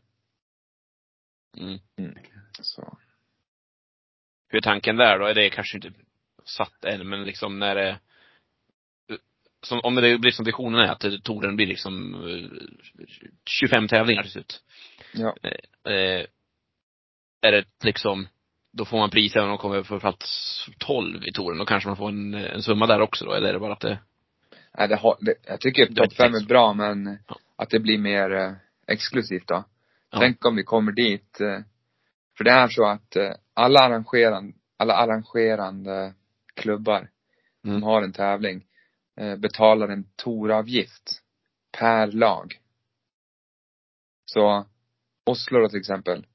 Mm. 1.58 1.80
Så. 2.62 2.98
Hur 4.50 4.58
är 4.58 4.62
tanken 4.62 4.96
där 4.96 5.20
då? 5.20 5.26
Är 5.26 5.34
det 5.34 5.50
kanske 5.50 5.78
inte 5.78 5.92
satt 6.46 6.86
än, 6.86 7.10
men 7.10 7.24
liksom 7.24 7.60
när 7.60 7.76
det 7.76 8.00
som, 9.66 9.80
om 9.84 9.96
det 9.96 10.18
blir 10.18 10.32
som 10.32 10.46
visionen 10.46 10.80
är, 10.80 10.92
att 10.92 11.24
touren 11.24 11.56
blir 11.56 11.68
liksom 11.68 12.14
eh, 12.14 13.08
25 13.46 13.88
tävlingar 13.88 14.24
till 14.24 14.32
slut. 14.32 14.64
Ja. 15.14 15.36
Eh, 15.84 16.26
är 17.42 17.52
det 17.52 17.66
liksom, 17.84 18.28
då 18.74 18.86
får 18.86 18.98
man 18.98 19.10
pris 19.10 19.36
även 19.36 19.44
om 19.44 19.50
de 19.50 19.58
kommer 19.58 19.84
för 19.84 20.00
plats 20.00 20.66
12 20.78 21.24
i 21.28 21.32
touren. 21.32 21.58
Då 21.58 21.66
kanske 21.66 21.90
man 21.90 21.98
får 21.98 22.10
en, 22.10 22.34
en 22.34 22.62
summa 22.64 22.88
där 22.88 23.02
också 23.02 23.26
då, 23.26 23.34
eller 23.34 23.50
är 23.50 23.54
det 23.54 23.60
bara 23.60 23.74
att 23.74 23.80
det 23.80 24.00
Nej, 24.78 24.88
det 24.88 24.96
har, 24.96 25.18
det, 25.22 25.34
jag 25.48 25.60
tycker 25.62 25.86
topp 25.86 26.14
fem 26.14 26.36
inte 26.36 26.46
är 26.46 26.48
bra 26.48 26.74
men 26.74 27.20
Ja. 27.28 27.38
att 27.56 27.70
det 27.70 27.80
blir 27.80 27.98
mer 27.98 28.32
eh, 28.34 28.54
exklusivt 28.88 29.48
då. 29.48 29.64
Ja. 30.12 30.20
Tänk 30.20 30.46
om 30.46 30.56
vi 30.56 30.64
kommer 30.64 30.92
dit, 30.92 31.42
eh, 31.42 31.60
för 32.38 32.44
det 32.44 32.52
är 32.52 32.68
så 32.68 32.86
att 32.86 33.16
eh, 33.16 33.32
alla 33.54 33.80
arrangerande, 33.80 34.54
alla 34.78 34.94
arrangerande 34.94 36.14
klubbar 36.54 37.10
Mm. 37.66 37.76
som 37.76 37.84
har 37.84 38.02
en 38.02 38.14
tävling 38.14 38.66
eh, 39.18 39.36
betalar 39.36 39.88
en 39.88 40.06
toravgift 40.16 41.22
per 41.78 42.08
lag. 42.08 42.60
Så 44.26 44.66
Oslo 45.26 45.60
då 45.60 45.70
till 45.70 45.80
exempel 45.80 46.26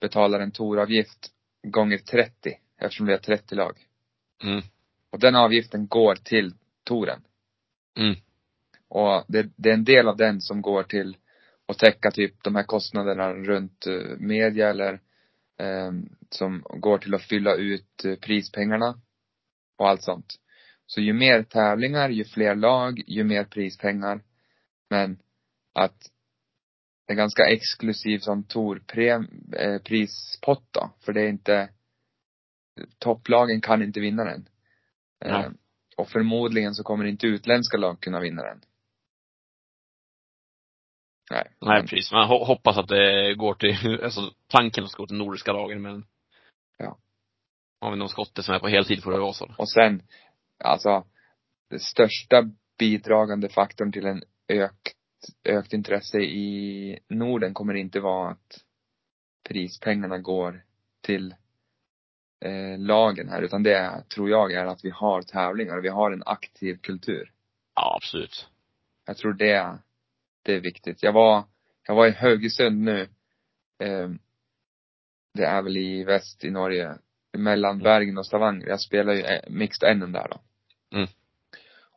betalar 0.00 0.40
en 0.40 0.50
toravgift 0.50 1.30
gånger 1.64 1.98
30 1.98 2.58
eftersom 2.80 3.06
vi 3.06 3.12
har 3.12 3.18
30 3.18 3.54
lag. 3.54 3.78
Mm. 4.42 4.62
Och 5.10 5.18
den 5.18 5.34
avgiften 5.34 5.86
går 5.86 6.14
till 6.14 6.54
touren. 6.84 7.20
Mm. 7.98 8.14
Och 8.88 9.24
det, 9.28 9.50
det 9.56 9.70
är 9.70 9.74
en 9.74 9.84
del 9.84 10.08
av 10.08 10.16
den 10.16 10.40
som 10.40 10.62
går 10.62 10.82
till 10.82 11.16
att 11.66 11.78
täcka 11.78 12.10
typ 12.10 12.42
de 12.42 12.54
här 12.54 12.62
kostnaderna 12.62 13.32
runt 13.32 13.86
eh, 13.86 14.18
media 14.18 14.70
eller 14.70 14.92
eh, 15.58 15.92
som 16.30 16.62
går 16.68 16.98
till 16.98 17.14
att 17.14 17.22
fylla 17.22 17.54
ut 17.54 18.04
eh, 18.04 18.14
prispengarna 18.14 19.00
och 19.76 19.88
allt 19.88 20.02
sånt. 20.02 20.34
Så 20.86 21.00
ju 21.00 21.12
mer 21.12 21.42
tävlingar, 21.42 22.08
ju 22.08 22.24
fler 22.24 22.54
lag, 22.54 23.02
ju 23.06 23.24
mer 23.24 23.44
prispengar. 23.44 24.20
Men 24.90 25.18
att 25.72 26.10
är 27.12 27.14
ganska 27.14 27.42
exklusiv 27.46 28.18
som 28.18 28.44
eh, 29.56 29.78
prispott 29.82 30.64
då. 30.70 30.90
För 31.00 31.12
det 31.12 31.20
är 31.20 31.28
inte, 31.28 31.68
topplagen 32.98 33.60
kan 33.60 33.82
inte 33.82 34.00
vinna 34.00 34.24
den. 34.24 34.48
Eh, 35.24 35.50
och 35.96 36.08
förmodligen 36.08 36.74
så 36.74 36.82
kommer 36.84 37.04
inte 37.04 37.26
utländska 37.26 37.76
lag 37.76 38.00
kunna 38.00 38.20
vinna 38.20 38.42
den. 38.42 38.60
Nej. 41.30 41.50
Nej, 41.60 41.78
men- 41.78 41.86
precis. 41.86 42.12
Man 42.12 42.28
ho- 42.30 42.44
hoppas 42.46 42.76
att 42.76 42.88
det 42.88 43.34
går 43.34 43.54
till, 43.54 44.00
alltså 44.04 44.32
tanken 44.48 44.88
ska 44.88 45.02
gå 45.02 45.06
till 45.06 45.16
nordiska 45.16 45.52
lagen, 45.52 45.82
men 45.82 46.06
Ja. 46.78 46.98
har 47.80 47.90
vi 47.90 47.96
någon 47.96 48.08
skotte 48.08 48.42
som 48.42 48.54
är 48.54 48.58
på 48.58 48.68
heltid 48.68 49.02
får 49.02 49.12
det 49.12 49.18
vara 49.18 49.32
så. 49.32 49.54
Och 49.58 49.70
sen, 49.70 50.02
alltså, 50.64 51.04
det 51.70 51.78
största 51.80 52.50
bidragande 52.78 53.48
faktorn 53.48 53.92
till 53.92 54.06
en 54.06 54.22
ökt, 54.48 54.96
ökt 55.44 55.72
intresse 55.72 56.18
i 56.18 56.98
Norden 57.08 57.54
kommer 57.54 57.74
inte 57.74 58.00
vara 58.00 58.30
att 58.30 58.64
prispengarna 59.48 60.18
går 60.18 60.64
till 61.00 61.34
eh, 62.44 62.78
lagen 62.78 63.28
här, 63.28 63.42
utan 63.42 63.62
det 63.62 64.04
tror 64.14 64.30
jag 64.30 64.52
är 64.52 64.66
att 64.66 64.84
vi 64.84 64.90
har 64.90 65.22
tävlingar, 65.22 65.80
vi 65.80 65.88
har 65.88 66.10
en 66.10 66.22
aktiv 66.26 66.76
kultur. 66.76 67.32
Ja, 67.74 67.96
absolut. 67.96 68.48
Jag 69.06 69.16
tror 69.16 69.32
det, 69.32 69.78
det 70.42 70.54
är 70.54 70.60
viktigt. 70.60 71.02
Jag 71.02 71.12
var, 71.12 71.44
jag 71.86 71.94
var 71.94 72.06
i 72.06 72.10
Haugesund 72.10 72.82
nu. 72.82 73.00
Eh, 73.78 74.08
det 75.34 75.44
är 75.44 75.62
väl 75.62 75.76
i 75.76 76.04
väst 76.04 76.44
i 76.44 76.50
Norge. 76.50 76.94
Mellan 77.36 77.78
Bergen 77.78 78.18
och 78.18 78.26
Stavanger. 78.26 78.66
Jag 78.66 78.80
spelar 78.80 79.12
ju 79.12 79.20
eh, 79.20 79.50
mixed 79.50 79.96
NM 79.96 80.12
där 80.12 80.28
då. 80.28 80.40
Mm. 80.96 81.08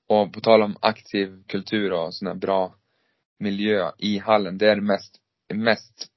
Och 0.07 0.33
på 0.33 0.39
tal 0.39 0.61
om 0.61 0.77
aktiv 0.81 1.43
kultur 1.47 1.93
och 1.93 2.13
här 2.21 2.33
bra 2.33 2.75
miljö 3.39 3.91
i 3.97 4.17
hallen. 4.17 4.57
Det 4.57 4.69
är 4.69 4.75
det 4.75 4.81
mest, 4.81 5.19
mest 5.53 6.07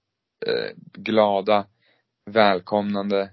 eh, 0.47 0.77
glada, 0.93 1.67
välkomnande. 2.27 3.31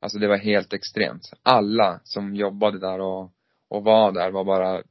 Alltså 0.00 0.18
det 0.18 0.28
var 0.28 0.36
helt 0.36 0.72
extremt. 0.72 1.32
Alla 1.42 2.00
som 2.04 2.34
jobbade 2.34 2.78
där 2.78 3.00
och, 3.00 3.32
och 3.68 3.84
var 3.84 4.12
där 4.12 4.30
var 4.30 4.44
bara 4.44 4.82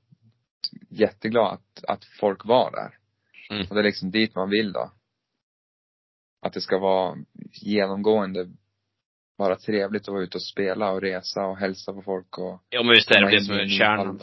jätteglada 0.89 1.49
att, 1.49 1.83
att 1.87 2.05
folk 2.19 2.45
var 2.45 2.71
där. 2.71 2.97
Mm. 3.49 3.67
Och 3.69 3.75
det 3.75 3.81
är 3.81 3.83
liksom 3.83 4.11
dit 4.11 4.35
man 4.35 4.49
vill 4.49 4.71
då. 4.71 4.91
Att 6.41 6.53
det 6.53 6.61
ska 6.61 6.77
vara 6.77 7.17
genomgående 7.51 8.49
bara 9.37 9.55
trevligt 9.55 10.01
att 10.01 10.13
vara 10.13 10.23
ute 10.23 10.37
och 10.37 10.43
spela 10.43 10.91
och 10.91 11.01
resa 11.01 11.45
och 11.45 11.57
hälsa 11.57 11.93
på 11.93 12.01
folk 12.01 12.37
och 12.37 12.63
Ja, 12.69 12.83
men 12.83 12.93
visst 12.93 13.11
är 13.11 13.21
det 13.21 13.29
det 13.29 13.35
in 13.35 13.43
som 13.43 13.55
är 13.55 13.67
kärnan. 13.67 14.19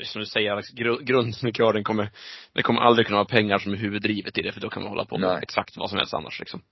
Som 0.00 0.20
du 0.20 0.26
säger 0.26 0.52
Alex, 0.52 0.70
gru- 0.72 1.02
grundsnurrkören 1.02 1.84
kommer, 1.84 2.10
det 2.52 2.62
kommer 2.62 2.80
aldrig 2.80 3.06
kunna 3.06 3.16
vara 3.18 3.28
pengar 3.28 3.58
som 3.58 3.72
är 3.72 3.76
huvuddrivet 3.76 4.38
i 4.38 4.42
det, 4.42 4.52
för 4.52 4.60
då 4.60 4.70
kan 4.70 4.82
man 4.82 4.90
hålla 4.90 5.04
på 5.04 5.18
med 5.18 5.28
Nej. 5.28 5.38
exakt 5.42 5.76
vad 5.76 5.90
som 5.90 5.98
helst 5.98 6.14
annars 6.14 6.40
liksom. 6.40 6.62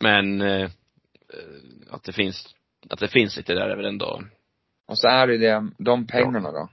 Men, 0.00 0.40
eh, 0.40 0.62
eh, 0.62 0.70
att 1.90 2.02
det 2.04 2.12
finns, 2.12 2.54
att 2.90 2.98
det 2.98 3.08
finns 3.08 3.36
lite 3.36 3.54
där 3.54 3.68
är 3.68 3.76
väl 3.76 3.84
ändå, 3.86 4.22
Och 4.86 4.98
så 4.98 5.08
är 5.08 5.26
det 5.26 5.38
det, 5.38 5.70
de 5.78 6.06
pengarna 6.06 6.52
då. 6.52 6.68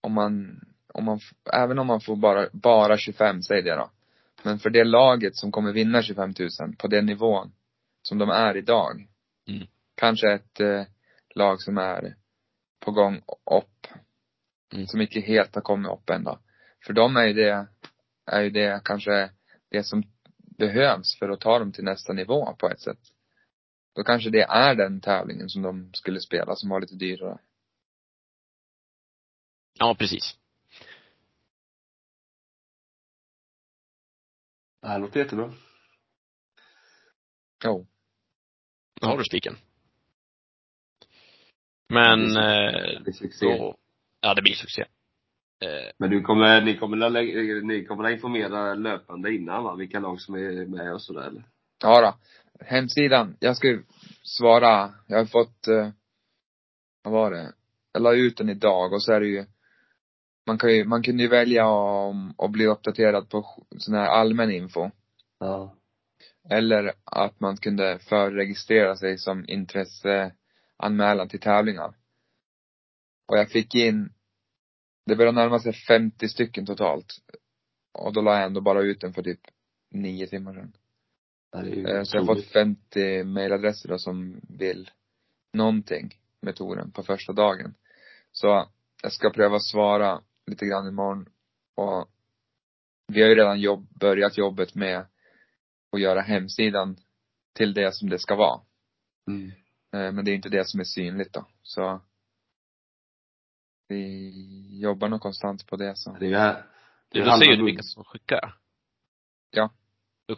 Om 0.00 0.12
man, 0.12 0.60
om 0.94 1.04
man, 1.04 1.20
även 1.52 1.78
om 1.78 1.86
man 1.86 2.00
får 2.00 2.16
bara, 2.16 2.48
bara 2.52 2.98
25, 2.98 3.42
säg 3.42 3.62
det 3.62 3.74
då. 3.74 3.90
Men 4.42 4.58
för 4.58 4.70
det 4.70 4.84
laget 4.84 5.36
som 5.36 5.52
kommer 5.52 5.72
vinna 5.72 6.02
25 6.02 6.34
000 6.38 6.48
på 6.78 6.88
den 6.88 7.06
nivån 7.06 7.52
som 8.02 8.18
de 8.18 8.30
är 8.30 8.56
idag. 8.56 9.06
Mm. 9.48 9.66
Kanske 9.94 10.32
ett 10.32 10.60
eh, 10.60 10.82
lag 11.34 11.62
som 11.62 11.78
är 11.78 12.14
på 12.80 12.90
gång 12.90 13.16
upp. 13.56 13.86
Mm. 14.72 14.86
Som 14.86 15.00
inte 15.00 15.20
helt 15.20 15.54
har 15.54 15.62
kommit 15.62 15.90
upp 15.92 16.10
än 16.10 16.24
då. 16.24 16.38
För 16.86 16.92
dem 16.92 17.16
är 17.16 17.26
ju 17.26 17.32
det, 17.32 17.68
är 18.26 18.40
ju 18.40 18.50
det 18.50 18.80
kanske 18.84 19.30
det 19.70 19.84
som 19.84 20.02
behövs 20.38 21.18
för 21.18 21.28
att 21.28 21.40
ta 21.40 21.58
dem 21.58 21.72
till 21.72 21.84
nästa 21.84 22.12
nivå 22.12 22.56
på 22.58 22.68
ett 22.68 22.80
sätt. 22.80 22.98
Då 23.94 24.04
kanske 24.04 24.30
det 24.30 24.42
är 24.42 24.74
den 24.74 25.00
tävlingen 25.00 25.48
som 25.48 25.62
de 25.62 25.90
skulle 25.94 26.20
spela 26.20 26.56
som 26.56 26.68
var 26.68 26.80
lite 26.80 26.94
dyrare. 26.94 27.38
ja 29.78 29.94
precis. 29.98 30.36
Det 34.82 34.88
här 34.88 34.98
låter 34.98 35.20
jättebra. 35.20 35.52
Jo. 37.64 37.86
Nu 39.02 39.08
har 39.08 39.18
du 39.18 39.24
spiken. 39.24 39.56
Men, 41.88 42.20
eh, 42.20 43.02
Det 43.02 43.10
är 43.10 43.12
succé. 43.12 43.46
då, 43.46 43.76
ja 44.20 44.34
det 44.34 44.42
blir 44.42 44.54
succé. 44.54 44.84
Eh, 45.62 45.92
Men 45.98 46.10
du 46.10 46.20
kommer, 46.22 46.62
ni 46.62 46.76
kommer, 46.76 47.62
ni 47.62 47.84
kommer 47.84 48.04
att 48.04 48.12
informera 48.12 48.74
löpande 48.74 49.34
innan 49.34 49.64
va? 49.64 49.74
Vilka 49.74 50.00
lag 50.00 50.20
som 50.20 50.34
är 50.34 50.66
med 50.66 50.92
och 50.94 51.02
sådär 51.02 51.26
eller? 51.26 51.44
Ja 51.82 52.00
då. 52.00 52.14
Hemsidan, 52.64 53.36
jag 53.40 53.56
ska 53.56 53.68
ju 53.68 53.82
svara, 54.22 54.94
jag 55.06 55.18
har 55.18 55.24
fått, 55.24 55.68
eh, 55.68 55.88
vad 57.02 57.12
var 57.12 57.30
det? 57.30 57.52
Jag 57.92 58.02
la 58.02 58.14
ut 58.14 58.36
den 58.36 58.48
idag 58.48 58.92
och 58.92 59.02
så 59.02 59.12
är 59.12 59.20
det 59.20 59.26
ju, 59.26 59.44
man 60.46 60.58
kan 60.58 60.74
ju, 60.74 60.84
man 60.84 61.02
kunde 61.02 61.22
ju 61.22 61.28
välja 61.28 61.66
om, 61.66 62.34
att 62.38 62.50
bli 62.50 62.66
uppdaterad 62.66 63.28
på 63.28 63.64
sån 63.78 63.94
här 63.94 64.06
allmän 64.06 64.50
info. 64.50 64.90
Ja. 65.38 65.76
Eller 66.50 66.92
att 67.04 67.40
man 67.40 67.56
kunde 67.56 67.98
förregistrera 67.98 68.96
sig 68.96 69.18
som 69.18 69.44
intresseanmälan 69.48 71.28
till 71.28 71.40
tävlingar. 71.40 71.94
Och 73.30 73.38
jag 73.38 73.50
fick 73.50 73.74
in, 73.74 74.12
det 75.06 75.16
börjar 75.16 75.32
närma 75.32 75.58
sig 75.58 75.72
50 75.72 76.28
stycken 76.28 76.66
totalt. 76.66 77.14
Och 77.92 78.12
då 78.12 78.20
la 78.20 78.34
jag 78.34 78.44
ändå 78.46 78.60
bara 78.60 78.82
ut 78.82 79.00
den 79.00 79.12
för 79.12 79.22
typ 79.22 79.40
nio 79.90 80.26
timmar 80.26 80.54
sedan. 80.54 80.72
Ju 81.66 81.86
Eh, 81.88 82.02
Så 82.02 82.16
jag 82.16 82.22
har 82.22 82.26
fått 82.26 82.38
otroligt. 82.38 82.52
50 82.52 83.24
mailadresser 83.24 83.88
då 83.88 83.98
som 83.98 84.40
vill 84.48 84.90
någonting 85.52 86.18
med 86.40 86.56
touren 86.56 86.90
på 86.90 87.02
första 87.02 87.32
dagen. 87.32 87.74
Så 88.32 88.68
jag 89.02 89.12
ska 89.12 89.30
pröva 89.30 89.58
svara 89.58 90.22
lite 90.46 90.66
grann 90.66 90.88
imorgon. 90.88 91.28
Och 91.74 92.10
vi 93.06 93.22
har 93.22 93.28
ju 93.28 93.34
redan 93.34 93.60
jobb, 93.60 93.86
börjat 93.90 94.38
jobbet 94.38 94.74
med 94.74 95.06
att 95.92 96.00
göra 96.00 96.20
hemsidan 96.20 96.96
till 97.52 97.74
det 97.74 97.94
som 97.94 98.08
det 98.08 98.18
ska 98.18 98.34
vara. 98.34 98.60
Mm. 99.28 99.46
Eh, 99.92 100.12
Men 100.12 100.24
det 100.24 100.30
är 100.30 100.34
inte 100.34 100.48
det 100.48 100.68
som 100.68 100.80
är 100.80 100.84
synligt 100.84 101.32
då. 101.32 101.46
Så 101.62 102.00
vi 103.90 104.32
jobbar 104.82 105.08
nog 105.08 105.20
konstant 105.20 105.66
på 105.66 105.76
det 105.76 105.96
så. 105.96 106.16
Det 106.20 106.26
är. 106.26 106.30
Det 106.32 106.62
du, 107.10 107.20
är 107.20 107.24
halva 107.24 107.44
ser 107.44 107.50
ju 107.50 107.56
du 107.56 107.64
vilka 107.64 107.82
som 107.82 108.04
skickar. 108.04 108.54
Ja. 109.50 109.70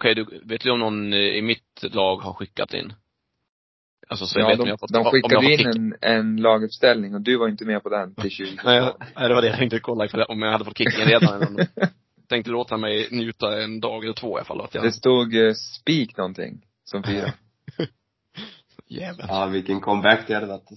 Kan 0.01 0.11
ju 0.11 0.15
du, 0.15 0.41
vet 0.45 0.61
du 0.61 0.71
om 0.71 0.79
någon 0.81 1.13
eh, 1.13 1.19
i 1.19 1.43
mitt 1.43 1.83
lag 1.95 2.17
har 2.17 2.33
skickat 2.35 2.75
in? 2.75 2.93
Alltså 4.09 4.27
så 4.27 4.39
jag 4.39 4.45
Ja, 4.45 4.49
vet 4.49 4.59
om 4.61 4.65
de, 4.65 4.69
jag 4.69 4.75
har 4.75 4.79
fått, 4.79 4.93
de 4.93 4.99
om 4.99 5.05
jag 5.05 5.13
skickade 5.13 5.37
har 5.37 5.51
in 5.51 5.59
kick. 5.59 5.67
en, 5.67 5.95
en 6.01 6.37
laguppställning 6.37 7.15
och 7.15 7.21
du 7.21 7.37
var 7.37 7.49
inte 7.49 7.65
med 7.65 7.83
på 7.83 7.89
den 7.89 8.15
till 8.15 8.31
20 8.31 8.59
Nej, 8.65 8.77
jag- 8.77 9.29
det 9.29 9.35
var 9.35 9.43
det 9.43 9.49
jag 9.49 9.57
tänkte 9.59 9.81
kolla 9.81 10.09
jag, 10.13 10.31
om 10.31 10.43
jag 10.43 10.53
hade 10.53 10.65
fått 10.65 10.79
kicken 10.79 11.07
redan. 11.09 11.43
om- 11.43 11.67
tänkte 12.29 12.51
låta 12.51 12.77
mig 12.77 13.09
njuta 13.11 13.63
en 13.63 13.81
dag 13.81 14.05
eller 14.05 14.15
två 14.15 14.29
i 14.29 14.35
alla 14.39 14.45
fall. 14.45 14.61
Att 14.61 14.75
jag, 14.75 14.85
Det 14.85 14.93
stod 14.93 15.35
eh, 15.37 15.53
spik 15.55 16.17
någonting 16.17 16.67
som 16.85 17.03
fyra. 17.03 17.33
jäveln. 18.89 19.29
Ja, 19.29 19.47
vilken 19.47 19.81
comeback 19.81 20.27
det 20.27 20.35
hade 20.35 20.47
varit. 20.47 20.71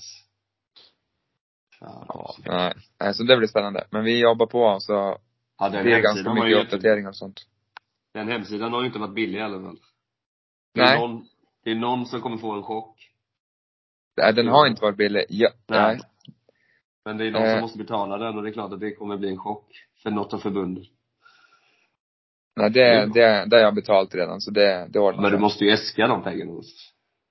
Ja. 1.85 2.05
Ja. 2.07 2.35
Nej, 2.45 2.73
nej, 2.99 3.13
så 3.13 3.23
det 3.23 3.37
blir 3.37 3.47
spännande. 3.47 3.87
Men 3.91 4.03
vi 4.03 4.19
jobbar 4.19 4.45
på 4.45 4.77
så 4.79 5.17
ja 5.59 5.69
det 5.69 5.77
den 5.77 5.87
är 5.87 5.99
ganska 5.99 6.33
mycket 6.33 6.63
uppdateringar 6.63 7.09
och 7.09 7.15
sånt. 7.15 7.41
Den 8.13 8.27
hemsidan 8.27 8.73
har 8.73 8.81
ju 8.81 8.87
inte 8.87 8.99
varit 8.99 9.15
billig 9.15 9.39
i 9.39 9.41
alla 9.41 9.61
fall. 9.61 9.79
Det 10.73 10.81
är 10.81 10.85
Nej. 10.85 10.99
någon, 10.99 11.25
det 11.63 11.71
är 11.71 11.75
någon 11.75 12.05
som 12.05 12.21
kommer 12.21 12.37
få 12.37 12.51
en 12.51 12.63
chock. 12.63 13.11
Nej, 14.17 14.33
den 14.33 14.47
har 14.47 14.67
inte 14.67 14.81
varit 14.81 14.97
billig. 14.97 15.25
Ja, 15.29 15.49
nej. 15.67 15.99
Men 17.05 17.17
det 17.17 17.27
är 17.27 17.31
någon 17.31 17.43
Eh. 17.43 17.51
som 17.51 17.61
måste 17.61 17.77
betala 17.77 18.17
den 18.17 18.37
och 18.37 18.43
det 18.43 18.49
är 18.49 18.53
klart 18.53 18.73
att 18.73 18.79
det 18.79 18.91
kommer 18.91 19.17
bli 19.17 19.29
en 19.29 19.37
chock 19.37 19.65
för 20.03 20.11
något 20.11 20.33
av 20.33 20.37
förbunden. 20.37 20.85
Nej, 22.55 22.69
det, 22.69 23.05
det, 23.13 23.45
det 23.45 23.55
har 23.55 23.63
jag 23.63 23.75
betalt 23.75 24.15
redan 24.15 24.41
så 24.41 24.51
det, 24.51 24.87
det 24.89 24.99
ordnar 24.99 25.21
Men 25.21 25.31
du 25.31 25.37
måste 25.37 25.65
ju 25.65 25.71
äska 25.71 26.07
de 26.07 26.23
pengarna. 26.23 26.61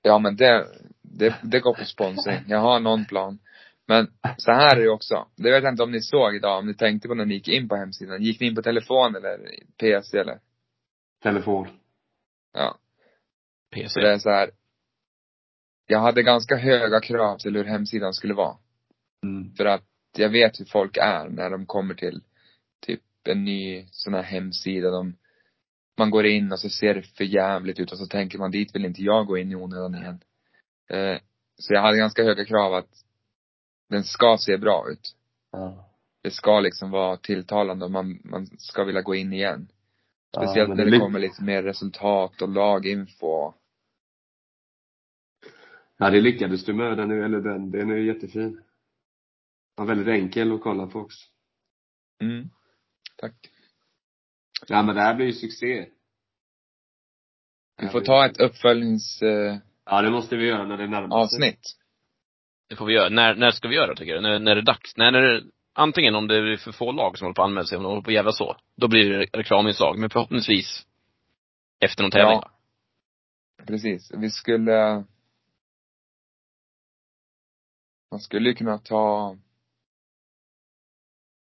Ja 0.02 0.18
men 0.18 0.36
det, 0.36 0.66
det, 1.02 1.34
det 1.42 1.60
går 1.60 1.74
på 1.74 1.84
sponsring. 1.84 2.38
Jag 2.46 2.58
har 2.58 2.80
någon 2.80 3.04
plan. 3.04 3.38
Men 3.86 4.08
så 4.36 4.52
här 4.52 4.76
är 4.76 4.80
det 4.80 4.88
också. 4.88 5.28
Det 5.36 5.50
vet 5.50 5.62
jag 5.62 5.72
inte 5.72 5.82
om 5.82 5.92
ni 5.92 6.00
såg 6.00 6.34
idag, 6.34 6.58
om 6.58 6.66
ni 6.66 6.74
tänkte 6.74 7.08
på 7.08 7.14
när 7.14 7.24
ni 7.24 7.34
gick 7.34 7.48
in 7.48 7.68
på 7.68 7.76
hemsidan. 7.76 8.22
Gick 8.22 8.40
ni 8.40 8.46
in 8.46 8.54
på 8.54 8.62
telefon 8.62 9.16
eller 9.16 9.38
PC 9.80 10.18
eller? 10.18 10.38
Telefon. 11.22 11.68
Ja. 12.52 12.78
PC. 13.70 13.88
Så 13.88 14.00
det 14.00 14.12
är 14.12 14.18
så 14.18 14.30
här. 14.30 14.50
Jag 15.86 16.00
hade 16.00 16.22
ganska 16.22 16.56
höga 16.56 17.00
krav 17.00 17.38
till 17.38 17.56
hur 17.56 17.64
hemsidan 17.64 18.12
skulle 18.12 18.34
vara. 18.34 18.56
Mm. 19.22 19.54
För 19.54 19.64
att 19.64 19.84
jag 20.16 20.28
vet 20.28 20.60
hur 20.60 20.64
folk 20.64 20.96
är 20.96 21.28
när 21.28 21.50
de 21.50 21.66
kommer 21.66 21.94
till 21.94 22.22
typ 22.80 23.02
en 23.24 23.44
ny 23.44 23.86
sån 23.90 24.14
här 24.14 24.22
hemsida. 24.22 24.90
De, 24.90 25.16
man 25.98 26.10
går 26.10 26.26
in 26.26 26.52
och 26.52 26.60
så 26.60 26.68
ser 26.68 26.94
det 26.94 27.02
för 27.02 27.24
jävligt 27.24 27.80
ut 27.80 27.92
och 27.92 27.98
så 27.98 28.06
tänker 28.06 28.38
man 28.38 28.50
dit 28.50 28.74
vill 28.74 28.84
inte 28.84 29.02
jag 29.02 29.26
gå 29.26 29.38
in 29.38 29.52
i 29.52 29.56
onödan 29.56 29.94
igen. 29.94 30.20
Eh, 30.90 31.18
så 31.56 31.74
jag 31.74 31.82
hade 31.82 31.96
ganska 31.96 32.22
höga 32.22 32.44
krav 32.44 32.74
att 32.74 33.03
den 33.88 34.04
ska 34.04 34.36
se 34.40 34.56
bra 34.58 34.90
ut. 34.90 35.16
Ja. 35.52 35.90
Det 36.22 36.30
ska 36.30 36.60
liksom 36.60 36.90
vara 36.90 37.16
tilltalande 37.16 37.84
och 37.84 37.90
man, 37.90 38.20
man 38.24 38.46
ska 38.46 38.84
vilja 38.84 39.02
gå 39.02 39.14
in 39.14 39.32
igen. 39.32 39.68
Speciellt 40.36 40.68
men 40.68 40.76
när 40.76 40.84
det 40.84 40.90
ly- 40.90 40.98
kommer 40.98 41.18
lite 41.18 41.42
mer 41.42 41.62
resultat 41.62 42.42
och 42.42 42.48
laginfo. 42.48 43.52
Ja, 45.96 46.10
det 46.10 46.20
lyckades 46.20 46.64
du 46.64 46.74
med 46.74 46.96
den, 46.96 47.10
eller 47.10 47.40
den, 47.40 47.70
den 47.70 47.90
är 47.90 47.96
jättefin. 47.96 48.62
Ja, 49.76 49.84
väldigt 49.84 50.08
enkel 50.08 50.52
att 50.52 50.62
kolla 50.62 50.86
på 50.86 50.98
också. 50.98 51.28
Mm. 52.20 52.50
Tack. 53.16 53.50
Ja, 54.66 54.82
men 54.82 54.94
det 54.94 55.00
här 55.00 55.14
blir 55.14 55.26
ju 55.26 55.32
succé. 55.32 55.88
Vi 57.76 57.88
får 57.88 58.00
ta 58.00 58.26
ett 58.26 58.40
uppföljningsavsnitt. 58.40 59.62
Ja, 59.84 60.02
det 60.02 60.10
måste 60.10 60.36
vi 60.36 60.46
göra 60.46 60.66
när 60.66 60.76
det 60.76 60.86
närmar 60.86 61.26
sig. 61.26 61.58
Det 62.68 62.76
får 62.76 62.86
vi 62.86 62.94
göra. 62.94 63.08
När, 63.08 63.34
när 63.34 63.50
ska 63.50 63.68
vi 63.68 63.74
göra 63.74 63.86
det, 63.86 63.96
tycker 63.96 64.14
du? 64.14 64.20
När, 64.20 64.38
när 64.38 64.52
är 64.52 64.56
det 64.56 64.62
dags? 64.62 64.96
När, 64.96 65.12
när 65.12 65.22
det, 65.22 65.42
antingen 65.72 66.14
om 66.14 66.28
det 66.28 66.36
är 66.36 66.56
för 66.56 66.72
få 66.72 66.92
lag 66.92 67.18
som 67.18 67.24
håller 67.24 67.34
på 67.34 67.42
att 67.42 67.48
anmäla 67.48 67.66
sig, 67.66 67.76
om 67.76 67.82
de 67.82 67.88
håller 67.88 68.02
på 68.02 68.10
att 68.10 68.14
jävla 68.14 68.32
så. 68.32 68.56
Då 68.76 68.88
blir 68.88 69.10
det 69.10 69.26
reklaminslag. 69.38 69.98
Men 69.98 70.10
förhoppningsvis 70.10 70.86
efter 71.80 72.02
någon 72.02 72.10
tävling. 72.10 72.40
Ja. 72.42 72.50
Precis. 73.66 74.12
Vi 74.14 74.30
skulle 74.30 75.04
Man 78.14 78.20
skulle 78.20 78.48
ju 78.48 78.54
kunna 78.54 78.78
ta 78.78 79.36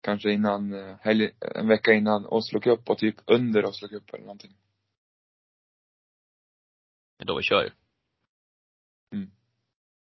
kanske 0.01 0.31
innan 0.31 0.73
eh, 0.73 0.97
helg, 1.01 1.29
en 1.55 1.67
vecka 1.67 1.93
innan 1.93 2.25
Oslo 2.25 2.59
Cup 2.59 2.89
och 2.89 2.97
typ 2.97 3.15
under 3.25 3.65
Oslo 3.65 3.87
Cup 3.87 4.13
eller 4.13 4.23
någonting. 4.23 4.51
Det 7.17 7.23
är 7.23 7.25
då 7.25 7.37
vi 7.37 7.43
kör 7.43 7.63
ju. 7.63 7.69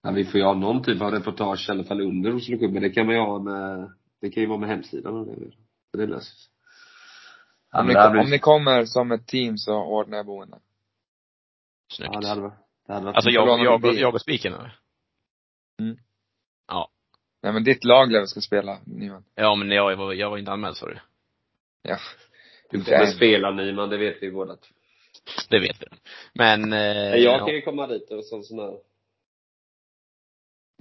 Ja, 0.05 0.11
vi 0.11 0.24
får 0.24 0.40
ju 0.40 0.46
ha 0.46 0.55
någon 0.55 0.82
typ 0.82 1.02
av 1.02 1.11
reportage 1.11 1.68
i 1.68 1.72
alla 1.72 1.84
fall 1.84 2.00
under 2.00 2.59
Cup, 2.59 2.70
men 2.70 2.82
det 2.82 2.90
kan 2.90 3.07
man 3.07 3.14
ju 3.14 3.20
ha 3.20 3.38
med, 3.38 3.92
det 4.20 4.30
kan 4.30 4.42
ju 4.42 4.48
vara 4.48 4.59
med 4.59 4.68
hemsidan 4.68 5.14
och 5.16 5.26
det. 5.26 5.34
Så 5.90 5.96
det 5.96 6.07
löser 6.07 6.34
sig. 6.36 6.50
Ja, 7.72 7.80
Om, 7.80 7.86
ni, 7.86 7.92
blir- 7.92 8.20
om 8.20 8.30
ni 8.30 8.38
kommer 8.38 8.84
som 8.84 9.12
ett 9.12 9.26
team 9.26 9.59
så 9.59 9.74
ordnar 9.74 10.16
jag 10.16 10.26
boende. 10.26 10.59
Snyggt. 11.92 12.11
Ja, 12.14 12.20
det 12.20 12.28
hade 12.28 12.40
varit, 12.40 12.55
det 12.86 12.92
hade 12.92 13.05
varit 13.05 13.16
alltså 13.16 13.30
jag, 13.30 13.64
jag, 13.64 13.80
bil. 13.80 13.98
jag 14.00 14.14
och 14.14 14.20
spiken 14.20 14.52
eller? 14.55 14.78
Nej 17.44 17.52
men 17.52 17.64
ditt 17.64 17.84
lag 17.84 18.11
lär 18.11 18.26
ska 18.26 18.40
spela, 18.40 18.78
Nyman? 18.84 19.24
Ja 19.34 19.55
men 19.55 19.70
jag 19.70 19.96
var, 19.96 20.12
jag 20.12 20.30
var 20.30 20.38
inte 20.38 20.52
anmäld 20.52 20.76
sa 20.76 20.86
du. 20.86 20.98
Ja. 21.82 21.96
Du 22.70 22.78
väl 22.78 23.00
än. 23.00 23.07
spela 23.12 23.50
Nyman, 23.50 23.90
det 23.90 23.96
vet 23.96 24.22
vi 24.22 24.30
båda. 24.30 24.57
Det 25.50 25.61
vet 25.61 25.82
vi. 25.82 25.86
Men, 26.32 26.72
eh, 26.72 26.78
jag 26.78 27.20
ja. 27.20 27.46
kan 27.46 27.55
ju 27.55 27.61
komma 27.62 27.86
dit 27.86 28.11
och 28.11 28.24
sån 28.24 28.44
sån 28.44 28.59
här 28.59 28.78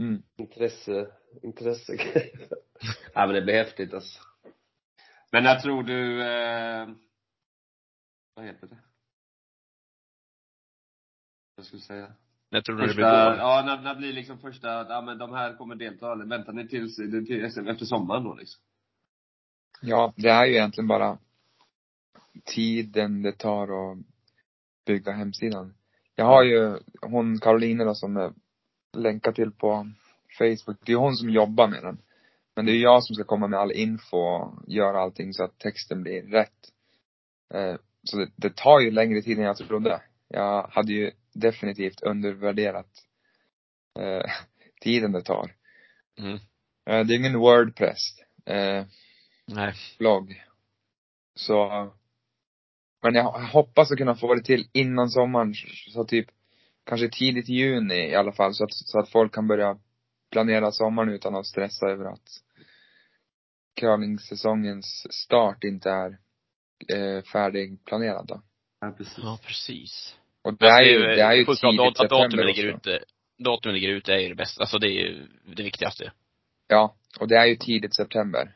Mm. 0.03 0.23
intresse, 0.37 1.07
intresse 1.43 1.93
Ja 3.13 3.25
men 3.25 3.35
det 3.35 3.41
blir 3.41 3.53
häftigt 3.53 3.93
alltså. 3.93 4.19
Men 5.31 5.43
när 5.43 5.59
tror 5.59 5.83
du, 5.83 6.21
eh, 6.21 6.89
vad 8.35 8.45
heter 8.45 8.67
det? 8.67 8.77
Jag 11.55 11.65
skulle 11.65 11.81
säga. 11.81 12.13
när 12.51 12.61
tror 12.61 12.75
du 12.75 12.81
det 12.81 12.87
Första, 12.87 13.01
blir 13.01 13.29
vår? 13.29 13.37
ja 13.37 13.63
när, 13.65 13.81
när 13.81 13.95
blir 13.95 14.13
liksom 14.13 14.39
första, 14.39 14.79
att, 14.79 14.89
ja 14.89 15.01
men 15.01 15.17
de 15.17 15.33
här 15.33 15.57
kommer 15.57 15.75
delta, 15.75 16.11
eller 16.11 16.25
väntar 16.25 16.53
ni 16.53 16.67
tills, 16.67 16.95
till, 16.95 17.51
SM 17.51 17.67
efter 17.67 17.85
sommaren 17.85 18.23
då 18.23 18.35
liksom? 18.35 18.63
Ja, 19.81 20.13
det 20.17 20.29
är 20.29 20.45
ju 20.45 20.53
egentligen 20.53 20.87
bara 20.87 21.17
tiden 22.45 23.21
det 23.21 23.31
tar 23.31 23.91
att 23.91 23.97
bygga 24.85 25.11
hemsidan. 25.11 25.73
Jag 26.15 26.25
har 26.25 26.43
ju 26.43 26.79
hon 27.01 27.39
Caroline 27.39 27.77
då 27.85 27.95
som 27.95 28.17
är 28.17 28.33
länkad 28.93 29.35
till 29.35 29.51
på 29.51 29.91
Facebook. 30.37 30.77
Det 30.85 30.91
är 30.91 30.95
hon 30.95 31.15
som 31.15 31.29
jobbar 31.29 31.67
med 31.67 31.83
den. 31.83 31.97
Men 32.55 32.65
det 32.65 32.71
är 32.71 32.81
jag 32.81 33.03
som 33.03 33.15
ska 33.15 33.23
komma 33.23 33.47
med 33.47 33.59
all 33.59 33.71
info 33.71 34.17
och 34.17 34.63
göra 34.67 34.99
allting 35.01 35.33
så 35.33 35.43
att 35.43 35.57
texten 35.59 36.03
blir 36.03 36.21
rätt. 36.21 36.71
Eh, 37.53 37.75
Så 38.03 38.17
det, 38.17 38.31
det 38.35 38.55
tar 38.55 38.79
ju 38.79 38.91
längre 38.91 39.21
tid 39.21 39.37
än 39.37 39.43
jag 39.43 39.57
trodde. 39.57 40.01
Jag 40.27 40.67
hade 40.67 40.93
ju 40.93 41.11
definitivt 41.33 42.01
undervärderat 42.01 42.89
eh, 43.99 44.31
tiden 44.81 45.11
det 45.11 45.21
tar. 45.21 45.51
Mm. 46.19 46.33
Eh, 46.85 47.05
Det 47.07 47.13
är 47.13 47.19
ingen 47.19 47.39
Wordpress. 47.39 48.19
Eh, 48.45 48.85
Nej. 49.45 49.73
blogg. 49.99 50.43
Så, 51.35 51.91
men 53.03 53.15
jag 53.15 53.23
hoppas 53.31 53.91
att 53.91 53.97
kunna 53.97 54.15
få 54.15 54.35
det 54.35 54.43
till 54.43 54.67
innan 54.73 55.09
sommaren, 55.09 55.53
så 55.93 56.03
typ 56.05 56.27
kanske 56.85 57.09
tidigt 57.09 57.49
i 57.49 57.53
juni 57.53 58.09
i 58.09 58.15
alla 58.15 58.31
fall, 58.31 58.53
så 58.53 58.63
att, 58.63 58.73
så 58.73 58.99
att 58.99 59.09
folk 59.09 59.33
kan 59.33 59.47
börja 59.47 59.77
planera 60.31 60.71
sommaren 60.71 61.09
utan 61.09 61.35
att 61.35 61.45
stressa 61.45 61.87
över 61.87 62.05
att 62.05 62.29
curlingsäsongens 63.79 65.07
start 65.09 65.63
inte 65.63 65.89
är 65.89 66.17
eh, 66.93 67.23
färdigplanerad 67.23 68.27
då. 68.27 68.41
Ja 68.81 68.93
precis. 68.97 69.19
Ja, 69.23 69.39
precis. 69.45 70.15
Och 70.41 70.57
det 70.57 70.69
är 70.69 70.83
ju, 70.83 70.99
det 70.99 71.21
är 71.21 71.33
ju 71.33 71.45
tidigt 71.45 71.79
att, 71.79 71.99
att 71.99 72.09
datumet 72.09 72.31
september 72.31 72.43
ligger 72.43 72.65
ute, 72.65 72.99
datumet 73.37 73.73
ligger 73.73 73.89
ute 73.89 74.13
är 74.13 74.19
ju 74.19 74.29
det 74.29 74.35
bästa. 74.35 74.61
Alltså 74.61 74.79
det 74.79 74.87
är 74.87 74.91
ju 74.91 75.27
det 75.55 75.63
viktigaste. 75.63 76.11
Ja, 76.67 76.95
och 77.19 77.27
det 77.27 77.35
är 77.35 77.45
ju 77.45 77.55
tidigt 77.55 77.95
september. 77.95 78.55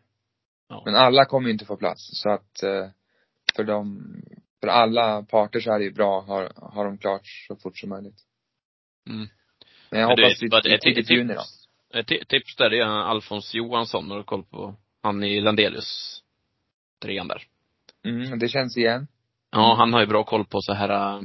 Ja. 0.70 0.82
Men 0.86 0.96
alla 0.96 1.26
kommer 1.26 1.48
ju 1.48 1.54
inte 1.54 1.66
få 1.66 1.78
plats, 1.78 2.10
så 2.22 2.30
att 2.30 2.64
eh, 2.64 2.88
för 3.56 3.64
dem, 3.64 4.16
för 4.68 4.72
alla 4.74 5.24
parter 5.24 5.59
så 5.59 5.72
är 5.72 5.80
det 5.80 5.86
ju 5.86 5.91
bra, 5.93 6.22
har, 6.22 6.51
har 6.55 6.86
de 6.86 6.97
klart 6.97 7.22
så 7.47 7.55
fort 7.55 7.78
som 7.78 7.89
möjligt. 7.89 8.18
Mm. 9.09 9.28
Men 9.89 9.99
jag 9.99 10.07
Men 10.09 10.26
hoppas 10.26 10.41
vad- 10.41 10.65
lite 10.65 10.76
ett- 10.76 10.82
tidigt 10.82 11.05
ett 11.05 11.09
juni 11.09 11.34
då. 11.34 11.39
tips- 11.39 11.68
Ett 11.93 12.07
ti- 12.09 12.26
tips 12.28 12.55
där 12.55 12.74
är 12.74 12.86
Alfons 12.86 13.53
Johansson, 13.53 14.09
har 14.11 14.18
du 14.18 14.24
koll 14.24 14.43
på? 14.43 14.76
Han 15.03 15.24
i 15.24 15.41
Landelius. 15.41 16.22
Trean 17.01 17.28
där. 17.28 17.43
Mm, 18.05 18.39
det 18.39 18.47
känns 18.49 18.78
igen. 18.78 19.07
Ja, 19.51 19.76
han 19.78 19.93
har 19.93 19.99
ju 20.01 20.07
bra 20.07 20.24
koll 20.24 20.45
på 20.45 20.61
så 20.61 20.74
här 20.74 20.89
äh, 20.89 21.22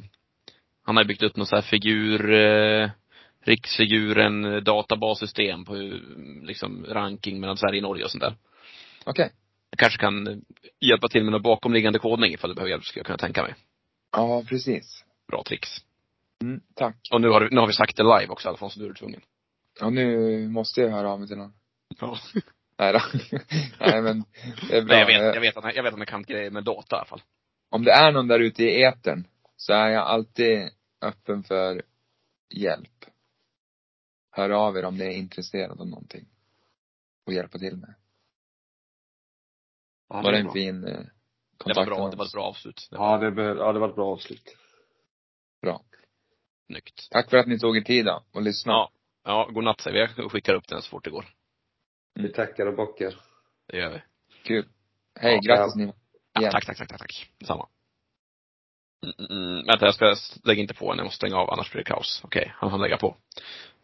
han 0.84 0.97
har 0.97 1.03
ju 1.03 1.09
byggt 1.09 1.22
upp 1.22 1.36
någon 1.36 1.47
så 1.47 1.55
här 1.55 1.62
figur, 1.62 2.32
eh, 2.32 2.90
riksfiguren, 3.45 4.45
eh, 4.45 4.57
databassystem 4.61 5.64
på 5.64 5.74
liksom 6.43 6.86
ranking 6.88 7.40
mellan 7.40 7.57
Sverige 7.57 7.78
och 7.78 7.82
Norge 7.82 8.05
och 8.05 8.11
sånt 8.11 8.22
där. 8.22 8.36
Okej. 9.05 9.32
Jag 9.73 9.79
kanske 9.79 9.99
kan 9.99 10.45
hjälpa 10.81 11.09
till 11.09 11.25
med 11.25 11.33
någon 11.33 11.43
bakomliggande 11.43 11.99
kodning 11.99 12.33
ifall 12.33 12.51
du 12.51 12.55
behöver 12.55 12.70
hjälp, 12.70 12.85
skulle 12.85 13.01
jag 13.01 13.07
kunna 13.07 13.18
tänka 13.18 13.43
mig. 13.43 13.55
Ja, 14.12 14.45
precis. 14.49 15.05
Bra 15.29 15.43
tricks. 15.43 15.68
Mm, 16.43 16.61
tack. 16.75 16.97
Och 17.12 17.20
nu 17.20 17.29
har, 17.29 17.41
du, 17.41 17.51
nu 17.51 17.61
har 17.61 17.66
vi 17.66 17.73
sagt 17.73 17.97
det 17.97 18.03
live 18.03 18.29
också 18.29 18.49
Alfons, 18.49 18.77
nu 18.77 18.85
är 18.85 18.89
du 18.89 18.95
tvungen. 18.95 19.20
Och 19.81 19.93
nu 19.93 20.49
måste 20.49 20.81
jag 20.81 20.91
höra 20.91 21.11
av 21.11 21.18
mig 21.18 21.29
till 21.29 21.37
någon. 21.37 21.53
Ja. 22.01 22.18
Nej 22.79 22.93
då. 22.93 23.01
Nej 23.81 24.03
men, 24.03 24.25
det 24.68 24.77
är 24.77 24.83
bra. 24.83 24.97
Nej, 24.97 24.99
jag 24.99 25.07
vet, 25.07 25.35
jag 25.35 25.41
vet 25.41 25.57
att 25.57 25.64
han, 25.64 25.73
jag 25.77 25.83
vet 25.83 25.93
att 25.93 25.99
han 25.99 26.07
kan 26.07 26.23
grejer 26.23 26.51
med 26.51 26.64
data 26.64 26.97
i 26.97 26.99
alla 26.99 27.07
fall. 27.07 27.23
Om 27.70 27.85
det 27.85 27.93
är 27.93 28.12
någon 28.12 28.29
där 28.29 28.41
ute 28.41 28.62
i 28.62 28.83
etern 28.83 29.27
så 29.57 29.73
är 29.73 29.89
jag 29.89 30.03
alltid 30.07 30.70
öppen 31.01 31.43
för 31.43 31.83
hjälp. 32.55 33.05
Hör 34.31 34.51
av 34.51 34.77
er 34.77 34.85
om 34.85 34.97
ni 34.97 35.05
är 35.05 35.11
intresserade 35.11 35.81
av 35.81 35.89
någonting. 35.89 36.29
Och 37.27 37.33
hjälpa 37.33 37.59
till 37.59 37.77
med. 37.77 37.95
Ja, 40.13 40.23
Var 40.23 40.33
det 40.33 40.39
en 40.39 40.45
bra. 40.45 40.53
fin 40.53 40.85
eh, 40.85 40.91
Det 40.91 40.99
var 40.99 41.75
kontakt 41.75 41.87
bra, 41.87 42.11
det 42.11 42.17
var 42.17 42.25
ett 42.25 42.33
bra 42.33 42.45
avslut. 42.45 42.89
Det 42.91 42.99
var 42.99 43.13
Ja, 43.13 43.19
det, 43.19 43.31
bör, 43.31 43.57
ja, 43.57 43.73
det 43.73 43.79
var 43.79 43.89
ett 43.89 43.95
bra 43.95 44.13
avslut. 44.13 44.57
snyggt. 46.67 47.09
Tack 47.11 47.31
för 47.31 47.37
att 47.37 47.47
ni 47.47 47.59
tog 47.59 47.77
er 47.77 47.81
tid 47.81 48.05
då 48.05 48.23
och 48.33 48.43
lyssnade. 48.43 48.79
Ja. 48.79 48.91
Ja, 49.25 49.49
god 49.53 49.65
natt 49.65 49.81
säger 49.81 50.07
vi. 50.17 50.23
Jag 50.23 50.31
skickar 50.33 50.55
upp 50.55 50.69
den 50.69 50.83
så 50.83 50.89
fort 50.91 51.05
det 51.05 51.11
går. 51.11 51.25
Vi 52.15 52.33
tackar 52.33 52.67
och 52.67 52.77
bockar. 52.77 53.15
Det 53.69 53.77
gör 53.79 53.91
vi. 53.91 54.03
Kul. 54.43 54.69
Hej, 55.21 55.39
Ja, 55.43 55.55
grattis. 55.57 55.75
Nima. 55.77 55.93
Ja, 56.33 56.51
tack, 56.51 56.67
tack, 56.67 56.77
tack, 56.79 56.89
tack, 56.89 56.99
tack. 56.99 57.31
Detsamma. 57.39 57.69
Mm, 59.05 59.15
mm, 59.31 59.49
mm. 59.55 59.67
Vänta, 59.67 59.85
jag 59.87 59.95
ska 59.95 60.15
lägga 60.45 60.61
inte 60.63 60.75
på 60.75 60.89
den. 60.91 60.99
Jag 60.99 61.05
måste 61.05 61.17
stänga 61.17 61.37
av, 61.37 61.51
annars 61.51 61.73
blir 61.73 61.79
det 61.85 61.91
kaos. 61.91 62.21
Okej, 62.25 62.53
han 62.57 62.71
hann 62.71 62.81
lägga 62.81 62.97
på. 62.97 63.17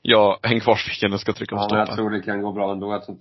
Jag, 0.03 0.39
häng 0.43 0.61
kvar 0.61 0.77
spiken, 0.77 1.11
jag 1.11 1.21
ska 1.21 1.33
trycka 1.33 1.57
på 1.57 1.67
Ja, 1.71 1.79
jag 1.79 1.95
tror 1.97 2.11
det 2.11 2.23
kan 2.23 2.43
gå 2.43 2.53
bra 2.53 2.73
ändå. 2.73 2.93
Jag 2.93 3.05
tror 3.05 3.17